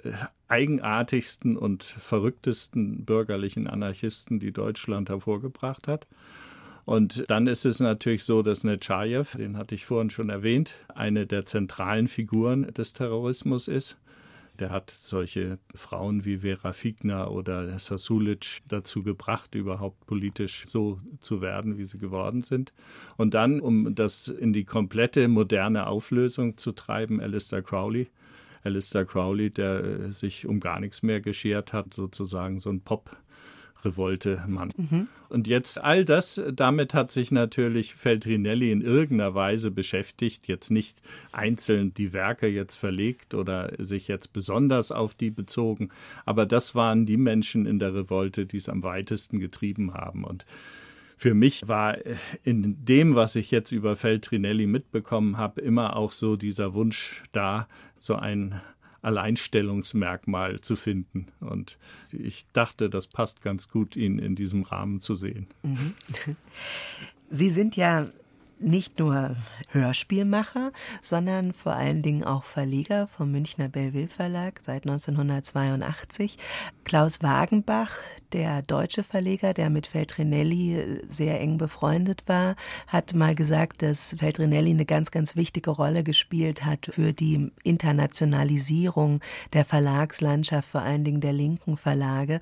eigenartigsten 0.48 1.56
und 1.56 1.84
verrücktesten 1.84 3.04
bürgerlichen 3.04 3.66
Anarchisten, 3.66 4.40
die 4.40 4.52
Deutschland 4.52 5.08
hervorgebracht 5.08 5.88
hat. 5.88 6.06
Und 6.84 7.28
dann 7.28 7.46
ist 7.46 7.66
es 7.66 7.80
natürlich 7.80 8.24
so, 8.24 8.42
dass 8.42 8.64
Netschajew, 8.64 9.36
den 9.36 9.58
hatte 9.58 9.74
ich 9.74 9.84
vorhin 9.84 10.08
schon 10.08 10.30
erwähnt, 10.30 10.74
eine 10.94 11.26
der 11.26 11.44
zentralen 11.44 12.08
Figuren 12.08 12.72
des 12.72 12.94
Terrorismus 12.94 13.68
ist. 13.68 13.98
Der 14.58 14.70
hat 14.70 14.90
solche 14.90 15.58
Frauen 15.74 16.24
wie 16.24 16.38
Vera 16.38 16.72
Figner 16.72 17.30
oder 17.30 17.78
Sasulic 17.78 18.60
dazu 18.68 19.02
gebracht, 19.02 19.54
überhaupt 19.54 20.06
politisch 20.06 20.64
so 20.64 20.98
zu 21.20 21.42
werden, 21.42 21.76
wie 21.76 21.84
sie 21.84 21.98
geworden 21.98 22.42
sind. 22.42 22.72
Und 23.18 23.34
dann, 23.34 23.60
um 23.60 23.94
das 23.94 24.26
in 24.26 24.54
die 24.54 24.64
komplette 24.64 25.28
moderne 25.28 25.86
Auflösung 25.86 26.56
zu 26.56 26.72
treiben, 26.72 27.20
Alistair 27.20 27.62
Crowley. 27.62 28.08
Alistair 28.64 29.04
Crowley, 29.04 29.50
der 29.50 30.10
sich 30.12 30.46
um 30.46 30.60
gar 30.60 30.80
nichts 30.80 31.02
mehr 31.02 31.20
geschert 31.20 31.72
hat, 31.72 31.94
sozusagen 31.94 32.58
so 32.58 32.70
ein 32.70 32.80
Pop- 32.80 33.16
Revolte-Mann. 33.84 34.70
Mhm. 34.76 35.08
Und 35.28 35.46
jetzt 35.46 35.80
all 35.80 36.04
das, 36.04 36.40
damit 36.52 36.94
hat 36.94 37.12
sich 37.12 37.30
natürlich 37.30 37.94
Feltrinelli 37.94 38.72
in 38.72 38.80
irgendeiner 38.80 39.34
Weise 39.34 39.70
beschäftigt, 39.70 40.48
jetzt 40.48 40.70
nicht 40.70 41.00
einzeln 41.32 41.94
die 41.94 42.12
Werke 42.12 42.48
jetzt 42.48 42.76
verlegt 42.76 43.34
oder 43.34 43.72
sich 43.78 44.08
jetzt 44.08 44.32
besonders 44.32 44.90
auf 44.90 45.14
die 45.14 45.30
bezogen, 45.30 45.90
aber 46.24 46.46
das 46.46 46.74
waren 46.74 47.06
die 47.06 47.16
Menschen 47.16 47.66
in 47.66 47.78
der 47.78 47.94
Revolte, 47.94 48.46
die 48.46 48.56
es 48.56 48.68
am 48.68 48.82
weitesten 48.82 49.38
getrieben 49.38 49.94
haben. 49.94 50.24
Und 50.24 50.44
für 51.18 51.34
mich 51.34 51.66
war 51.66 51.98
in 52.44 52.84
dem, 52.84 53.16
was 53.16 53.34
ich 53.34 53.50
jetzt 53.50 53.72
über 53.72 53.96
Feltrinelli 53.96 54.68
mitbekommen 54.68 55.36
habe, 55.36 55.60
immer 55.60 55.96
auch 55.96 56.12
so 56.12 56.36
dieser 56.36 56.74
Wunsch 56.74 57.24
da, 57.32 57.66
so 57.98 58.14
ein 58.14 58.60
Alleinstellungsmerkmal 59.02 60.60
zu 60.60 60.76
finden. 60.76 61.26
Und 61.40 61.76
ich 62.12 62.46
dachte, 62.52 62.88
das 62.88 63.08
passt 63.08 63.42
ganz 63.42 63.68
gut, 63.68 63.96
ihn 63.96 64.20
in 64.20 64.36
diesem 64.36 64.62
Rahmen 64.62 65.00
zu 65.00 65.16
sehen. 65.16 65.48
Mhm. 65.64 65.94
Sie 67.30 67.50
sind 67.50 67.74
ja 67.74 68.06
nicht 68.60 68.98
nur 68.98 69.36
Hörspielmacher, 69.70 70.72
sondern 71.00 71.52
vor 71.52 71.74
allen 71.74 72.02
Dingen 72.02 72.24
auch 72.24 72.44
Verleger 72.44 73.06
vom 73.06 73.30
Münchner 73.30 73.68
Belleville 73.68 74.08
Verlag 74.08 74.60
seit 74.64 74.86
1982. 74.86 76.38
Klaus 76.84 77.22
Wagenbach, 77.22 77.92
der 78.32 78.62
deutsche 78.62 79.02
Verleger, 79.02 79.54
der 79.54 79.70
mit 79.70 79.86
Feltrinelli 79.86 81.02
sehr 81.08 81.40
eng 81.40 81.58
befreundet 81.58 82.24
war, 82.26 82.56
hat 82.86 83.14
mal 83.14 83.34
gesagt, 83.34 83.82
dass 83.82 84.16
Feltrinelli 84.18 84.70
eine 84.70 84.86
ganz, 84.86 85.10
ganz 85.10 85.36
wichtige 85.36 85.70
Rolle 85.70 86.02
gespielt 86.02 86.64
hat 86.64 86.88
für 86.90 87.12
die 87.12 87.52
Internationalisierung 87.62 89.20
der 89.52 89.64
Verlagslandschaft, 89.64 90.68
vor 90.68 90.82
allen 90.82 91.04
Dingen 91.04 91.20
der 91.20 91.32
linken 91.32 91.76
Verlage. 91.76 92.40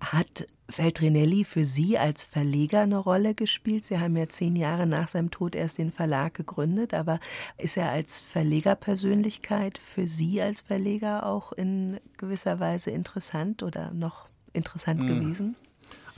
Hat 0.00 0.46
Feltrinelli 0.70 1.44
für 1.44 1.64
Sie 1.64 1.96
als 1.98 2.24
Verleger 2.24 2.80
eine 2.80 2.98
Rolle 2.98 3.34
gespielt? 3.34 3.84
Sie 3.84 3.98
haben 3.98 4.16
ja 4.16 4.28
zehn 4.28 4.54
Jahre 4.54 4.86
nach 4.86 5.08
seinem 5.08 5.30
Tod 5.30 5.54
erst 5.54 5.78
den 5.78 5.90
Verlag 5.90 6.34
gegründet, 6.34 6.92
aber 6.92 7.20
ist 7.56 7.76
er 7.76 7.90
als 7.90 8.20
Verlegerpersönlichkeit 8.20 9.78
für 9.78 10.06
Sie 10.06 10.42
als 10.42 10.60
Verleger 10.60 11.26
auch 11.26 11.52
in 11.52 11.98
gewisser 12.18 12.60
Weise 12.60 12.90
interessant 12.90 13.62
oder 13.62 13.92
noch 13.92 14.28
interessant 14.52 15.00
hm. 15.00 15.06
gewesen? 15.06 15.56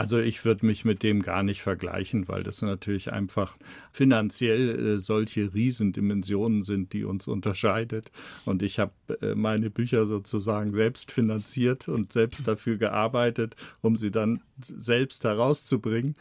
Also 0.01 0.19
ich 0.19 0.47
würde 0.47 0.65
mich 0.65 0.87
mit 0.87 1.03
dem 1.03 1.21
gar 1.21 1.43
nicht 1.43 1.61
vergleichen, 1.61 2.27
weil 2.27 2.43
das 2.43 2.63
natürlich 2.63 3.13
einfach 3.13 3.59
finanziell 3.93 4.95
äh, 4.97 4.99
solche 4.99 5.53
Riesendimensionen 5.53 6.63
sind, 6.63 6.95
die 6.95 7.05
uns 7.05 7.29
unterscheidet. 7.29 8.11
Und 8.47 8.63
ich 8.63 8.79
habe 8.79 8.93
äh, 9.21 9.35
meine 9.35 9.69
Bücher 9.69 10.07
sozusagen 10.07 10.73
selbst 10.73 11.13
finanziert 11.13 11.87
und 11.87 12.15
selbst 12.15 12.49
dafür 12.49 12.79
gearbeitet, 12.79 13.57
um 13.83 13.99
sie 13.99 14.11
dann 14.11 14.41
selbst 14.65 15.25
herauszubringen. 15.25 16.15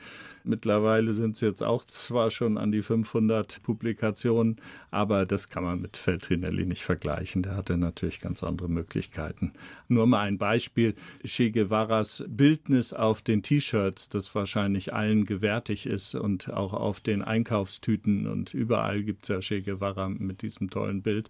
Mittlerweile 0.43 1.13
sind 1.13 1.35
es 1.35 1.41
jetzt 1.41 1.61
auch 1.61 1.85
zwar 1.85 2.31
schon 2.31 2.57
an 2.57 2.71
die 2.71 2.81
500 2.81 3.61
Publikationen, 3.61 4.57
aber 4.89 5.25
das 5.25 5.49
kann 5.49 5.63
man 5.63 5.81
mit 5.81 5.97
Feltrinelli 5.97 6.65
nicht 6.65 6.83
vergleichen. 6.83 7.43
Der 7.43 7.55
hatte 7.55 7.77
natürlich 7.77 8.19
ganz 8.19 8.41
andere 8.41 8.69
Möglichkeiten. 8.69 9.53
Nur 9.87 10.07
mal 10.07 10.21
ein 10.21 10.37
Beispiel. 10.37 10.95
Che 11.23 11.51
Guevaras 11.51 12.23
Bildnis 12.27 12.93
auf 12.93 13.21
den 13.21 13.43
T-Shirts, 13.43 14.09
das 14.09 14.33
wahrscheinlich 14.33 14.93
allen 14.93 15.25
gewärtig 15.25 15.85
ist 15.85 16.15
und 16.15 16.51
auch 16.51 16.73
auf 16.73 16.99
den 17.01 17.21
Einkaufstüten 17.21 18.25
und 18.25 18.53
überall 18.53 19.03
gibt 19.03 19.23
es 19.23 19.29
ja 19.29 19.39
Che 19.41 19.61
Guevara 19.61 20.09
mit 20.09 20.41
diesem 20.41 20.69
tollen 20.69 21.01
Bild. 21.01 21.29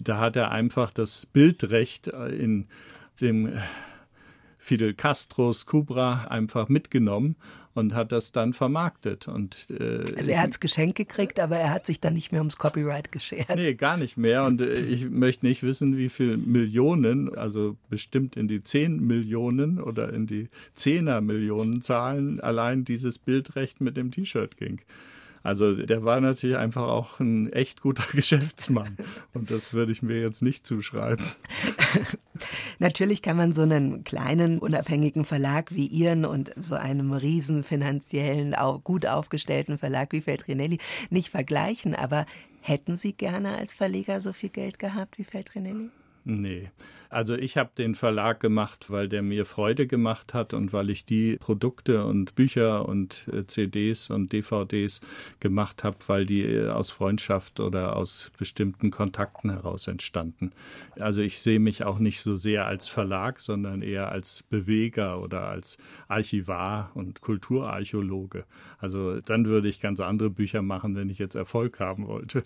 Da 0.00 0.18
hat 0.18 0.36
er 0.36 0.50
einfach 0.50 0.90
das 0.90 1.26
Bildrecht 1.26 2.08
in 2.08 2.66
dem 3.20 3.52
Fidel 4.66 4.94
Castros 4.94 5.64
Cubra 5.64 6.24
einfach 6.24 6.68
mitgenommen 6.68 7.36
und 7.74 7.94
hat 7.94 8.10
das 8.10 8.32
dann 8.32 8.52
vermarktet. 8.52 9.28
Und, 9.28 9.68
äh, 9.70 10.12
also 10.16 10.30
er 10.32 10.42
hat 10.42 10.50
es 10.50 10.58
geschenkt 10.58 10.96
gekriegt, 10.96 11.38
aber 11.38 11.56
er 11.56 11.70
hat 11.70 11.86
sich 11.86 12.00
dann 12.00 12.14
nicht 12.14 12.32
mehr 12.32 12.40
ums 12.40 12.56
Copyright 12.56 13.12
geschert. 13.12 13.54
Nee, 13.54 13.74
gar 13.74 13.96
nicht 13.96 14.16
mehr. 14.16 14.44
Und 14.44 14.60
äh, 14.60 14.74
ich 14.74 15.08
möchte 15.08 15.46
nicht 15.46 15.62
wissen, 15.62 15.96
wie 15.96 16.08
viele 16.08 16.36
Millionen, 16.36 17.32
also 17.32 17.76
bestimmt 17.90 18.36
in 18.36 18.48
die 18.48 18.64
10 18.64 19.06
Millionen 19.06 19.80
oder 19.80 20.12
in 20.12 20.26
die 20.26 20.48
Zehner 20.74 21.20
Millionen 21.20 21.80
Zahlen 21.80 22.40
allein 22.40 22.84
dieses 22.84 23.20
Bildrecht 23.20 23.80
mit 23.80 23.96
dem 23.96 24.10
T-Shirt 24.10 24.56
ging. 24.56 24.80
Also 25.46 25.76
der 25.76 26.04
war 26.04 26.20
natürlich 26.20 26.56
einfach 26.56 26.82
auch 26.82 27.20
ein 27.20 27.52
echt 27.52 27.80
guter 27.80 28.02
Geschäftsmann. 28.12 28.96
Und 29.32 29.52
das 29.52 29.72
würde 29.72 29.92
ich 29.92 30.02
mir 30.02 30.20
jetzt 30.20 30.42
nicht 30.42 30.66
zuschreiben. 30.66 31.24
Natürlich 32.80 33.22
kann 33.22 33.36
man 33.36 33.52
so 33.52 33.62
einen 33.62 34.02
kleinen, 34.02 34.58
unabhängigen 34.58 35.24
Verlag 35.24 35.72
wie 35.72 35.86
Ihren 35.86 36.24
und 36.24 36.52
so 36.60 36.74
einem 36.74 37.12
riesen 37.12 37.62
finanziellen, 37.62 38.56
gut 38.82 39.06
aufgestellten 39.06 39.78
Verlag 39.78 40.12
wie 40.12 40.20
Feltrinelli 40.20 40.78
nicht 41.10 41.30
vergleichen. 41.30 41.94
Aber 41.94 42.26
hätten 42.60 42.96
Sie 42.96 43.12
gerne 43.12 43.56
als 43.56 43.72
Verleger 43.72 44.20
so 44.20 44.32
viel 44.32 44.50
Geld 44.50 44.80
gehabt 44.80 45.16
wie 45.16 45.24
Feltrinelli? 45.24 45.90
Nee. 46.24 46.70
Also 47.08 47.34
ich 47.34 47.56
habe 47.56 47.70
den 47.76 47.94
Verlag 47.94 48.40
gemacht, 48.40 48.90
weil 48.90 49.08
der 49.08 49.22
mir 49.22 49.44
Freude 49.44 49.86
gemacht 49.86 50.34
hat 50.34 50.54
und 50.54 50.72
weil 50.72 50.90
ich 50.90 51.04
die 51.04 51.36
Produkte 51.36 52.04
und 52.04 52.34
Bücher 52.34 52.88
und 52.88 53.26
äh, 53.32 53.46
CDs 53.46 54.10
und 54.10 54.32
DVDs 54.32 55.00
gemacht 55.40 55.84
habe, 55.84 55.96
weil 56.06 56.26
die 56.26 56.42
äh, 56.42 56.68
aus 56.68 56.90
Freundschaft 56.90 57.60
oder 57.60 57.96
aus 57.96 58.30
bestimmten 58.38 58.90
Kontakten 58.90 59.50
heraus 59.50 59.86
entstanden. 59.86 60.52
Also 60.98 61.20
ich 61.20 61.38
sehe 61.38 61.60
mich 61.60 61.84
auch 61.84 61.98
nicht 61.98 62.20
so 62.20 62.34
sehr 62.34 62.66
als 62.66 62.88
Verlag, 62.88 63.40
sondern 63.40 63.82
eher 63.82 64.10
als 64.10 64.42
Beweger 64.48 65.20
oder 65.20 65.48
als 65.48 65.78
Archivar 66.08 66.90
und 66.94 67.20
Kulturarchäologe. 67.20 68.44
Also 68.78 69.20
dann 69.20 69.46
würde 69.46 69.68
ich 69.68 69.80
ganz 69.80 70.00
andere 70.00 70.30
Bücher 70.30 70.62
machen, 70.62 70.96
wenn 70.96 71.10
ich 71.10 71.18
jetzt 71.18 71.34
Erfolg 71.34 71.80
haben 71.80 72.06
wollte. 72.06 72.42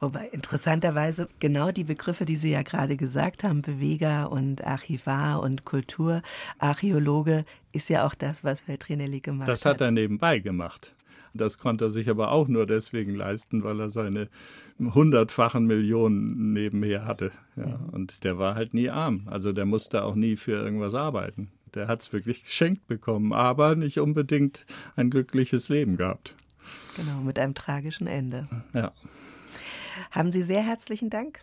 Wobei 0.00 0.28
interessanterweise 0.28 1.28
genau 1.38 1.70
die 1.70 1.84
Begriffe, 1.84 2.24
die 2.24 2.36
Sie 2.36 2.50
ja 2.50 2.62
gerade 2.62 2.96
gesagt 2.96 3.44
haben, 3.44 3.62
Beweger 3.62 4.01
Verleger 4.02 4.32
und 4.32 4.64
Archivar 4.64 5.40
und 5.42 5.64
Kulturarchäologe 5.64 7.44
ist 7.72 7.88
ja 7.88 8.04
auch 8.06 8.14
das, 8.14 8.44
was 8.44 8.62
Feltrinelli 8.62 9.20
gemacht 9.20 9.48
hat. 9.48 9.52
Das 9.52 9.64
hat 9.64 9.80
er 9.80 9.90
nebenbei 9.90 10.40
gemacht. 10.40 10.94
Das 11.34 11.56
konnte 11.56 11.86
er 11.86 11.90
sich 11.90 12.10
aber 12.10 12.30
auch 12.30 12.46
nur 12.48 12.66
deswegen 12.66 13.14
leisten, 13.14 13.64
weil 13.64 13.80
er 13.80 13.88
seine 13.88 14.28
hundertfachen 14.78 15.64
Millionen 15.64 16.52
nebenher 16.52 17.06
hatte. 17.06 17.32
Ja, 17.56 17.80
und 17.92 18.24
der 18.24 18.38
war 18.38 18.54
halt 18.54 18.74
nie 18.74 18.90
arm. 18.90 19.28
Also 19.30 19.52
der 19.52 19.64
musste 19.64 20.04
auch 20.04 20.14
nie 20.14 20.36
für 20.36 20.52
irgendwas 20.52 20.94
arbeiten. 20.94 21.50
Der 21.74 21.88
hat 21.88 22.02
es 22.02 22.12
wirklich 22.12 22.44
geschenkt 22.44 22.86
bekommen, 22.86 23.32
aber 23.32 23.76
nicht 23.76 23.98
unbedingt 23.98 24.66
ein 24.94 25.08
glückliches 25.08 25.70
Leben 25.70 25.96
gehabt. 25.96 26.34
Genau, 26.96 27.22
mit 27.22 27.38
einem 27.38 27.54
tragischen 27.54 28.06
Ende. 28.06 28.46
Ja. 28.74 28.92
Haben 30.10 30.32
Sie 30.32 30.42
sehr 30.42 30.62
herzlichen 30.62 31.08
Dank. 31.08 31.40